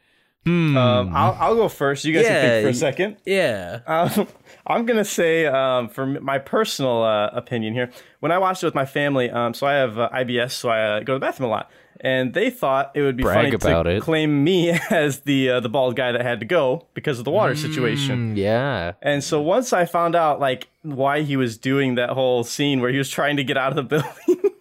Hmm. 0.46 0.78
Um, 0.78 1.14
I'll, 1.14 1.38
I'll 1.40 1.56
go 1.56 1.68
first. 1.68 2.06
You 2.06 2.14
guys 2.14 2.26
can 2.26 2.42
think 2.42 2.64
for 2.64 2.70
a 2.70 2.74
second. 2.74 3.18
yeah. 3.26 3.82
Um, 3.86 4.28
I'm 4.68 4.86
gonna 4.86 5.04
say, 5.04 5.46
um, 5.46 5.90
for 5.90 6.06
my 6.06 6.40
personal 6.40 7.04
uh, 7.04 7.28
opinion 7.34 7.74
here, 7.74 7.92
when 8.22 8.32
I 8.32 8.38
watched 8.38 8.64
it 8.64 8.68
with 8.68 8.76
my 8.76 8.86
family, 8.86 9.30
um, 9.30 9.54
so 9.54 9.68
I 9.68 9.74
have 9.74 10.00
uh, 10.00 10.10
IBS, 10.14 10.52
so 10.52 10.70
I 10.70 10.82
uh, 10.82 11.00
go 11.00 11.14
to 11.14 11.14
the 11.16 11.20
bathroom 11.20 11.48
a 11.48 11.52
lot, 11.52 11.70
and 12.00 12.34
they 12.34 12.50
thought 12.50 12.92
it 12.96 13.02
would 13.02 13.18
be 13.18 13.24
Brag 13.24 13.46
funny 13.46 13.56
about 13.56 13.84
to 13.84 13.90
it. 13.98 14.02
claim 14.02 14.44
me 14.46 14.70
as 14.90 15.22
the 15.22 15.50
uh, 15.50 15.60
the 15.60 15.68
bald 15.70 15.98
guy 15.98 16.14
that 16.14 16.22
had 16.22 16.40
to 16.40 16.46
go 16.46 16.88
because 16.94 17.20
of 17.20 17.26
the 17.26 17.32
water 17.32 17.56
situation. 17.56 18.34
Mm, 18.36 18.38
yeah. 18.38 18.94
And 19.02 19.22
so 19.24 19.42
once 19.42 19.74
I 19.74 19.84
found 19.86 20.16
out 20.16 20.40
like 20.40 20.70
why 20.82 21.24
he 21.24 21.36
was 21.36 21.58
doing 21.58 21.96
that 21.96 22.12
whole 22.12 22.46
scene 22.46 22.80
where 22.80 22.92
he 22.92 22.98
was 22.98 23.10
trying 23.10 23.36
to 23.36 23.44
get 23.44 23.58
out 23.58 23.72
of 23.72 23.76
the 23.76 23.84
building, 23.84 24.52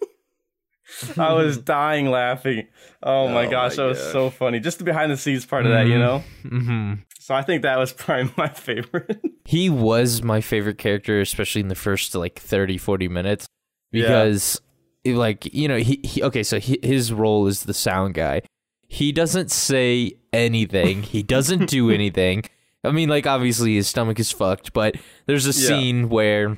I 1.17 1.33
was 1.33 1.57
dying 1.75 2.09
laughing. 2.09 2.67
Oh 3.03 3.27
my 3.27 3.45
Oh 3.45 3.49
gosh, 3.51 3.77
my 3.77 3.83
that 3.83 3.89
was 3.89 4.11
so 4.11 4.29
funny. 4.29 4.59
Just 4.59 4.77
the 4.79 4.83
behind 4.83 5.11
the 5.11 5.17
scenes 5.17 5.45
part 5.45 5.65
of 5.65 5.71
that, 5.71 5.87
you 5.87 5.97
know. 5.99 6.19
hmm 6.43 6.93
So 7.19 7.35
I 7.35 7.41
think 7.41 7.61
that 7.63 7.77
was 7.77 7.93
probably 8.01 8.31
my 8.37 8.49
favorite. 8.49 9.21
he 9.45 9.69
was 9.69 10.23
my 10.23 10.41
favorite 10.41 10.77
character 10.77 11.21
especially 11.21 11.61
in 11.61 11.67
the 11.67 11.75
first 11.75 12.13
like 12.15 12.39
30 12.39 12.77
40 12.77 13.07
minutes 13.07 13.47
Yeah. 13.91 14.01
because 14.07 14.61
it, 15.03 15.15
like 15.15 15.53
you 15.53 15.67
know 15.67 15.77
he, 15.77 15.99
he 16.03 16.21
okay 16.23 16.43
so 16.43 16.59
he, 16.59 16.79
his 16.83 17.13
role 17.13 17.47
is 17.47 17.63
the 17.63 17.73
sound 17.73 18.13
guy 18.13 18.41
he 18.89 19.11
doesn't 19.11 19.51
say 19.51 20.13
anything 20.33 21.03
he 21.03 21.23
doesn't 21.23 21.69
do 21.69 21.89
anything 21.91 22.43
i 22.83 22.91
mean 22.91 23.07
like 23.09 23.25
obviously 23.25 23.75
his 23.75 23.87
stomach 23.87 24.19
is 24.19 24.31
fucked 24.31 24.73
but 24.73 24.95
there's 25.27 25.45
a 25.45 25.49
Yeah. 25.57 25.67
scene 25.67 26.09
where 26.09 26.57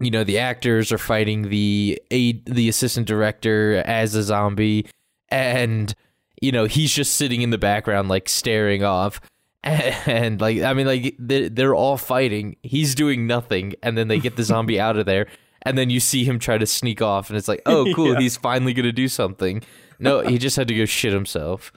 you 0.00 0.10
know 0.10 0.24
the 0.24 0.38
actors 0.38 0.90
are 0.90 0.98
fighting 0.98 1.48
the 1.50 2.00
aid 2.10 2.44
the 2.46 2.68
assistant 2.68 3.06
director 3.06 3.82
as 3.86 4.14
a 4.14 4.22
zombie. 4.22 4.86
And 5.28 5.94
you 6.40 6.50
know 6.50 6.64
he's 6.64 6.92
just 6.92 7.14
sitting 7.14 7.42
in 7.42 7.50
the 7.50 7.58
background 7.58 8.08
like 8.08 8.28
staring 8.28 8.82
off. 8.82 9.20
And 9.62 10.40
like 10.40 10.62
i 10.62 10.72
mean 10.72 10.86
like 10.86 11.14
they're, 11.18 11.50
they're 11.50 11.74
all 11.74 11.98
fighting. 11.98 12.56
He's 12.62 12.94
doing 12.94 13.26
nothing. 13.26 13.74
And 13.82 13.96
then 13.96 14.08
they 14.08 14.18
get 14.18 14.36
the 14.36 14.42
zombie 14.42 14.80
out 14.80 14.96
of 14.96 15.04
there. 15.04 15.26
And 15.62 15.76
then 15.76 15.90
you 15.90 16.00
see 16.00 16.24
him 16.24 16.38
try 16.38 16.56
to 16.56 16.64
sneak 16.64 17.02
off. 17.02 17.28
And 17.28 17.36
it's 17.36 17.48
like 17.48 17.60
oh 17.66 17.92
cool. 17.94 18.14
Yeah. 18.14 18.20
he's 18.20 18.38
finally 18.38 18.72
gonna 18.72 18.90
do 18.90 19.06
something. 19.06 19.62
No 19.98 20.20
he 20.20 20.38
just 20.38 20.56
had 20.56 20.66
to 20.68 20.74
go 20.74 20.86
shit 20.86 21.12
himself 21.12 21.72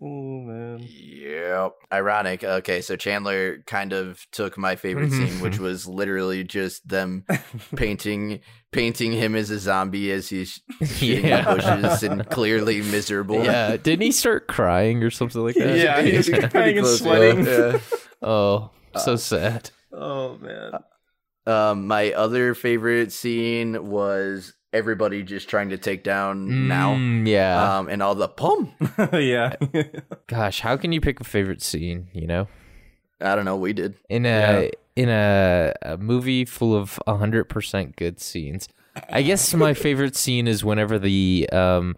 oh 0.00 0.40
man. 0.40 0.78
Yep. 0.80 1.72
Ironic. 1.92 2.44
Okay, 2.44 2.80
so 2.80 2.96
Chandler 2.96 3.58
kind 3.66 3.92
of 3.92 4.24
took 4.32 4.56
my 4.56 4.76
favorite 4.76 5.10
mm-hmm. 5.10 5.26
scene, 5.26 5.40
which 5.40 5.58
was 5.60 5.86
literally 5.86 6.44
just 6.44 6.86
them 6.88 7.24
painting 7.76 8.40
painting 8.70 9.12
him 9.12 9.34
as 9.34 9.48
a 9.50 9.58
zombie 9.58 10.10
as 10.12 10.28
he's 10.28 10.60
shitting 10.82 11.24
Yeah. 11.24 11.50
in 11.50 11.56
bushes 11.56 12.02
and 12.02 12.28
clearly 12.28 12.82
miserable. 12.82 13.42
yeah 13.42 13.78
didn't 13.78 14.02
he 14.02 14.12
start 14.12 14.46
crying 14.46 15.02
or 15.02 15.10
something 15.10 15.40
like 15.42 15.54
that 15.54 15.78
Yeah, 15.78 16.02
he 16.02 16.14
was 16.16 16.28
Pretty 16.28 16.48
crying 16.48 16.76
and 16.78 16.86
sweating. 16.86 17.46
yeah. 17.46 17.78
oh 18.20 18.70
so 18.98 19.14
uh, 19.14 19.16
sad 19.16 19.70
Oh 19.90 20.36
man. 20.38 20.72
Uh, 21.46 21.50
um, 21.50 21.86
my 21.86 22.12
other 22.12 22.54
favorite 22.54 23.10
scene 23.10 23.88
was 23.88 24.52
everybody 24.72 25.22
just 25.22 25.48
trying 25.48 25.70
to 25.70 25.78
take 25.78 26.04
down 26.04 26.68
Nao. 26.68 26.94
Mm, 26.94 27.26
yeah 27.26 27.78
Um, 27.78 27.88
and 27.88 28.02
all 28.02 28.14
the 28.14 28.28
pum. 28.28 28.72
yeah. 29.12 29.54
gosh 30.26 30.60
how 30.60 30.76
can 30.76 30.92
you 30.92 31.00
pick 31.00 31.20
a 31.20 31.24
favorite 31.24 31.62
scene 31.62 32.08
you 32.12 32.26
know 32.26 32.48
I 33.20 33.34
don't 33.34 33.44
know. 33.44 33.56
We 33.56 33.72
did. 33.72 33.96
in 34.08 34.26
a 34.26 34.70
in 34.94 35.08
a, 35.08 35.74
a 35.82 35.96
movie 35.96 36.44
full 36.44 36.74
of 36.76 37.00
100% 37.08 37.96
good 37.96 38.20
scenes 38.20 38.68
i 39.10 39.22
guess 39.22 39.52
my 39.66 39.74
favorite 39.74 40.16
scene 40.16 40.46
is 40.48 40.64
whenever 40.64 40.98
the 40.98 41.48
um 41.52 41.96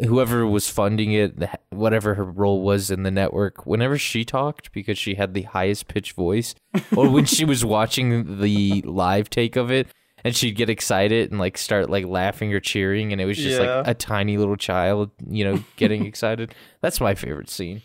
whoever 0.00 0.46
was 0.46 0.68
funding 0.68 1.12
it 1.12 1.34
whatever 1.68 2.14
her 2.14 2.24
role 2.24 2.62
was 2.62 2.90
in 2.90 3.02
the 3.02 3.10
network 3.10 3.66
whenever 3.66 3.98
she 3.98 4.24
talked 4.24 4.72
because 4.72 4.96
she 4.98 5.14
had 5.16 5.34
the 5.34 5.42
highest 5.42 5.86
pitch 5.88 6.12
voice 6.12 6.54
or 6.96 7.10
when 7.10 7.26
she 7.26 7.44
was 7.44 7.62
watching 7.64 8.40
the 8.40 8.80
live 8.86 9.28
take 9.28 9.56
of 9.56 9.70
it 9.70 9.86
and 10.24 10.34
she'd 10.36 10.52
get 10.56 10.68
excited 10.70 11.30
and 11.30 11.38
like 11.40 11.56
start 11.58 11.88
like 11.90 12.04
laughing 12.06 12.52
or 12.54 12.60
cheering 12.60 13.12
and 13.12 13.20
it 13.20 13.24
was 13.26 13.36
just 13.36 13.60
Yeah. 13.60 13.76
like 13.78 13.88
a 13.88 13.94
tiny 13.94 14.36
little 14.36 14.56
child 14.56 15.10
you 15.28 15.44
know 15.44 15.62
getting 15.76 16.06
excited 16.06 16.54
that's 16.80 17.00
my 17.00 17.14
favorite 17.14 17.50
scene 17.50 17.82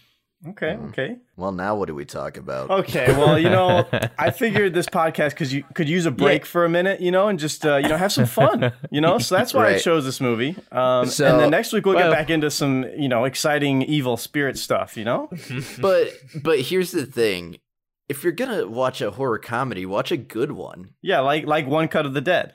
Okay. 0.50 0.78
Okay. 0.90 1.16
Well, 1.38 1.52
now 1.52 1.76
what 1.76 1.88
do 1.88 1.96
we 1.96 2.06
talk 2.06 2.38
about? 2.38 2.70
Okay. 2.70 3.08
Well, 3.08 3.40
you 3.40 3.50
know, 3.50 3.88
I 4.20 4.30
figured 4.30 4.76
this 4.76 4.86
podcast 4.86 5.32
because 5.32 5.52
you 5.52 5.64
could 5.74 5.90
use 5.90 6.06
a 6.06 6.12
break 6.12 6.46
for 6.46 6.66
a 6.66 6.70
minute, 6.70 7.02
you 7.02 7.10
know, 7.10 7.30
and 7.30 7.40
just 7.40 7.66
uh, 7.66 7.78
you 7.78 7.88
know 7.88 7.98
have 7.98 8.12
some 8.12 8.28
fun, 8.28 8.72
you 8.92 9.02
know. 9.02 9.18
So 9.18 9.36
that's 9.36 9.56
why 9.56 9.70
I 9.74 9.80
chose 9.80 10.06
this 10.06 10.22
movie. 10.22 10.56
Um, 10.72 11.08
So- 11.08 11.26
and 11.26 11.40
then 11.40 11.50
next 11.50 11.74
week 11.74 11.88
we'll 11.88 11.96
well- 11.96 12.12
get 12.12 12.16
back 12.16 12.30
into 12.30 12.52
some 12.52 12.86
you 12.96 13.10
know 13.10 13.24
exciting 13.24 13.82
evil 13.84 14.18
spirit 14.18 14.60
stuff, 14.60 14.96
you 14.98 15.06
know. 15.06 15.32
But 15.82 16.10
but 16.44 16.60
here's 16.60 16.92
the 16.92 17.08
thing: 17.08 17.58
if 18.10 18.24
you're 18.24 18.34
gonna 18.34 18.68
watch 18.68 19.02
a 19.02 19.12
horror 19.12 19.40
comedy, 19.40 19.86
watch 19.86 20.12
a 20.12 20.18
good 20.18 20.52
one. 20.52 20.92
Yeah, 21.02 21.20
like 21.22 21.46
like 21.46 21.68
One 21.68 21.88
Cut 21.88 22.06
of 22.06 22.14
the 22.14 22.22
Dead. 22.22 22.54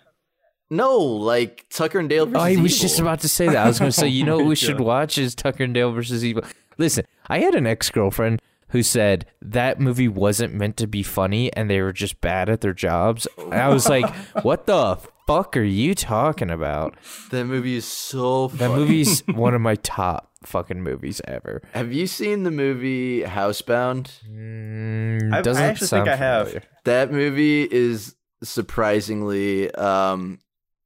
No, 0.70 0.96
like 0.98 1.66
Tucker 1.70 1.98
and 1.98 2.08
Dale. 2.08 2.26
Versus 2.26 2.36
Oh, 2.40 2.44
I 2.44 2.50
was 2.50 2.74
Evil. 2.76 2.88
just 2.88 3.00
about 3.00 3.20
to 3.20 3.28
say 3.28 3.46
that. 3.46 3.56
I 3.56 3.66
was 3.66 3.80
going 3.80 3.90
to 3.90 3.96
say, 3.96 4.06
you 4.06 4.22
know 4.24 4.36
what 4.36 4.46
we 4.46 4.54
should 4.54 4.78
watch 4.78 5.18
is 5.18 5.34
Tucker 5.34 5.64
and 5.64 5.74
Dale 5.74 5.90
versus 5.90 6.24
Evil. 6.24 6.44
Listen, 6.78 7.04
I 7.26 7.40
had 7.40 7.56
an 7.56 7.66
ex 7.66 7.90
girlfriend 7.90 8.40
who 8.70 8.82
said 8.82 9.26
that 9.42 9.78
movie 9.80 10.08
wasn't 10.08 10.54
meant 10.54 10.76
to 10.78 10.86
be 10.86 11.02
funny 11.02 11.52
and 11.54 11.68
they 11.70 11.80
were 11.82 11.92
just 11.92 12.20
bad 12.20 12.48
at 12.48 12.60
their 12.60 12.72
jobs. 12.72 13.26
And 13.38 13.54
I 13.54 13.68
was 13.68 13.88
like, 13.88 14.12
what 14.42 14.66
the 14.66 14.96
fuck 15.26 15.56
are 15.56 15.62
you 15.62 15.94
talking 15.94 16.50
about? 16.50 16.94
That 17.30 17.44
movie 17.44 17.76
is 17.76 17.84
so. 17.84 18.48
That 18.48 18.68
funny. 18.70 18.74
movie's 18.74 19.20
one 19.28 19.54
of 19.54 19.60
my 19.60 19.74
top 19.76 20.32
fucking 20.44 20.82
movies 20.82 21.20
ever. 21.28 21.62
Have 21.74 21.92
you 21.92 22.06
seen 22.06 22.44
the 22.44 22.50
movie 22.50 23.22
Housebound? 23.22 24.10
Mm, 24.28 25.32
I- 25.32 25.38
I 25.38 25.42
doesn't 25.42 25.62
actually 25.62 25.86
sound 25.88 26.06
think 26.06 26.14
I 26.14 26.16
have. 26.16 26.46
familiar. 26.48 26.68
That 26.84 27.12
movie 27.12 27.62
is 27.70 28.14
surprisingly 28.42 29.70
um 29.74 30.38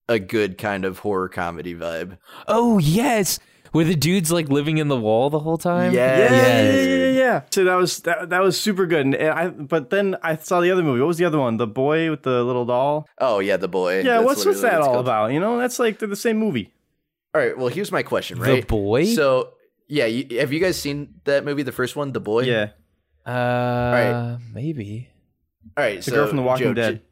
a 0.09 0.19
good 0.19 0.59
kind 0.59 0.85
of 0.85 0.99
horror 0.99 1.29
comedy 1.29 1.75
vibe. 1.75 2.19
Oh, 2.47 2.79
yes. 2.79 3.39
Were 3.75 3.85
the 3.85 3.97
dudes 3.97 4.31
like 4.33 4.49
living 4.49 4.79
in 4.79 4.89
the 4.89 4.97
wall 4.99 5.29
the 5.31 5.41
whole 5.41 5.59
time? 5.59 5.93
Yeah. 5.93 6.17
Yeah, 6.19 6.31
yeah, 6.33 6.63
yeah, 6.63 6.83
yeah, 6.85 7.07
yeah. 7.11 7.43
So 7.51 7.65
that 7.65 7.75
was 7.75 7.99
that, 8.01 8.31
that 8.31 8.41
was 8.41 8.59
super 8.59 8.87
good. 8.87 9.05
And 9.07 9.17
I 9.17 9.49
but 9.49 9.91
then 9.91 10.17
I 10.23 10.37
saw 10.37 10.61
the 10.61 10.71
other 10.71 10.83
movie. 10.83 11.01
What 11.01 11.09
was 11.09 11.19
the 11.19 11.25
other 11.25 11.41
one? 11.41 11.57
The 11.57 11.67
boy 11.67 12.09
with 12.09 12.23
the 12.23 12.45
little 12.45 12.65
doll. 12.65 13.09
Oh 13.19 13.41
yeah, 13.41 13.57
the 13.57 13.67
boy. 13.69 13.99
Yeah, 14.03 14.15
That's 14.19 14.25
what's 14.25 14.47
what's 14.47 14.61
that 14.63 14.81
all 14.81 14.95
called. 14.95 15.01
about? 15.07 15.33
You 15.33 15.41
know, 15.41 15.59
that's 15.59 15.79
like 15.81 15.99
they're 15.99 16.09
the 16.09 16.15
same 16.17 16.39
movie. 16.39 16.73
All 17.35 17.41
right, 17.41 17.59
well 17.59 17.67
here's 17.67 17.91
my 17.91 18.05
question, 18.05 18.39
Right, 18.39 18.61
The 18.61 18.67
boy? 18.67 19.07
So 19.07 19.55
yeah, 19.89 20.07
you, 20.07 20.39
have 20.39 20.53
you 20.53 20.61
guys 20.61 20.81
seen 20.81 21.15
that 21.25 21.45
movie, 21.45 21.65
the 21.65 21.73
first 21.73 21.97
one, 21.97 22.13
The 22.13 22.21
Boy? 22.21 22.45
Yeah, 22.45 22.69
Uh, 23.27 24.39
maybe. 24.53 25.09
All 25.77 25.83
right, 25.85 25.97
the 25.97 26.03
so 26.03 26.13
girl 26.13 26.27
from 26.29 26.37
The 26.37 26.43
Walking 26.45 26.67
Joe, 26.69 26.75
Dead. 26.75 27.03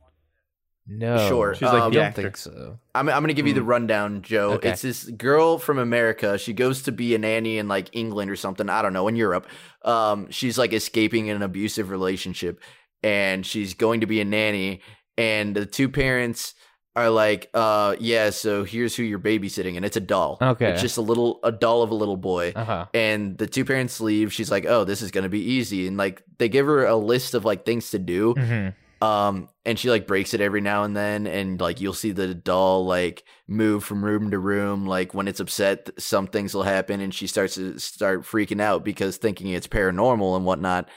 J- 0.88 0.94
No. 0.96 1.28
Sure. 1.28 1.54
She's 1.54 1.62
like 1.62 1.74
Um, 1.82 1.92
I 1.92 1.94
don't 1.94 2.04
actor. 2.04 2.22
think 2.22 2.36
so. 2.36 2.78
I'm, 2.94 3.08
I'm 3.08 3.22
gonna 3.22 3.32
give 3.34 3.46
you 3.46 3.54
the 3.54 3.62
rundown, 3.62 4.22
Joe. 4.22 4.52
Okay. 4.54 4.70
It's 4.70 4.82
this 4.82 5.04
girl 5.04 5.58
from 5.58 5.78
America. 5.78 6.38
She 6.38 6.52
goes 6.52 6.82
to 6.82 6.92
be 6.92 7.14
a 7.14 7.18
nanny 7.18 7.58
in 7.58 7.68
like 7.68 7.88
England 7.92 8.30
or 8.30 8.36
something. 8.36 8.68
I 8.68 8.82
don't 8.82 8.92
know 8.92 9.08
in 9.08 9.16
Europe. 9.16 9.46
Um, 9.84 10.30
she's 10.30 10.58
like 10.58 10.72
escaping 10.72 11.30
an 11.30 11.42
abusive 11.42 11.90
relationship, 11.90 12.60
and 13.02 13.44
she's 13.46 13.74
going 13.74 14.00
to 14.00 14.06
be 14.06 14.20
a 14.20 14.24
nanny. 14.24 14.80
And 15.18 15.54
the 15.54 15.66
two 15.66 15.88
parents 15.88 16.54
are 16.94 17.08
like, 17.10 17.48
uh, 17.54 17.96
yeah. 18.00 18.30
So 18.30 18.64
here's 18.64 18.94
who 18.96 19.02
you're 19.02 19.18
babysitting, 19.18 19.76
and 19.76 19.84
it's 19.84 19.96
a 19.96 20.00
doll. 20.00 20.36
Okay. 20.42 20.70
it's 20.72 20.82
just 20.82 20.98
a 20.98 21.02
little 21.02 21.40
a 21.42 21.50
doll 21.52 21.82
of 21.82 21.90
a 21.90 21.94
little 21.94 22.16
boy. 22.18 22.52
Uh 22.54 22.64
huh. 22.64 22.86
and 22.92 23.38
the 23.38 23.46
two 23.46 23.64
parents 23.64 24.00
leave 24.00 24.32
she's 24.32 24.50
like 24.50 24.66
oh 24.66 24.84
this 24.84 25.00
is 25.00 25.10
gonna 25.10 25.28
be 25.28 25.40
easy 25.40 25.86
and 25.86 25.96
like 25.96 26.22
they 26.38 26.48
give 26.50 26.66
her 26.66 26.84
a 26.84 26.96
list 26.96 27.32
of 27.34 27.44
like 27.46 27.64
things 27.64 27.90
to 27.90 27.98
do 27.98 28.34
hmm 28.34 28.68
um 29.02 29.48
and 29.64 29.78
she 29.78 29.90
like 29.90 30.06
breaks 30.06 30.32
it 30.32 30.40
every 30.40 30.60
now 30.60 30.84
and 30.84 30.96
then 30.96 31.26
and 31.26 31.60
like 31.60 31.80
you'll 31.80 31.92
see 31.92 32.12
the 32.12 32.34
doll 32.34 32.86
like 32.86 33.24
move 33.48 33.82
from 33.82 34.04
room 34.04 34.30
to 34.30 34.38
room 34.38 34.86
like 34.86 35.12
when 35.12 35.26
it's 35.26 35.40
upset 35.40 35.90
some 35.98 36.26
things 36.28 36.54
will 36.54 36.62
happen 36.62 37.00
and 37.00 37.12
she 37.12 37.26
starts 37.26 37.56
to 37.56 37.78
start 37.78 38.22
freaking 38.22 38.60
out 38.62 38.84
because 38.84 39.16
thinking 39.16 39.48
it's 39.48 39.66
paranormal 39.66 40.36
and 40.36 40.44
whatnot 40.46 40.88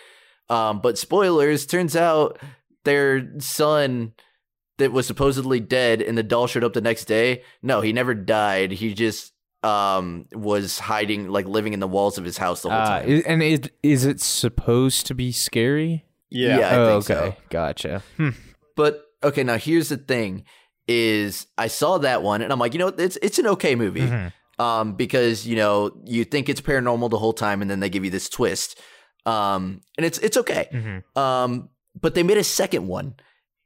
um 0.49 0.79
but 0.81 0.97
spoilers 0.97 1.65
turns 1.65 1.95
out 1.95 2.37
their 2.83 3.27
son 3.39 4.13
that 4.77 4.91
was 4.91 5.07
supposedly 5.07 5.59
dead 5.59 6.01
and 6.01 6.17
the 6.17 6.21
doll 6.23 6.45
showed 6.47 6.63
up 6.63 6.73
the 6.73 6.81
next 6.81 7.05
day 7.05 7.41
no 7.63 7.81
he 7.81 7.91
never 7.91 8.13
died 8.13 8.71
he 8.71 8.93
just 8.93 9.33
um 9.63 10.27
was 10.31 10.77
hiding 10.77 11.27
like 11.29 11.47
living 11.47 11.73
in 11.73 11.79
the 11.79 11.87
walls 11.87 12.19
of 12.19 12.23
his 12.25 12.37
house 12.37 12.61
the 12.61 12.69
whole 12.69 12.77
Uh, 12.77 12.99
time. 13.01 13.23
and 13.25 13.41
is, 13.41 13.61
is 13.81 14.05
it 14.05 14.21
supposed 14.21 15.07
to 15.07 15.15
be 15.15 15.31
scary? 15.31 16.05
Yeah. 16.29 16.59
Yeah. 16.59 16.69
I 16.69 16.75
oh, 16.75 17.01
think 17.01 17.11
okay, 17.19 17.29
so. 17.37 17.43
gotcha. 17.49 18.03
Hmm. 18.17 18.29
But 18.75 19.05
okay, 19.23 19.43
now 19.43 19.57
here's 19.57 19.89
the 19.89 19.97
thing: 19.97 20.43
is 20.87 21.47
I 21.57 21.67
saw 21.67 21.97
that 21.99 22.21
one 22.23 22.41
and 22.41 22.51
I'm 22.51 22.59
like, 22.59 22.73
you 22.73 22.79
know, 22.79 22.87
it's 22.89 23.17
it's 23.21 23.39
an 23.39 23.47
okay 23.47 23.75
movie, 23.75 24.01
Mm-hmm. 24.01 24.61
um, 24.61 24.93
because 24.95 25.47
you 25.47 25.55
know 25.55 25.91
you 26.05 26.25
think 26.25 26.49
it's 26.49 26.61
paranormal 26.61 27.09
the 27.09 27.17
whole 27.19 27.33
time, 27.33 27.61
and 27.61 27.69
then 27.69 27.79
they 27.79 27.89
give 27.89 28.03
you 28.05 28.11
this 28.11 28.29
twist, 28.29 28.79
um, 29.25 29.81
and 29.97 30.05
it's 30.05 30.17
it's 30.19 30.37
okay. 30.37 30.67
Mhm. 30.73 31.17
Um, 31.17 31.69
but 31.99 32.15
they 32.15 32.23
made 32.23 32.37
a 32.37 32.43
second 32.43 32.87
one, 32.87 33.15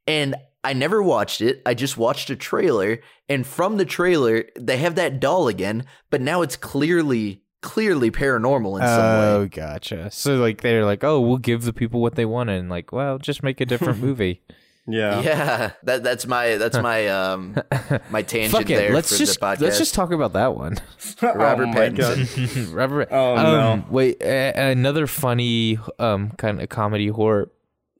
and 0.05 0.36
I 0.64 0.74
never 0.74 1.01
watched 1.01 1.41
it. 1.41 1.62
I 1.66 1.74
just 1.74 1.97
watched 1.97 2.30
a 2.30 2.36
trailer, 2.36 2.99
and 3.28 3.45
from 3.47 3.78
the 3.78 3.86
trailer, 3.86 4.45
they 4.60 4.78
have 4.78 4.95
that 4.95 5.20
doll 5.20 5.47
again, 5.47 5.86
but 6.10 6.22
now 6.22 6.41
it's 6.41 6.55
clearly 6.55 7.43
clearly 7.62 8.12
paranormal 8.12 8.80
in 8.80 8.88
some 8.88 8.99
Oh, 9.01 9.20
way. 9.20 9.26
Oh, 9.43 9.47
gotcha. 9.47 10.10
So 10.12 10.36
like 10.38 10.62
they're 10.62 10.86
like, 10.86 11.03
oh, 11.03 11.20
we'll 11.22 11.38
give 11.38 11.64
the 11.64 11.74
people 11.74 12.01
what 12.01 12.16
they 12.16 12.26
want, 12.26 12.49
and 12.49 12.70
like, 12.70 12.91
well, 12.91 13.18
just 13.18 13.43
make 13.43 13.60
a 13.62 13.66
different 13.66 13.99
movie. 14.03 14.41
Yeah. 14.88 15.22
Yeah, 15.22 15.72
that 15.84 16.03
that's 16.03 16.26
my 16.26 16.55
that's 16.55 16.78
my 16.78 17.07
um 17.10 17.55
my 18.10 18.24
tangent 18.24 18.51
Fuck 18.51 18.72
it. 18.72 18.76
there 18.78 18.91
Let's 18.93 19.12
for 19.12 19.20
just 19.20 19.39
the 19.39 19.45
podcast. 19.45 19.62
let's 19.62 19.78
just 19.78 19.93
talk 19.93 20.12
about 20.12 20.34
that 20.34 20.55
one. 20.55 20.78
Robert 21.22 21.68
oh. 21.68 21.74
Pattinson. 21.74 22.74
Robert. 22.74 23.07
Oh, 23.12 23.36
um, 23.38 23.43
no. 23.43 23.86
Wait, 23.91 24.20
uh, 24.24 24.26
another 24.55 25.05
funny 25.05 25.78
um 25.99 26.32
kind 26.32 26.60
of 26.60 26.70
comedy 26.70 27.07
horror. 27.10 27.51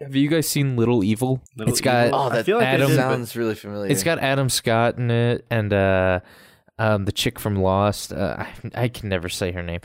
Have 0.02 0.16
you 0.16 0.30
guys 0.30 0.48
seen 0.50 0.78
Little 0.78 1.04
Evil? 1.04 1.44
Little 1.58 1.72
it's 1.74 1.82
got 1.82 2.08
Evil? 2.08 2.20
Oh, 2.20 2.30
I 2.30 2.36
that 2.38 2.46
feel 2.46 2.58
like 2.58 2.68
I 2.68 2.72
Adam 2.72 2.88
did, 2.88 2.96
sounds 2.96 3.36
really 3.36 3.54
familiar. 3.56 3.92
it's 3.92 4.02
got 4.04 4.18
Adam 4.18 4.50
Scott 4.50 4.98
in 4.98 5.12
it 5.12 5.46
and 5.52 5.72
uh 5.72 6.22
um 6.80 7.06
the 7.06 7.12
chick 7.12 7.40
from 7.40 7.58
Lost. 7.58 8.12
Uh, 8.12 8.38
I 8.76 8.84
I 8.86 8.88
can 8.88 9.08
never 9.10 9.30
say 9.30 9.52
her 9.52 9.62
name. 9.62 9.82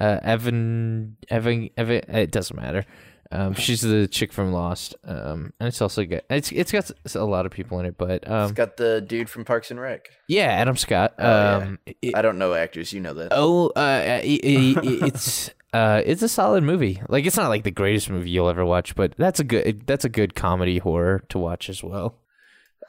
Uh, 0.00 0.18
Evan 0.22 1.16
Evan 1.28 1.70
Evan. 1.76 2.02
It 2.08 2.30
doesn't 2.32 2.56
matter. 2.56 2.84
Um, 3.30 3.52
she's 3.52 3.82
the 3.82 4.08
chick 4.08 4.32
from 4.32 4.52
Lost. 4.52 4.94
Um, 5.04 5.52
and 5.60 5.66
it's 5.68 5.82
also 5.82 6.02
good. 6.06 6.22
It's 6.30 6.50
it's 6.50 6.72
got 6.72 6.90
a 7.14 7.24
lot 7.24 7.44
of 7.44 7.52
people 7.52 7.78
in 7.78 7.84
it, 7.84 7.98
but 7.98 8.26
um, 8.26 8.44
it's 8.44 8.52
got 8.52 8.78
the 8.78 9.02
dude 9.02 9.28
from 9.28 9.44
Parks 9.44 9.70
and 9.70 9.78
Rec. 9.78 10.08
yeah, 10.28 10.46
Adam 10.46 10.76
Scott. 10.76 11.12
Oh, 11.18 11.24
yeah. 11.28 11.56
Um, 11.58 11.78
it- 12.00 12.16
I 12.16 12.22
don't 12.22 12.38
know 12.38 12.54
actors, 12.54 12.90
you 12.92 13.00
know 13.00 13.12
that. 13.14 13.28
Oh, 13.32 13.68
uh, 13.76 13.80
i- 13.80 14.22
i- 14.22 14.22
i- 14.22 14.80
it's 15.06 15.50
uh, 15.74 16.00
it's 16.06 16.22
a 16.22 16.28
solid 16.28 16.62
movie. 16.64 17.02
Like 17.10 17.26
it's 17.26 17.36
not 17.36 17.48
like 17.50 17.64
the 17.64 17.70
greatest 17.70 18.08
movie 18.08 18.30
you'll 18.30 18.48
ever 18.48 18.64
watch, 18.64 18.94
but 18.94 19.12
that's 19.18 19.40
a 19.40 19.44
good 19.44 19.86
that's 19.86 20.06
a 20.06 20.08
good 20.08 20.34
comedy 20.34 20.78
horror 20.78 21.22
to 21.28 21.38
watch 21.38 21.68
as 21.68 21.84
well. 21.84 22.14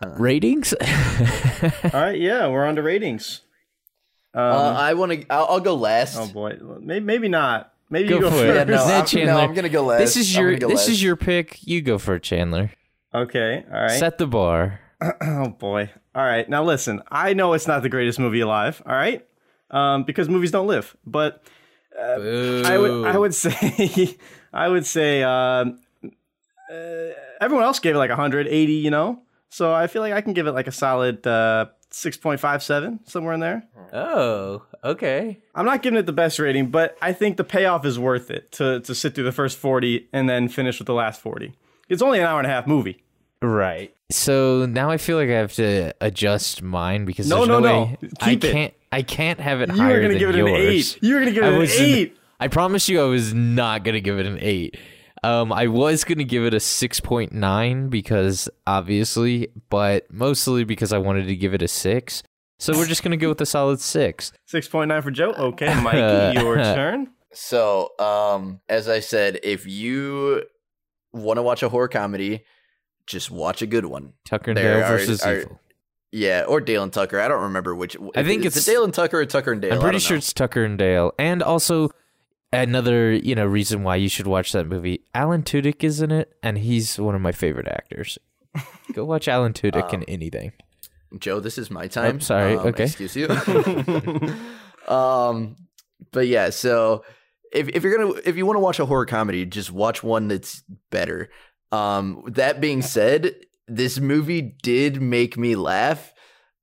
Ratings? 0.01 0.71
All 0.81 1.89
right. 1.91 2.17
Yeah. 2.17 2.47
We're 2.47 2.65
on 2.65 2.77
to 2.77 2.81
ratings. 2.81 3.41
Um, 4.33 4.43
uh, 4.43 4.73
I 4.73 4.93
want 4.93 5.11
to. 5.11 5.25
I'll, 5.29 5.45
I'll 5.49 5.59
go 5.59 5.75
last. 5.75 6.17
oh 6.17 6.27
boy. 6.27 6.57
Maybe, 6.79 7.03
maybe 7.05 7.27
not. 7.29 7.73
Maybe 7.89 8.09
Go 8.09 8.15
you 8.15 8.21
go 8.21 8.29
for 8.29 8.35
it. 8.45 8.47
first. 8.47 8.69
yeah, 8.69 8.75
no, 8.75 8.85
Ned 8.87 8.99
I'm, 9.01 9.05
Chandler. 9.07 9.33
no, 9.33 9.39
I'm 9.39 9.53
gonna 9.55 9.69
go 9.69 9.83
last. 9.83 9.99
this 9.99 10.15
is 10.17 10.35
your 10.35 10.55
this 10.57 10.69
last. 10.69 10.89
is 10.89 11.01
your 11.01 11.15
pick. 11.15 11.65
You 11.65 11.81
go 11.81 11.97
for 11.97 12.15
it, 12.15 12.23
Chandler. 12.23 12.71
Okay. 13.13 13.63
All 13.67 13.81
right. 13.81 13.99
Set 13.99 14.17
the 14.19 14.27
bar. 14.27 14.79
Oh 15.21 15.47
boy. 15.49 15.89
All 16.13 16.23
right. 16.25 16.47
Now 16.49 16.63
listen. 16.63 17.01
I 17.09 17.33
know 17.33 17.53
it's 17.53 17.67
not 17.67 17.81
the 17.81 17.89
greatest 17.89 18.19
movie 18.19 18.41
alive. 18.41 18.83
All 18.85 18.93
right. 18.93 19.25
Um, 19.71 20.03
because 20.03 20.27
movies 20.29 20.51
don't 20.51 20.67
live. 20.67 20.95
But 21.05 21.41
I 21.99 22.77
would 22.77 23.07
I 23.07 23.17
would 23.17 23.33
say 23.43 24.17
I 24.53 24.67
would 24.67 24.85
say 24.85 25.23
um, 25.23 25.79
uh, 26.71 26.75
everyone 27.41 27.63
else 27.63 27.79
gave 27.79 27.95
it 27.95 27.97
like 27.97 28.09
180, 28.09 28.71
you 28.73 28.91
know. 28.91 29.21
So 29.49 29.73
I 29.73 29.87
feel 29.87 30.01
like 30.01 30.13
I 30.13 30.21
can 30.21 30.33
give 30.33 30.45
it 30.47 30.51
like 30.51 30.67
a 30.67 30.71
solid 30.71 31.25
uh, 31.25 31.67
6.57 31.91 33.09
somewhere 33.09 33.33
in 33.33 33.39
there. 33.39 33.63
Oh, 33.93 34.63
okay. 34.83 35.39
I'm 35.55 35.65
not 35.65 35.81
giving 35.81 35.97
it 35.99 36.05
the 36.05 36.13
best 36.13 36.39
rating, 36.39 36.69
but 36.71 36.97
I 37.01 37.13
think 37.13 37.37
the 37.37 37.43
payoff 37.43 37.85
is 37.85 37.97
worth 37.97 38.29
it 38.31 38.51
to 38.53 38.79
to 38.81 38.93
sit 38.95 39.15
through 39.15 39.23
the 39.25 39.31
first 39.31 39.57
40 39.57 40.07
and 40.13 40.29
then 40.29 40.47
finish 40.49 40.79
with 40.79 40.85
the 40.87 40.93
last 40.93 41.21
40. 41.21 41.53
It's 41.87 42.01
only 42.01 42.19
an 42.19 42.25
hour 42.25 42.39
and 42.39 42.47
a 42.47 42.49
half 42.51 42.67
movie. 42.67 43.03
Right. 43.41 43.93
So 44.11 44.65
now 44.65 44.89
I 44.89 44.97
feel 44.97 45.17
like 45.17 45.29
I 45.29 45.33
have 45.33 45.53
to 45.53 45.93
adjust 46.01 46.61
mine 46.61 47.05
because 47.05 47.27
No, 47.29 47.45
no, 47.45 47.59
no, 47.59 47.59
no. 47.59 47.81
way 47.83 47.97
I 48.21 48.31
it. 48.31 48.41
can't 48.41 48.73
I 48.91 49.01
can't 49.03 49.39
have 49.39 49.61
it 49.61 49.69
You 49.69 49.75
higher 49.75 49.95
were 49.95 50.01
gonna 50.01 50.19
give 50.19 50.29
it 50.29 50.35
an 50.35 50.47
eight. 50.47 50.97
You 51.01 51.13
were 51.15 51.19
gonna 51.21 51.31
give 51.31 51.43
it 51.43 51.47
I 51.47 51.51
an 51.51 51.59
was 51.59 51.79
eight. 51.79 52.17
I 52.39 52.47
promise 52.47 52.87
you 52.89 53.01
I 53.01 53.05
was 53.05 53.33
not 53.33 53.83
gonna 53.83 53.99
give 53.99 54.17
it 54.19 54.25
an 54.25 54.37
eight. 54.41 54.77
Um, 55.23 55.51
I 55.51 55.67
was 55.67 56.03
gonna 56.03 56.23
give 56.23 56.45
it 56.45 56.53
a 56.53 56.59
six 56.59 56.99
point 56.99 57.33
nine 57.33 57.89
because 57.89 58.47
obviously, 58.65 59.49
but 59.69 60.11
mostly 60.11 60.63
because 60.63 60.93
I 60.93 60.97
wanted 60.97 61.27
to 61.27 61.35
give 61.35 61.53
it 61.53 61.61
a 61.61 61.67
six. 61.67 62.23
So 62.57 62.73
we're 62.73 62.85
just 62.87 63.03
gonna 63.03 63.17
go 63.17 63.29
with 63.29 63.41
a 63.41 63.45
solid 63.45 63.79
six. 63.79 64.31
6.9 64.51 65.01
for 65.03 65.11
Joe. 65.11 65.31
Okay, 65.31 65.73
Mikey, 65.83 66.39
your 66.39 66.55
turn. 66.57 67.09
So, 67.31 67.91
um, 67.99 68.59
as 68.67 68.89
I 68.89 68.99
said, 69.01 69.39
if 69.43 69.67
you 69.67 70.43
want 71.13 71.37
to 71.37 71.43
watch 71.43 71.63
a 71.63 71.69
horror 71.69 71.87
comedy, 71.87 72.43
just 73.05 73.29
watch 73.31 73.61
a 73.61 73.67
good 73.67 73.85
one. 73.85 74.13
Tucker 74.25 74.51
and 74.51 74.57
There 74.57 74.75
Dale 74.79 74.83
are- 74.85 74.97
versus 74.97 75.21
are- 75.23 75.37
Evil. 75.39 75.59
Yeah, 76.11 76.45
or 76.47 76.59
Dale 76.59 76.81
and 76.81 76.91
Tucker. 76.91 77.19
I 77.19 77.27
don't 77.27 77.43
remember 77.43 77.75
which. 77.75 77.95
I 78.15 78.23
think 78.23 78.43
is 78.43 78.55
it's- 78.57 78.67
it 78.67 78.71
Dale 78.71 78.83
and 78.83 78.93
Tucker 78.93 79.19
or 79.19 79.25
Tucker 79.27 79.51
and 79.51 79.61
Dale. 79.61 79.73
I'm 79.75 79.79
pretty 79.79 79.99
sure 79.99 80.15
know. 80.15 80.19
it's 80.19 80.33
Tucker 80.33 80.63
and 80.65 80.77
Dale, 80.77 81.13
and 81.19 81.43
also 81.43 81.91
another 82.51 83.13
you 83.13 83.35
know 83.35 83.45
reason 83.45 83.83
why 83.83 83.95
you 83.95 84.09
should 84.09 84.27
watch 84.27 84.51
that 84.51 84.67
movie. 84.67 85.01
Alan 85.13 85.43
Tudyk 85.43 85.83
is 85.83 86.01
in 86.01 86.11
it, 86.11 86.33
and 86.43 86.57
he's 86.57 86.97
one 86.99 87.15
of 87.15 87.21
my 87.21 87.31
favorite 87.31 87.67
actors. 87.67 88.17
Go 88.93 89.05
watch 89.05 89.27
Alan 89.27 89.53
Tudyk 89.53 89.93
in 89.93 90.03
anything. 90.03 90.53
Joe, 91.17 91.39
this 91.39 91.57
is 91.57 91.71
my 91.71 91.87
time. 91.87 92.17
Oh, 92.17 92.19
sorry, 92.19 92.55
Um, 92.55 92.67
okay. 92.67 92.83
Excuse 92.85 93.15
you. 93.15 93.27
um, 94.87 95.55
but 96.11 96.27
yeah, 96.27 96.49
so 96.49 97.03
if 97.51 97.69
if 97.69 97.83
you're 97.83 97.97
gonna 97.97 98.19
if 98.25 98.37
you 98.37 98.45
want 98.45 98.57
to 98.57 98.61
watch 98.61 98.79
a 98.79 98.85
horror 98.85 99.05
comedy, 99.05 99.45
just 99.45 99.71
watch 99.71 100.03
one 100.03 100.27
that's 100.27 100.63
better. 100.91 101.29
Um, 101.71 102.23
that 102.27 102.61
being 102.61 102.81
said, 102.81 103.35
this 103.67 103.99
movie 103.99 104.41
did 104.63 105.01
make 105.01 105.37
me 105.37 105.55
laugh. 105.55 106.13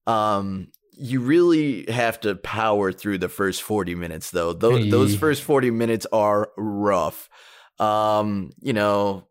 Um, 0.06 0.68
you 0.96 1.20
really 1.20 1.84
have 1.90 2.20
to 2.20 2.34
power 2.34 2.92
through 2.92 3.18
the 3.18 3.28
first 3.28 3.62
40 3.62 3.94
minutes 3.94 4.30
though. 4.30 4.52
Those 4.52 4.90
those 4.90 5.14
first 5.16 5.42
40 5.42 5.70
minutes 5.70 6.06
are 6.12 6.50
rough. 6.56 7.28
Um, 7.78 8.52
you 8.60 8.72
know, 8.72 9.26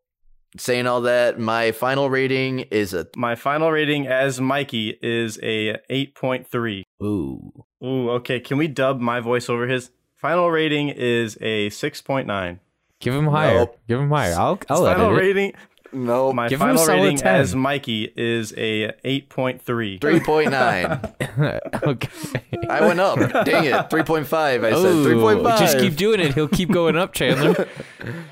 saying 0.58 0.88
all 0.88 1.02
that, 1.02 1.40
my 1.40 1.72
final 1.72 2.10
rating 2.10 2.60
is 2.60 2.94
a 2.94 3.08
My 3.16 3.36
final 3.36 3.72
rating 3.72 4.08
as 4.08 4.40
Mikey 4.40 4.98
is 5.02 5.38
a 5.42 5.78
8.3. 5.90 6.84
Ooh, 7.04 7.66
Ooh, 7.84 8.10
okay. 8.12 8.40
Can 8.40 8.58
we 8.58 8.68
dub 8.68 9.00
my 9.00 9.20
voice 9.20 9.50
over 9.50 9.68
his? 9.68 9.90
Final 10.16 10.50
rating 10.50 10.90
is 10.90 11.38
a 11.42 11.70
6.9. 11.70 12.60
give 13.00 13.14
him 13.14 13.28
higher. 13.28 13.60
Nope. 13.60 13.80
Give 13.88 14.00
him 14.00 14.10
higher. 14.10 14.34
I'll 14.34 14.60
I'll 14.70 14.86
final 14.86 15.08
edit 15.12 15.18
it. 15.18 15.28
rating. 15.28 15.54
No 15.94 16.34
My 16.34 16.48
Give 16.50 16.62
him 16.62 16.70
a 16.70 16.74
final 16.74 16.86
solid 16.86 17.02
rating 17.04 17.18
10. 17.18 17.36
as 17.36 17.56
Mikey 17.56 18.12
is 18.16 18.54
a 18.54 18.94
8.3. 19.04 20.00
3.9. 20.00 21.84
okay. 21.84 22.68
I 22.70 22.82
went 22.82 23.00
up. 23.00 23.18
Dang 23.46 23.66
it. 23.66 23.74
3.5. 23.74 24.34
I 24.34 24.60
said 24.60 24.74
Ooh, 24.74 25.06
3.5. 25.06 25.60
Just 25.60 25.80
keep 25.80 25.96
doing 25.96 26.20
it. 26.20 26.34
He'll 26.34 26.48
keep 26.48 26.72
going 26.72 26.96
up, 26.96 27.14
Chandler. 27.14 27.54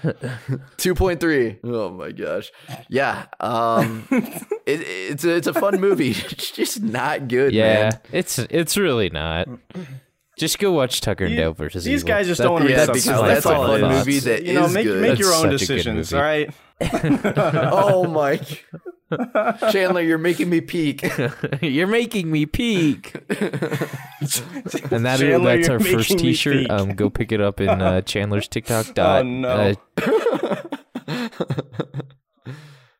2.3. 0.03 1.59
Oh 1.63 1.89
my 1.91 2.11
gosh. 2.11 2.51
Yeah. 2.89 3.25
Um 3.39 4.07
it, 4.11 4.81
it's 4.81 5.23
a 5.23 5.35
it's 5.35 5.47
a 5.47 5.53
fun 5.53 5.79
movie. 5.79 6.11
It's 6.11 6.51
just 6.51 6.81
not 6.81 7.27
good, 7.27 7.53
yeah, 7.53 7.89
man. 7.89 7.99
it's 8.11 8.39
it's 8.39 8.77
really 8.77 9.09
not. 9.09 9.47
Just 10.37 10.57
go 10.59 10.71
watch 10.71 10.99
Tucker 11.01 11.25
and 11.25 11.33
You- 11.33 11.39
Dale 11.39 11.53
versus 11.53 11.83
these 11.83 12.01
Evil. 12.01 12.07
guys 12.07 12.27
just 12.27 12.39
That- 12.39 12.45
don't 12.45 12.53
wanna 12.53 12.69
Yeah, 12.69 12.77
Make 12.77 12.87
because 12.87 13.03
something 13.03 13.25
that's 13.27 13.39
a 13.39 13.41
solid. 13.49 13.81
fun 13.81 13.91
thoughts. 13.91 14.05
movie 14.07 14.19
that 14.19 14.41
is 14.41 14.47
you 14.47 14.53
know, 14.53 14.67
make, 14.69 14.85
good. 14.85 15.01
make 15.01 15.19
your 15.19 15.33
own 15.33 15.41
such 15.41 15.45
a 15.45 15.49
good 15.51 15.59
decisions, 15.59 16.11
movie. 16.11 16.21
all 16.21 16.27
right? 16.27 16.49
oh 17.71 18.07
my 18.07 18.39
Chandler, 19.71 20.01
you're 20.01 20.17
making 20.17 20.49
me 20.49 20.59
peak. 20.59 21.05
You're 21.61 21.85
making 21.85 22.31
me 22.31 22.47
peak. 22.47 23.13
and 23.29 25.05
that 25.05 25.19
Chandler, 25.19 25.55
that's 25.57 25.69
our 25.69 25.79
first 25.79 26.17
T-shirt. 26.17 26.67
Um, 26.71 26.95
go 26.95 27.11
pick 27.11 27.31
it 27.31 27.39
up 27.39 27.61
in 27.61 27.69
uh, 27.69 28.01
Chandler's 28.05 28.47
TikTok. 28.47 28.95
Dot, 28.95 29.21
Oh, 29.21 29.27
no. 29.27 29.73
uh, 29.97 31.27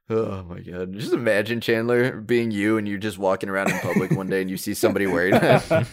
Oh 0.10 0.44
my 0.44 0.60
god. 0.60 0.94
Just 0.94 1.14
imagine 1.14 1.62
Chandler 1.62 2.18
being 2.22 2.52
you 2.52 2.78
and 2.78 2.88
you're 2.88 2.98
just 3.00 3.18
walking 3.18 3.50
around 3.50 3.72
in 3.72 3.80
public 3.80 4.12
one 4.12 4.28
day 4.28 4.42
and 4.42 4.50
you 4.52 4.58
see 4.58 4.74
somebody 4.76 5.08
wearing 5.08 5.32
that. 5.32 5.88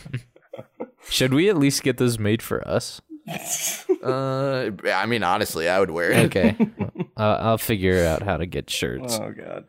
Should 1.08 1.32
we 1.34 1.48
at 1.48 1.56
least 1.56 1.82
get 1.82 1.96
those 1.96 2.18
made 2.18 2.42
for 2.42 2.66
us? 2.66 3.00
Uh 4.02 4.70
I 4.90 5.04
mean 5.04 5.22
honestly, 5.22 5.68
I 5.68 5.78
would 5.78 5.90
wear 5.90 6.10
it. 6.10 6.24
Okay, 6.34 6.56
uh, 7.18 7.36
I'll 7.40 7.58
figure 7.58 8.02
out 8.06 8.22
how 8.22 8.38
to 8.38 8.46
get 8.46 8.70
shirts. 8.70 9.18
Oh, 9.20 9.30
God. 9.30 9.66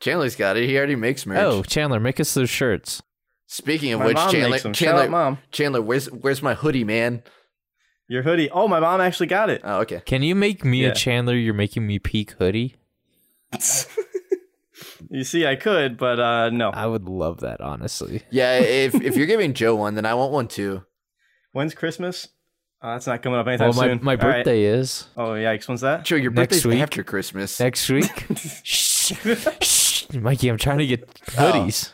Chandler's 0.00 0.34
got 0.34 0.56
it. 0.56 0.66
He 0.66 0.78
already 0.78 0.96
makes 0.96 1.26
merch. 1.26 1.38
Oh, 1.44 1.62
Chandler, 1.62 2.00
make 2.00 2.18
us 2.18 2.32
those 2.32 2.48
shirts. 2.48 3.02
Speaking 3.48 3.92
of 3.92 4.00
My 4.00 4.06
which, 4.06 4.14
mom 4.14 4.30
Chandler, 4.32 4.48
makes 4.50 4.62
them. 4.62 4.72
Shout 4.72 4.86
Chandler, 4.86 5.02
out, 5.04 5.10
Mom. 5.10 5.38
Chandler, 5.52 5.82
where's 5.82 6.06
where's 6.10 6.42
my 6.42 6.54
hoodie, 6.54 6.84
man? 6.84 7.22
Your 8.08 8.22
hoodie. 8.22 8.48
Oh, 8.50 8.66
my 8.66 8.80
mom 8.80 9.02
actually 9.02 9.26
got 9.26 9.50
it. 9.50 9.60
Oh, 9.62 9.80
okay. 9.80 10.00
Can 10.06 10.22
you 10.22 10.34
make 10.34 10.64
me 10.64 10.82
Yeah. 10.84 10.88
a 10.88 10.94
Chandler? 10.94 11.34
You're 11.36 11.52
making 11.52 11.86
me 11.86 11.98
peak 11.98 12.30
hoodie. 12.38 12.76
You 15.10 15.24
see, 15.24 15.46
I 15.46 15.56
could, 15.56 15.96
but 15.98 16.18
uh, 16.20 16.50
no. 16.50 16.70
I 16.70 16.86
would 16.86 17.08
love 17.08 17.40
that, 17.40 17.60
honestly. 17.60 18.22
Yeah, 18.30 18.58
if 18.60 18.94
if 18.94 19.16
you're 19.16 19.26
giving 19.26 19.52
Joe 19.54 19.74
one, 19.74 19.94
then 19.94 20.06
I 20.06 20.14
want 20.14 20.32
one 20.32 20.48
too. 20.48 20.84
When's 21.52 21.74
Christmas? 21.74 22.28
Uh, 22.82 22.92
that's 22.92 23.06
not 23.06 23.22
coming 23.22 23.38
up 23.38 23.46
anytime 23.46 23.70
Well, 23.70 23.76
my, 23.78 23.86
soon. 23.88 23.98
my 24.02 24.12
All 24.12 24.18
right. 24.28 24.44
birthday 24.44 24.64
is 24.64 25.08
Oh 25.16 25.30
yikes! 25.30 25.66
When's 25.66 25.80
that? 25.80 26.04
Joe, 26.04 26.16
your 26.16 26.30
Next 26.30 26.48
birthday's 26.56 26.66
week. 26.66 26.80
after 26.82 27.02
Christmas. 27.02 27.58
next 27.58 27.88
week. 27.90 28.26
shh, 28.62 29.12
shh, 29.62 30.12
Mikey, 30.12 30.48
I'm 30.50 30.58
trying 30.58 30.78
to 30.78 30.86
get 30.86 31.08
Oh. 31.38 31.52
hoodies. 31.52 31.90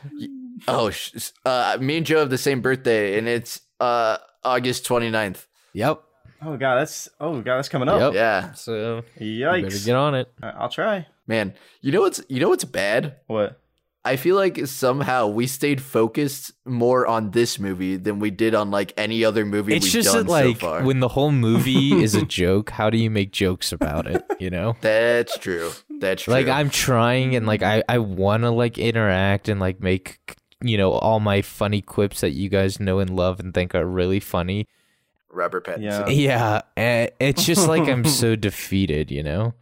Oh, 0.68 0.90
sh- 0.90 1.30
uh, 1.44 1.78
me 1.80 1.96
and 1.98 2.06
Joe 2.06 2.18
have 2.20 2.30
the 2.30 2.38
same 2.38 2.60
birthday, 2.60 3.16
and 3.18 3.28
it's 3.28 3.60
uh 3.80 4.18
August 4.44 4.84
29th. 4.86 5.46
Yep. 5.72 6.02
Oh 6.44 6.56
god, 6.56 6.76
that's 6.80 7.08
oh 7.20 7.40
god, 7.40 7.58
that's 7.58 7.68
coming 7.68 7.88
up. 7.88 8.00
Yep. 8.00 8.14
Yeah, 8.14 8.52
So 8.54 9.02
you 9.18 9.44
better 9.46 9.58
Yikes! 9.68 9.86
get 9.86 9.94
on 9.96 10.14
it. 10.16 10.28
I- 10.42 10.48
I'll 10.50 10.68
try. 10.68 11.06
Man. 11.32 11.54
You 11.80 11.92
know 11.92 12.02
what's 12.02 12.22
you 12.28 12.40
know 12.40 12.48
what's 12.50 12.64
bad? 12.64 13.16
What? 13.26 13.58
I 14.04 14.16
feel 14.16 14.34
like 14.34 14.66
somehow 14.66 15.28
we 15.28 15.46
stayed 15.46 15.80
focused 15.80 16.50
more 16.64 17.06
on 17.06 17.30
this 17.30 17.60
movie 17.60 17.96
than 17.96 18.18
we 18.18 18.30
did 18.32 18.52
on 18.52 18.70
like 18.72 18.92
any 18.96 19.24
other 19.24 19.46
movie 19.46 19.76
It's 19.76 19.84
we've 19.84 19.92
just 19.92 20.12
done 20.12 20.26
that, 20.26 20.32
like 20.32 20.56
so 20.56 20.66
far. 20.66 20.82
when 20.82 20.98
the 20.98 21.06
whole 21.08 21.30
movie 21.30 21.92
is 22.06 22.16
a 22.16 22.24
joke. 22.24 22.70
How 22.70 22.90
do 22.90 22.98
you 22.98 23.10
make 23.10 23.30
jokes 23.30 23.72
about 23.72 24.08
it? 24.08 24.24
You 24.40 24.50
know. 24.50 24.74
That's 24.80 25.38
true. 25.38 25.70
That's 26.00 26.24
true. 26.24 26.34
like 26.34 26.48
i'm 26.48 26.68
trying 26.68 27.36
and 27.36 27.46
like 27.46 27.62
i 27.62 27.84
i 27.88 27.98
want 27.98 28.42
to 28.42 28.50
like 28.50 28.76
interact 28.76 29.48
and 29.48 29.60
like 29.60 29.80
make 29.80 30.18
you 30.60 30.76
know 30.76 30.90
all 30.90 31.20
my 31.20 31.42
funny 31.42 31.80
quips 31.80 32.22
that 32.22 32.32
you 32.32 32.48
guys 32.48 32.80
know 32.80 32.98
and 32.98 33.14
love 33.14 33.38
and 33.38 33.54
think 33.54 33.72
are 33.76 33.86
really 33.86 34.18
funny 34.18 34.66
Robert 35.30 35.64
Pattinson. 35.64 36.06
Yeah. 36.16 36.62
yeah 36.76 37.08
it's 37.20 37.44
just 37.44 37.68
like 37.68 37.88
i'm 37.88 38.04
so 38.04 38.34
defeated 38.48 39.12
you 39.12 39.22
know 39.22 39.54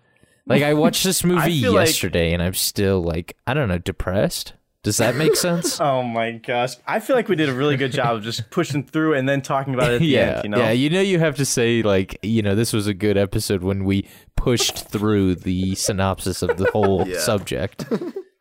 like 0.46 0.62
i 0.62 0.74
watched 0.74 1.04
this 1.04 1.22
movie 1.24 1.60
feel 1.60 1.72
like- 1.74 1.86
yesterday 1.88 2.32
and 2.32 2.42
i'm 2.42 2.54
still 2.54 3.00
like 3.02 3.36
i 3.46 3.54
don't 3.54 3.68
know 3.68 3.78
depressed 3.78 4.54
does 4.82 4.96
that 4.96 5.14
make 5.14 5.36
sense 5.36 5.78
Oh 5.82 6.02
my 6.02 6.32
gosh! 6.32 6.76
I 6.86 7.00
feel 7.00 7.14
like 7.14 7.28
we 7.28 7.36
did 7.36 7.50
a 7.50 7.52
really 7.52 7.76
good 7.76 7.92
job 7.92 8.16
of 8.16 8.22
just 8.22 8.48
pushing 8.50 8.82
through 8.82 9.12
and 9.12 9.28
then 9.28 9.42
talking 9.42 9.74
about 9.74 9.90
it 9.90 9.96
at 9.96 10.00
the 10.00 10.06
yeah 10.06 10.20
end. 10.36 10.44
You 10.44 10.48
know? 10.48 10.56
yeah 10.58 10.70
you 10.70 10.88
know 10.88 11.02
you 11.02 11.18
have 11.18 11.36
to 11.36 11.44
say 11.44 11.82
like 11.82 12.18
you 12.22 12.40
know 12.40 12.54
this 12.54 12.72
was 12.72 12.86
a 12.86 12.94
good 12.94 13.18
episode 13.18 13.62
when 13.62 13.84
we 13.84 14.08
pushed 14.36 14.88
through 14.88 15.34
the 15.34 15.74
synopsis 15.74 16.40
of 16.40 16.56
the 16.56 16.70
whole 16.70 17.06
Yeah. 17.06 17.18
subject 17.18 17.84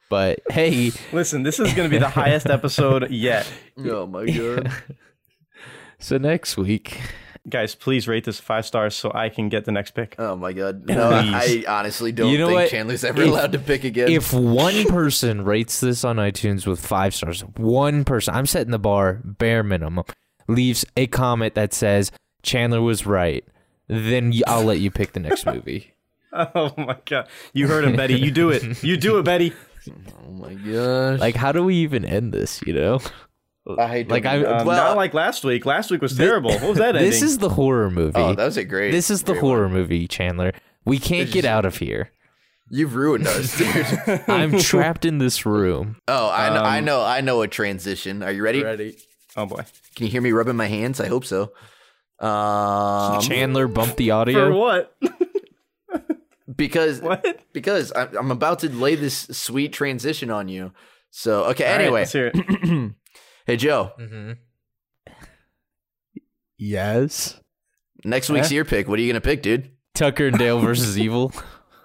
but 0.09 0.39
hey 0.49 0.93
Listen, 1.11 1.43
this 1.43 1.59
is 1.59 1.73
going 1.73 1.89
to 1.89 1.93
be 1.93 1.99
the 1.99 2.07
highest 2.07 2.47
episode 2.47 3.11
yet. 3.11 3.45
Oh 3.77 4.07
my 4.07 4.25
god. 4.25 4.71
so 5.99 6.17
next 6.17 6.55
week 6.55 7.01
Guys, 7.49 7.73
please 7.75 8.07
rate 8.07 8.23
this 8.25 8.39
five 8.39 8.65
stars 8.65 8.95
so 8.95 9.11
I 9.13 9.29
can 9.29 9.49
get 9.49 9.65
the 9.65 9.71
next 9.71 9.91
pick. 9.91 10.15
Oh 10.19 10.35
my 10.35 10.53
god. 10.53 10.85
No, 10.87 11.09
I 11.11 11.63
honestly 11.67 12.11
don't 12.11 12.29
You 12.31 12.37
know 12.37 12.47
think 12.47 12.59
what? 12.59 12.69
Chandler's 12.69 13.03
ever 13.03 13.21
If- 13.21 13.27
allowed 13.29 13.51
to 13.53 13.59
pick 13.59 13.83
again. 13.83 14.09
if 14.09 14.33
one 14.33 14.85
person 14.87 15.43
rates 15.43 15.79
this 15.79 16.03
on 16.03 16.17
iTunes 16.17 16.67
with 16.67 16.79
five 16.85 17.13
stars, 17.15 17.41
one 17.57 18.03
person, 18.05 18.33
I'm 18.35 18.45
setting 18.45 18.71
the 18.71 18.79
bar 18.79 19.21
bare 19.23 19.63
minimum, 19.63 20.03
leaves 20.47 20.85
a 20.97 21.07
comment 21.07 21.55
that 21.55 21.73
says 21.73 22.11
Chandler 22.43 22.81
was 22.81 23.05
right, 23.05 23.43
then 23.87 24.33
I'll 24.47 24.63
let 24.63 24.79
you 24.79 24.91
pick 24.91 25.13
the 25.13 25.19
next 25.19 25.45
movie. 25.47 25.93
Oh 26.31 26.73
my 26.77 26.97
god! 27.05 27.27
You 27.53 27.67
heard 27.67 27.83
him, 27.85 27.95
Betty. 27.95 28.13
You 28.19 28.29
do 28.29 28.49
it. 28.51 28.83
You 28.83 28.97
do 28.97 29.17
it, 29.17 29.23
Betty. 29.23 29.51
oh 30.27 30.31
my 30.31 30.53
gosh. 30.53 31.19
Like, 31.19 31.35
how 31.35 31.51
do 31.51 31.63
we 31.63 31.75
even 31.77 32.05
end 32.05 32.31
this? 32.33 32.61
You 32.67 32.73
know, 32.73 32.99
I 33.77 34.05
like 34.07 34.25
I 34.25 34.43
Um, 34.43 34.65
Well- 34.65 34.77
not 34.77 34.97
like 34.97 35.13
last 35.13 35.43
week. 35.43 35.65
Last 35.65 35.91
week 35.91 36.01
was 36.01 36.15
terrible. 36.17 36.51
What 36.51 36.61
was 36.69 36.77
that 36.79 36.95
ending? 36.95 37.09
this 37.11 37.21
is 37.21 37.37
the 37.37 37.49
horror 37.49 37.89
movie. 37.91 38.13
Oh, 38.19 38.33
that 38.33 38.45
was 38.45 38.57
a 38.57 38.63
great. 38.63 38.91
this 38.91 39.09
is 39.09 39.23
the 39.23 39.35
horror 39.35 39.63
one. 39.65 39.73
movie, 39.73 40.07
Chandler. 40.07 40.53
We 40.85 40.97
can't 40.99 41.29
get 41.31 41.45
out 41.45 41.65
of 41.65 41.77
here. 41.77 42.11
You've 42.71 42.95
ruined 42.95 43.27
us, 43.27 43.57
dude. 43.57 44.21
I'm 44.27 44.59
trapped 44.59 45.03
in 45.03 45.17
this 45.17 45.45
room. 45.45 45.97
Oh, 46.07 46.29
I 46.29 46.49
know, 46.53 46.61
I 46.61 46.77
Um, 46.79 46.85
know, 46.85 47.01
I 47.03 47.21
know 47.21 47.41
a 47.41 47.47
transition. 47.47 48.21
Are 48.23 48.31
you 48.31 48.43
ready? 48.43 48.63
Ready? 48.63 48.97
oh 49.35 49.45
boy. 49.45 49.63
Can 49.95 50.05
you 50.05 50.11
hear 50.11 50.21
me 50.21 50.31
rubbing 50.31 50.55
my 50.55 50.67
hands? 50.67 50.99
I 50.99 51.07
hope 51.07 51.25
so. 51.25 51.51
Um, 52.19 53.21
Chandler 53.21 53.67
bumped 53.67 53.97
the 53.97 54.11
audio. 54.11 54.35
For 54.35 54.45
audio. 54.45 54.59
what? 54.59 54.97
because 56.55 57.01
what? 57.01 57.41
because 57.53 57.91
I'm, 57.95 58.15
I'm 58.17 58.31
about 58.31 58.59
to 58.59 58.69
lay 58.69 58.95
this 58.95 59.27
sweet 59.31 59.73
transition 59.73 60.29
on 60.29 60.47
you. 60.47 60.71
So 61.11 61.45
okay. 61.45 61.65
All 61.65 61.71
right, 61.71 61.81
Anyway, 61.81 61.99
let's 62.01 62.13
hear 62.13 62.31
it. 62.33 62.91
hey 63.49 63.57
Joe, 63.57 63.91
Mm-hmm. 63.99 64.31
Yes. 66.57 67.39
next 68.03 68.29
week's 68.29 68.51
your 68.51 68.65
pick. 68.65 68.87
What 68.87 68.99
are 68.99 69.01
you 69.01 69.11
gonna 69.11 69.21
pick, 69.21 69.41
dude? 69.41 69.71
Tucker 69.95 70.27
and 70.27 70.37
Dale 70.37 70.59
versus 70.59 70.97
Evil. 71.05 71.31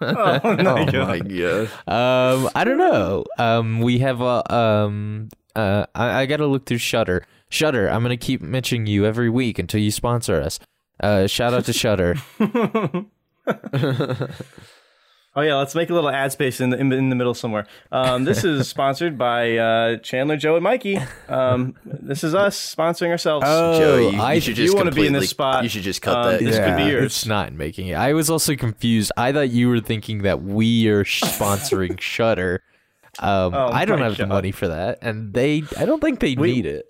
Oh 0.01 0.13
my 0.13 0.41
Oh 0.43 0.85
god. 0.87 1.09
my 1.09 1.19
god. 1.21 1.69
Um, 1.87 2.51
I 2.55 2.65
don't 2.65 2.79
know. 2.79 3.25
Um, 3.39 3.81
we 3.81 3.99
have 4.01 4.21
a 4.21 4.53
um. 4.55 5.29
Uh, 5.57 5.87
I, 5.95 6.23
I 6.23 6.27
gotta 6.27 6.47
look 6.47 6.67
through 6.67 6.79
Shudder. 6.79 7.25
Shudder. 7.49 7.89
I'm 7.89 8.03
gonna 8.03 8.17
keep 8.17 8.41
mentioning 8.43 8.87
you 8.87 9.07
every 9.07 9.31
week 9.31 9.59
until 9.59 9.81
you 9.81 9.91
sponsor 9.93 10.41
us. 10.41 10.59
Uh, 11.01 11.27
shout 11.29 11.55
out 11.55 11.65
to 11.67 11.73
Shudder. 11.73 12.17
Oh 15.37 15.41
yeah, 15.41 15.57
let's 15.57 15.75
make 15.75 15.91
a 15.91 15.95
little 15.95 16.11
ad 16.11 16.31
space 16.31 16.61
in 16.61 16.71
the 16.71 16.79
in, 16.79 16.93
in 16.93 17.09
the 17.09 17.17
middle 17.17 17.35
somewhere. 17.35 17.67
Um, 17.91 18.23
this 18.25 18.45
is 18.45 18.69
sponsored 18.75 19.19
by 19.19 19.57
uh, 19.57 19.97
Chandler, 19.97 20.37
Joe, 20.37 20.55
and 20.55 20.63
Mikey. 20.63 20.99
Um, 21.29 21.75
this 21.85 22.23
is 22.23 22.37
us 22.37 22.57
sponsoring 22.77 23.09
ourselves. 23.11 23.45
Oh, 23.49 23.79
Joe, 23.79 23.97
you, 23.99 24.11
you 24.11 24.21
I- 24.23 24.39
should 24.39 24.55
just 24.55 24.77
wanna 24.77 24.93
be 24.93 25.07
in 25.09 25.13
this 25.13 25.23
completely- 25.23 25.27
spot, 25.27 25.63
You 25.65 25.69
should 25.71 25.83
just 25.83 26.03
cut 26.03 26.17
um, 26.17 26.33
that. 26.33 26.41
this 26.41 26.57
could 26.57 26.77
be 26.77 26.85
yours. 26.85 27.05
It's 27.07 27.27
not 27.27 27.53
making 27.53 27.89
it. 27.89 27.95
I 27.95 28.13
was 28.13 28.31
also 28.31 28.55
confused. 28.55 29.11
I 29.17 29.33
thought 29.33 29.51
you 29.51 29.69
were 29.69 29.81
thinking 29.81 30.23
that 30.23 30.43
we 30.43 30.87
are 30.87 31.03
sponsoring 31.05 31.99
Shudder. 32.01 32.63
Um, 33.19 33.55
Oh 33.55 33.71
I 33.73 33.85
don't 33.87 33.99
my 34.01 34.05
have 34.07 34.17
the 34.17 34.27
money 34.27 34.53
for 34.53 34.69
that, 34.69 34.99
and 35.03 35.35
they. 35.35 35.65
I 35.77 35.85
don't 35.85 36.01
think 36.01 36.21
they 36.21 36.35
We- 36.37 36.53
need 36.53 36.67
it. 36.67 36.87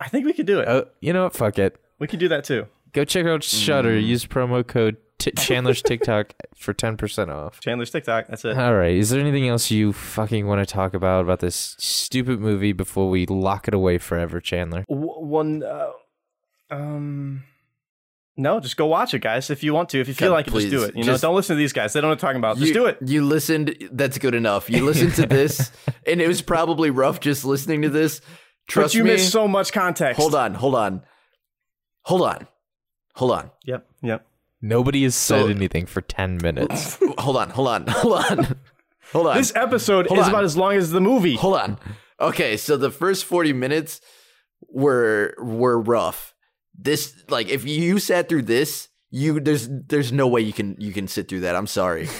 I 0.00 0.08
think 0.08 0.26
we 0.26 0.32
could 0.34 0.46
do 0.46 0.60
it. 0.60 0.68
Oh, 0.68 0.84
you 1.00 1.12
know 1.14 1.24
what? 1.24 1.34
Fuck 1.34 1.58
it. 1.58 1.76
we 1.98 2.06
could 2.06 2.20
do 2.20 2.28
that 2.28 2.44
too. 2.44 2.66
Go 2.92 3.04
check 3.04 3.26
out 3.26 3.42
Shudder. 3.42 3.92
Mm. 3.98 4.06
Use 4.06 4.26
promo 4.26 4.66
code 4.66 4.96
t- 5.18 5.32
Chandler's 5.32 5.82
TikTok 5.82 6.34
for 6.56 6.72
ten 6.72 6.96
percent 6.96 7.30
off. 7.30 7.60
Chandler's 7.60 7.90
TikTok. 7.90 8.26
That's 8.28 8.44
it. 8.44 8.56
All 8.56 8.74
right. 8.74 8.96
Is 8.96 9.10
there 9.10 9.20
anything 9.20 9.48
else 9.48 9.70
you 9.70 9.92
fucking 9.92 10.46
want 10.46 10.66
to 10.66 10.72
talk 10.72 10.94
about 10.94 11.22
about 11.22 11.40
this 11.40 11.74
stupid 11.78 12.40
movie 12.40 12.72
before 12.72 13.08
we 13.10 13.26
lock 13.26 13.68
it 13.68 13.74
away 13.74 13.98
forever, 13.98 14.40
Chandler? 14.40 14.84
W- 14.88 15.20
one. 15.20 15.62
Uh, 15.62 15.90
um. 16.70 17.44
No, 18.40 18.60
just 18.60 18.76
go 18.76 18.86
watch 18.86 19.14
it, 19.14 19.18
guys. 19.18 19.50
If 19.50 19.64
you 19.64 19.74
want 19.74 19.88
to, 19.88 20.00
if 20.00 20.06
you 20.06 20.14
feel 20.14 20.28
God, 20.28 20.34
like 20.34 20.46
it, 20.46 20.52
just 20.52 20.70
do 20.70 20.84
it. 20.84 20.94
You 20.94 21.02
know, 21.02 21.12
Just- 21.12 21.22
don't 21.22 21.34
listen 21.34 21.56
to 21.56 21.58
these 21.58 21.72
guys. 21.72 21.92
They 21.92 22.00
don't 22.00 22.06
know 22.06 22.12
what 22.12 22.20
they're 22.20 22.28
talking 22.28 22.38
about. 22.38 22.56
Just 22.58 22.72
do 22.72 22.86
it. 22.86 22.98
You 23.04 23.24
listened. 23.24 23.88
That's 23.90 24.16
good 24.18 24.36
enough. 24.36 24.70
You 24.70 24.84
listened 24.84 25.14
to 25.16 25.26
this, 25.26 25.72
and 26.06 26.20
it 26.22 26.28
was 26.28 26.40
probably 26.40 26.90
rough 26.90 27.18
just 27.18 27.44
listening 27.44 27.82
to 27.82 27.88
this. 27.88 28.20
Trust 28.68 28.92
but 28.92 28.98
you 28.98 29.02
me. 29.02 29.10
missed 29.10 29.32
so 29.32 29.48
much 29.48 29.72
context. 29.72 30.20
hold 30.20 30.36
on. 30.36 30.54
Hold 30.54 30.76
on. 30.76 31.02
Hold 32.02 32.22
on. 32.22 32.46
Hold 33.16 33.32
on. 33.32 33.50
Yep. 33.64 33.86
Yep. 34.02 34.26
Nobody 34.60 35.04
has 35.04 35.14
said 35.14 35.42
So- 35.42 35.48
anything 35.48 35.86
for 35.86 36.00
ten 36.00 36.38
minutes. 36.42 36.98
Hold 37.18 37.36
on. 37.36 37.50
Hold 37.50 37.68
on. 37.68 37.86
Hold 37.88 38.14
on. 38.14 38.56
Hold 39.12 39.26
on. 39.28 39.36
This 39.36 39.52
episode 39.54 40.06
Hold 40.08 40.18
is 40.20 40.24
on. 40.26 40.30
about 40.30 40.44
as 40.44 40.56
long 40.56 40.74
as 40.74 40.90
the 40.90 41.00
movie. 41.00 41.36
Hold 41.36 41.56
on. 41.56 41.78
Okay, 42.20 42.56
so 42.56 42.76
the 42.76 42.90
first 42.90 43.24
40 43.24 43.52
minutes 43.52 44.00
were 44.68 45.34
were 45.38 45.80
rough. 45.80 46.34
This 46.76 47.14
like 47.28 47.48
if 47.48 47.64
you 47.64 47.98
sat 48.00 48.28
through 48.28 48.42
this, 48.42 48.88
you 49.10 49.40
there's 49.40 49.68
there's 49.70 50.12
no 50.12 50.26
way 50.28 50.42
you 50.42 50.52
can 50.52 50.76
you 50.78 50.92
can 50.92 51.08
sit 51.08 51.28
through 51.28 51.40
that. 51.40 51.56
I'm 51.56 51.66
sorry. 51.66 52.08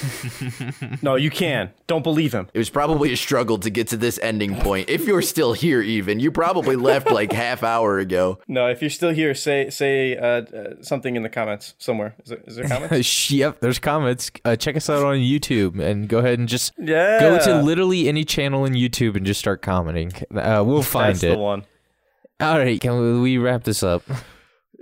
No, 1.02 1.14
you 1.14 1.30
can. 1.30 1.70
Don't 1.86 2.02
believe 2.02 2.32
him. 2.32 2.48
It 2.52 2.58
was 2.58 2.70
probably 2.70 3.12
a 3.12 3.16
struggle 3.16 3.58
to 3.58 3.70
get 3.70 3.88
to 3.88 3.96
this 3.96 4.18
ending 4.20 4.56
point. 4.56 4.88
If 4.88 5.06
you're 5.06 5.22
still 5.22 5.52
here 5.52 5.80
even, 5.80 6.18
you 6.18 6.30
probably 6.30 6.76
left 6.76 7.10
like 7.10 7.32
half 7.32 7.62
hour 7.62 7.98
ago. 7.98 8.38
No, 8.48 8.66
if 8.68 8.80
you're 8.80 8.90
still 8.90 9.10
here, 9.10 9.34
say 9.34 9.70
say 9.70 10.16
uh, 10.16 10.42
uh, 10.42 10.74
something 10.82 11.16
in 11.16 11.22
the 11.22 11.28
comments 11.28 11.74
somewhere. 11.78 12.14
Is 12.22 12.30
there, 12.30 12.40
is 12.46 12.56
there 12.56 12.68
comments? 12.68 13.30
yep, 13.30 13.60
there's 13.60 13.78
comments. 13.78 14.30
Uh, 14.44 14.56
check 14.56 14.76
us 14.76 14.90
out 14.90 15.04
on 15.04 15.16
YouTube 15.16 15.80
and 15.80 16.08
go 16.08 16.18
ahead 16.18 16.38
and 16.38 16.48
just 16.48 16.72
yeah. 16.78 17.20
go 17.20 17.38
to 17.38 17.62
literally 17.62 18.08
any 18.08 18.24
channel 18.24 18.64
in 18.64 18.72
YouTube 18.72 19.16
and 19.16 19.24
just 19.24 19.40
start 19.40 19.62
commenting. 19.62 20.12
Uh, 20.34 20.62
we'll 20.66 20.82
find 20.82 21.14
That's 21.14 21.24
it. 21.24 21.30
the 21.30 21.38
one. 21.38 21.64
All 22.40 22.58
right, 22.58 22.80
can 22.80 22.98
we, 22.98 23.20
we 23.20 23.38
wrap 23.38 23.64
this 23.64 23.82
up? 23.82 24.02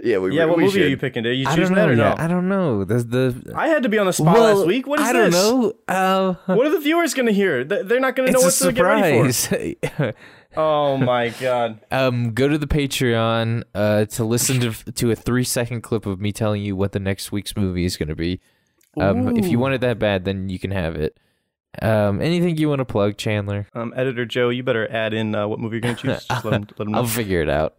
Yeah, 0.06 0.18
we 0.18 0.36
Yeah, 0.36 0.44
what 0.44 0.56
we 0.58 0.64
movie 0.64 0.84
are 0.84 0.88
you 0.88 0.96
picking? 0.96 1.26
Are 1.26 1.32
you 1.32 1.46
I 1.48 1.56
choosing 1.56 1.74
don't 1.74 1.96
know 1.96 1.96
that 1.96 2.10
or 2.12 2.16
no? 2.16 2.24
I 2.24 2.28
don't 2.28 2.48
know. 2.48 2.84
The 2.84 2.98
the 2.98 3.52
I 3.56 3.68
had 3.68 3.82
to 3.82 3.88
be 3.88 3.98
on 3.98 4.06
the 4.06 4.12
spot 4.12 4.34
well, 4.36 4.56
last 4.56 4.66
week. 4.66 4.86
What 4.86 5.00
is 5.00 5.06
I 5.06 5.12
this? 5.12 5.34
don't 5.34 5.62
know. 5.62 5.72
Uh, 5.88 6.34
What 6.54 6.66
are 6.66 6.70
the 6.70 6.78
viewers 6.80 7.12
going 7.12 7.26
to 7.26 7.32
hear? 7.32 7.64
They're 7.64 7.98
not 8.00 8.14
going 8.14 8.26
to 8.28 8.32
know 8.32 8.38
what 8.40 8.48
it's 8.48 8.58
to 8.60 8.68
a 8.68 8.72
get 8.72 8.82
ready 8.82 9.32
surprise. 9.32 9.82
for. 9.96 10.14
Oh 10.58 10.96
my 10.96 11.28
god. 11.38 11.80
um, 11.90 12.32
go 12.32 12.48
to 12.48 12.56
the 12.56 12.66
Patreon 12.66 13.64
uh, 13.74 14.06
to 14.06 14.24
listen 14.24 14.58
to 14.60 14.92
to 14.92 15.10
a 15.10 15.14
three 15.14 15.44
second 15.44 15.82
clip 15.82 16.06
of 16.06 16.18
me 16.18 16.32
telling 16.32 16.62
you 16.62 16.74
what 16.74 16.92
the 16.92 17.00
next 17.00 17.30
week's 17.30 17.54
movie 17.56 17.84
is 17.84 17.98
going 17.98 18.08
to 18.08 18.14
be. 18.16 18.40
Um, 18.98 19.36
if 19.36 19.46
you 19.48 19.58
want 19.58 19.74
it 19.74 19.82
that 19.82 19.98
bad, 19.98 20.24
then 20.24 20.48
you 20.48 20.58
can 20.58 20.70
have 20.70 20.96
it. 20.96 21.18
Um, 21.82 22.22
anything 22.22 22.56
you 22.56 22.70
want 22.70 22.78
to 22.78 22.86
plug, 22.86 23.18
Chandler? 23.18 23.66
Um, 23.74 23.92
Editor 23.94 24.24
Joe, 24.24 24.48
you 24.48 24.62
better 24.62 24.90
add 24.90 25.12
in 25.12 25.34
uh, 25.34 25.46
what 25.46 25.60
movie 25.60 25.74
you're 25.76 25.80
going 25.82 25.96
to 25.96 26.00
choose. 26.02 26.24
Just 26.30 26.44
let 26.46 26.52
them, 26.52 26.66
let 26.78 26.86
'em 26.86 26.92
know. 26.92 26.98
I'll 27.00 27.06
figure 27.06 27.42
it 27.42 27.50
out. 27.50 27.76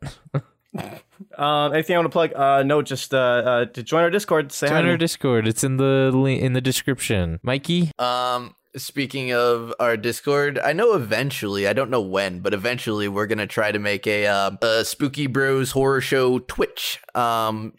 Um, 1.38 1.74
anything 1.74 1.96
I 1.96 2.00
want 2.00 2.08
to 2.08 2.10
plug? 2.12 2.34
Uh, 2.34 2.64
no, 2.64 2.82
just 2.82 3.14
uh, 3.14 3.18
uh, 3.18 3.66
to 3.66 3.84
join 3.84 4.04
our 4.04 4.10
Discord. 4.10 4.52
Say 4.52 4.68
Join 4.70 4.84
to 4.86 4.92
our. 4.92 4.98
Discord. 4.98 5.48
It's 5.48 5.64
in 5.64 5.78
the 5.78 6.12
li- 6.14 6.40
in 6.42 6.54
the 6.54 6.62
description. 6.62 7.40
Mikey, 7.44 7.92
Um 8.00 8.54
Speaking 8.76 9.34
of 9.34 9.74
our 9.80 9.98
Discord, 9.98 10.60
I 10.60 10.72
know 10.74 10.94
eventually, 10.94 11.68
I 11.68 11.74
don't 11.74 11.90
know 11.90 12.02
when, 12.02 12.42
but 12.42 12.54
eventually 12.54 13.08
we're 13.08 13.26
gonna 13.26 13.48
try 13.48 13.72
to 13.72 13.80
make 13.80 14.06
a, 14.06 14.28
uh, 14.28 14.52
a 14.62 14.86
Spooky 14.86 15.26
Bros 15.26 15.72
horror 15.72 16.00
show 16.00 16.38
Twitch. 16.38 17.00
Um, 17.16 17.74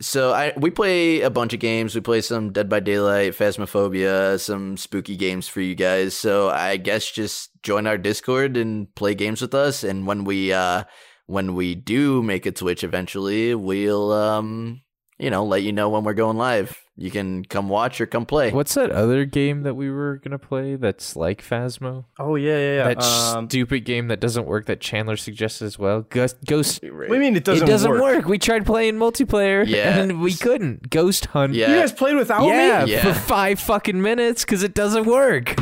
so 0.00 0.32
I 0.32 0.52
we 0.56 0.70
play 0.70 1.20
a 1.20 1.30
bunch 1.30 1.52
of 1.52 1.60
games. 1.60 1.94
We 1.94 2.00
play 2.00 2.20
some 2.20 2.52
Dead 2.52 2.68
by 2.68 2.80
Daylight, 2.80 3.34
Phasmophobia, 3.34 4.40
some 4.40 4.76
spooky 4.76 5.14
games 5.14 5.46
for 5.46 5.60
you 5.60 5.76
guys. 5.76 6.16
So 6.16 6.48
I 6.48 6.78
guess 6.78 7.08
just 7.08 7.50
join 7.62 7.86
our 7.86 7.98
Discord 7.98 8.56
and 8.56 8.92
play 8.96 9.14
games 9.14 9.42
with 9.42 9.54
us. 9.54 9.84
And 9.84 10.04
when 10.06 10.24
we 10.24 10.52
uh 10.52 10.84
when 11.30 11.54
we 11.54 11.76
do 11.76 12.22
make 12.22 12.44
a 12.44 12.50
Twitch 12.50 12.82
eventually, 12.82 13.54
we'll 13.54 14.12
um 14.12 14.80
you 15.18 15.30
know 15.30 15.44
let 15.44 15.62
you 15.62 15.72
know 15.72 15.88
when 15.88 16.02
we're 16.04 16.14
going 16.14 16.36
live. 16.36 16.76
You 16.96 17.10
can 17.10 17.44
come 17.46 17.70
watch 17.70 17.98
or 18.02 18.06
come 18.06 18.26
play. 18.26 18.50
What's 18.50 18.74
that 18.74 18.90
other 18.90 19.24
game 19.24 19.62
that 19.62 19.74
we 19.74 19.90
were 19.90 20.16
gonna 20.22 20.38
play 20.40 20.74
that's 20.76 21.14
like 21.16 21.40
Phasmo? 21.42 22.04
Oh 22.18 22.34
yeah, 22.34 22.58
yeah, 22.58 22.74
yeah. 22.74 22.88
That 22.94 23.02
Um, 23.02 23.48
stupid 23.48 23.84
game 23.86 24.08
that 24.08 24.20
doesn't 24.20 24.46
work 24.46 24.66
that 24.66 24.80
Chandler 24.80 25.16
suggested 25.16 25.64
as 25.66 25.78
well. 25.78 26.02
Ghost. 26.10 26.36
Ghost 26.46 26.82
what 26.82 27.08
mean 27.18 27.36
it 27.36 27.44
doesn't, 27.44 27.66
it 27.66 27.70
doesn't 27.70 27.90
work? 27.90 28.00
work. 28.02 28.24
We 28.26 28.38
tried 28.38 28.66
playing 28.66 28.96
multiplayer, 28.96 29.64
Yeah. 29.66 29.98
and 29.98 30.20
we 30.20 30.34
couldn't. 30.34 30.90
Ghost 30.90 31.26
Hunt. 31.26 31.54
Yeah. 31.54 31.70
You 31.72 31.80
guys 31.80 31.92
played 31.92 32.16
without 32.16 32.42
yeah, 32.44 32.84
me? 32.84 32.92
Yeah. 32.92 33.02
for 33.02 33.14
five 33.14 33.60
fucking 33.60 34.02
minutes 34.02 34.44
because 34.44 34.62
it 34.62 34.74
doesn't 34.74 35.06
work. 35.06 35.54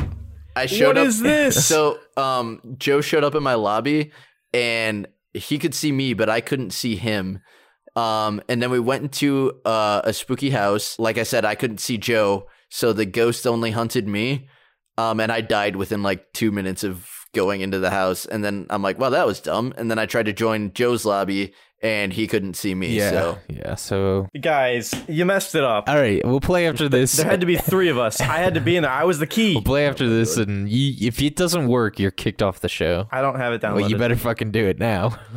I 0.56 0.66
showed 0.66 0.96
What 0.96 0.98
up. 0.98 1.06
is 1.06 1.20
this? 1.20 1.66
So, 1.68 1.98
um, 2.16 2.60
Joe 2.78 3.00
showed 3.00 3.22
up 3.22 3.36
in 3.36 3.44
my 3.44 3.54
lobby, 3.54 4.10
and 4.52 5.06
he 5.38 5.58
could 5.58 5.74
see 5.74 5.92
me, 5.92 6.14
but 6.14 6.28
I 6.28 6.40
couldn't 6.40 6.70
see 6.70 6.96
him. 6.96 7.40
Um, 7.96 8.40
and 8.48 8.62
then 8.62 8.70
we 8.70 8.78
went 8.78 9.02
into 9.02 9.60
uh, 9.64 10.02
a 10.04 10.12
spooky 10.12 10.50
house. 10.50 10.98
Like 10.98 11.18
I 11.18 11.24
said, 11.24 11.44
I 11.44 11.54
couldn't 11.54 11.80
see 11.80 11.98
Joe, 11.98 12.46
so 12.68 12.92
the 12.92 13.06
ghost 13.06 13.46
only 13.46 13.72
hunted 13.72 14.06
me. 14.06 14.48
Um, 14.96 15.20
and 15.20 15.30
I 15.30 15.40
died 15.40 15.76
within 15.76 16.02
like 16.02 16.32
two 16.32 16.50
minutes 16.50 16.84
of 16.84 17.08
going 17.32 17.60
into 17.60 17.78
the 17.78 17.90
house. 17.90 18.26
And 18.26 18.44
then 18.44 18.66
I'm 18.70 18.82
like, 18.82 18.98
well, 18.98 19.12
that 19.12 19.26
was 19.26 19.40
dumb. 19.40 19.72
And 19.76 19.90
then 19.90 19.98
I 19.98 20.06
tried 20.06 20.26
to 20.26 20.32
join 20.32 20.72
Joe's 20.72 21.04
lobby, 21.04 21.54
and 21.80 22.12
he 22.12 22.26
couldn't 22.26 22.54
see 22.54 22.74
me. 22.74 22.88
Yeah, 22.96 23.10
So 23.10 23.38
yeah. 23.48 23.74
So 23.74 24.28
Guys, 24.40 24.94
you 25.08 25.24
messed 25.24 25.54
it 25.54 25.64
up. 25.64 25.88
all 25.88 25.96
right, 25.96 26.24
we'll 26.24 26.40
play 26.40 26.68
after 26.68 26.88
this. 26.88 27.16
There 27.16 27.26
had 27.26 27.40
to 27.40 27.46
be 27.46 27.56
three 27.56 27.88
of 27.88 27.98
us. 27.98 28.20
I 28.20 28.38
had 28.38 28.54
to 28.54 28.60
be 28.60 28.76
in 28.76 28.82
there. 28.82 28.92
I 28.92 29.04
was 29.04 29.18
the 29.18 29.26
key. 29.26 29.54
We'll 29.54 29.62
play 29.62 29.86
after 29.86 30.08
this, 30.08 30.36
and 30.36 30.68
you, 30.68 31.08
if 31.08 31.20
it 31.22 31.36
doesn't 31.36 31.68
work, 31.68 31.98
you're 31.98 32.10
kicked 32.10 32.42
off 32.42 32.60
the 32.60 32.68
show. 32.68 33.08
I 33.10 33.20
don't 33.20 33.36
have 33.36 33.52
it 33.52 33.62
downloaded. 33.62 33.74
Well, 33.82 33.90
you 33.90 33.96
better 33.96 34.16
fucking 34.16 34.50
do 34.50 34.66
it 34.66 34.78
now. 34.78 35.18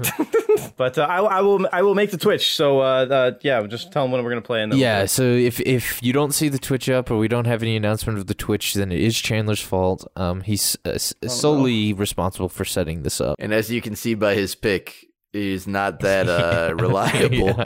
But 0.77 0.97
uh, 0.97 1.03
I, 1.03 1.19
I 1.19 1.41
will. 1.41 1.67
I 1.71 1.81
will 1.83 1.95
make 1.95 2.11
the 2.11 2.17
Twitch. 2.17 2.55
So 2.55 2.79
uh, 2.79 2.83
uh, 2.83 3.31
yeah, 3.41 3.61
just 3.67 3.91
tell 3.91 4.03
them 4.03 4.11
when 4.11 4.23
we're 4.23 4.31
gonna 4.31 4.41
play. 4.41 4.61
And 4.63 4.71
then 4.71 4.79
we'll 4.79 4.83
yeah. 4.83 5.01
do. 5.01 5.07
So 5.07 5.23
if 5.23 5.59
if 5.61 6.01
you 6.01 6.11
don't 6.11 6.31
see 6.33 6.49
the 6.49 6.57
Twitch 6.59 6.89
up 6.89 7.11
or 7.11 7.17
we 7.17 7.27
don't 7.27 7.45
have 7.45 7.61
any 7.61 7.75
announcement 7.75 8.17
of 8.19 8.27
the 8.27 8.33
Twitch, 8.33 8.73
then 8.73 8.91
it 8.91 8.99
is 8.99 9.17
Chandler's 9.17 9.61
fault. 9.61 10.07
Um, 10.15 10.41
he's 10.41 10.77
uh, 10.85 10.91
s- 10.91 11.13
solely 11.27 11.93
responsible 11.93 12.49
for 12.49 12.65
setting 12.65 13.03
this 13.03 13.21
up. 13.21 13.35
and 13.39 13.53
as 13.53 13.71
you 13.71 13.81
can 13.81 13.95
see 13.95 14.13
by 14.15 14.33
his 14.33 14.55
pick, 14.55 15.07
he's 15.33 15.67
not 15.67 15.99
that 16.01 16.27
uh, 16.27 16.73
reliable. 16.79 17.47
Yeah. 17.47 17.65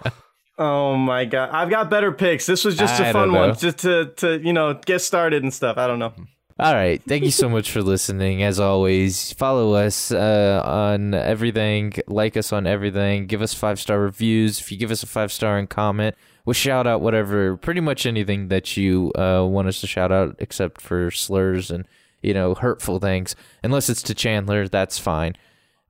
Oh 0.58 0.96
my 0.96 1.26
god, 1.26 1.50
I've 1.52 1.70
got 1.70 1.90
better 1.90 2.12
picks. 2.12 2.46
This 2.46 2.64
was 2.64 2.78
just 2.78 3.00
a 3.00 3.08
I 3.08 3.12
fun 3.14 3.34
don't 3.34 3.50
one, 3.50 3.58
just 3.58 3.80
to 3.80 4.14
to 4.18 4.40
you 4.40 4.54
know 4.54 4.74
get 4.86 5.00
started 5.00 5.44
and 5.44 5.54
stuff. 5.54 5.78
I 5.78 5.88
don't 5.88 6.00
know. 6.00 6.14
All 6.58 6.74
right. 6.74 7.04
Thank 7.04 7.26
you 7.26 7.32
so 7.32 7.50
much 7.50 7.70
for 7.70 7.82
listening. 7.82 8.42
As 8.42 8.62
always, 8.62 9.34
follow 9.34 9.74
us 9.74 10.10
uh, 10.14 10.62
on 10.64 11.14
everything, 11.14 11.94
like 12.08 12.38
us 12.38 12.54
on 12.54 12.66
everything, 12.66 13.26
give 13.26 13.42
us 13.42 13.54
five 13.54 13.78
star 13.78 14.00
reviews. 14.00 14.62
If 14.62 14.72
you 14.72 14.78
give 14.78 14.90
us 14.90 15.04
a 15.04 15.08
five 15.08 15.34
star 15.34 15.58
and 15.58 15.70
comment, 15.70 16.16
we'll 16.46 16.54
shout 16.54 16.88
out 16.88 17.02
whatever, 17.02 17.58
pretty 17.58 17.82
much 17.82 18.06
anything 18.06 18.48
that 18.48 18.78
you 18.78 19.12
uh, 19.16 19.44
want 19.46 19.68
us 19.68 19.82
to 19.82 19.88
shout 19.88 20.14
out, 20.14 20.38
except 20.40 20.80
for 20.80 21.12
slurs 21.12 21.70
and 21.70 21.86
you 22.22 22.34
know 22.34 22.56
hurtful 22.56 23.00
things. 23.00 23.36
Unless 23.62 23.90
it's 23.90 24.04
to 24.04 24.14
Chandler, 24.14 24.70
that's 24.70 24.98
fine. 24.98 25.36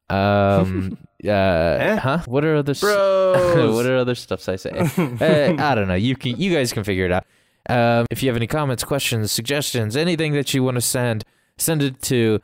Um. 0.09 0.97
uh. 1.27 1.97
Huh. 1.99 2.19
What 2.25 2.43
are 2.45 2.55
other? 2.55 2.71
s- 2.71 2.81
what 2.83 3.85
are 3.85 3.97
other 3.97 4.15
stuffs 4.15 4.47
I 4.49 4.55
say? 4.57 4.71
uh, 4.71 5.61
I 5.63 5.75
don't 5.75 5.87
know. 5.87 5.95
You 5.95 6.15
can. 6.15 6.39
You 6.39 6.53
guys 6.53 6.71
can 6.73 6.83
figure 6.83 7.05
it 7.05 7.11
out. 7.11 7.25
Um, 7.67 8.05
if 8.11 8.21
you 8.21 8.29
have 8.29 8.35
any 8.35 8.47
comments, 8.47 8.83
questions, 8.83 9.31
suggestions, 9.31 9.95
anything 9.97 10.33
that 10.33 10.53
you 10.53 10.63
want 10.63 10.75
to 10.75 10.81
send, 10.81 11.23
send 11.57 11.81
it 11.81 12.01
to. 12.03 12.39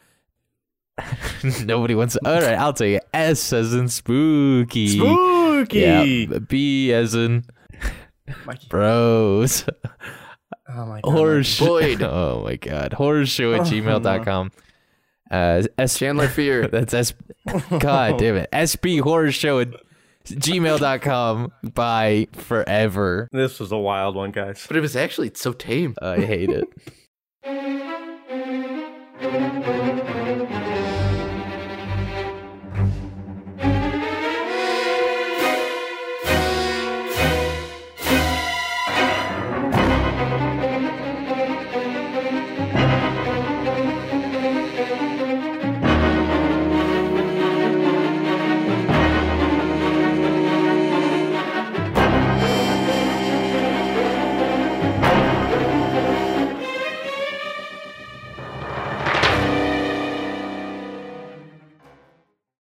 Nobody 1.64 1.96
wants. 1.96 2.18
All 2.26 2.34
right, 2.42 2.58
I'll 2.58 2.74
tell 2.74 2.88
you. 2.88 3.00
S 3.14 3.54
as 3.54 3.74
in 3.74 3.88
spooky. 3.88 4.88
Spooky. 4.98 5.80
Yeah. 5.80 6.40
B 6.40 6.92
as 6.94 7.16
in 7.16 7.46
Mikey. 8.46 8.68
bros. 8.70 9.66
Oh 10.74 10.86
my 10.86 11.02
god. 11.02 11.46
Boyd. 11.60 12.02
Oh 12.04 12.44
my 12.44 12.56
god. 12.56 12.94
Horror 12.94 13.26
show 13.26 13.54
at 13.54 13.62
gmail.com. 13.62 14.52
Uh, 15.32 15.64
S. 15.78 15.98
Chandler 15.98 16.28
Fear. 16.28 16.68
That's 16.72 16.94
S. 16.94 17.14
God 17.80 18.18
damn 18.18 18.36
it. 18.36 18.50
SB 18.52 19.02
horror 19.02 19.32
show 19.32 19.60
at 19.60 19.70
gmail.com. 20.26 21.52
Bye 21.74 22.28
forever. 22.34 23.28
This 23.32 23.60
was 23.60 23.72
a 23.72 23.78
wild 23.78 24.16
one, 24.16 24.32
guys. 24.32 24.66
But 24.68 24.78
it 24.78 24.82
was 24.82 24.96
actually 24.96 25.32
so 25.36 25.54
tame. 25.54 25.96
I 26.02 26.18
hate 26.18 26.50
it. 26.50 26.68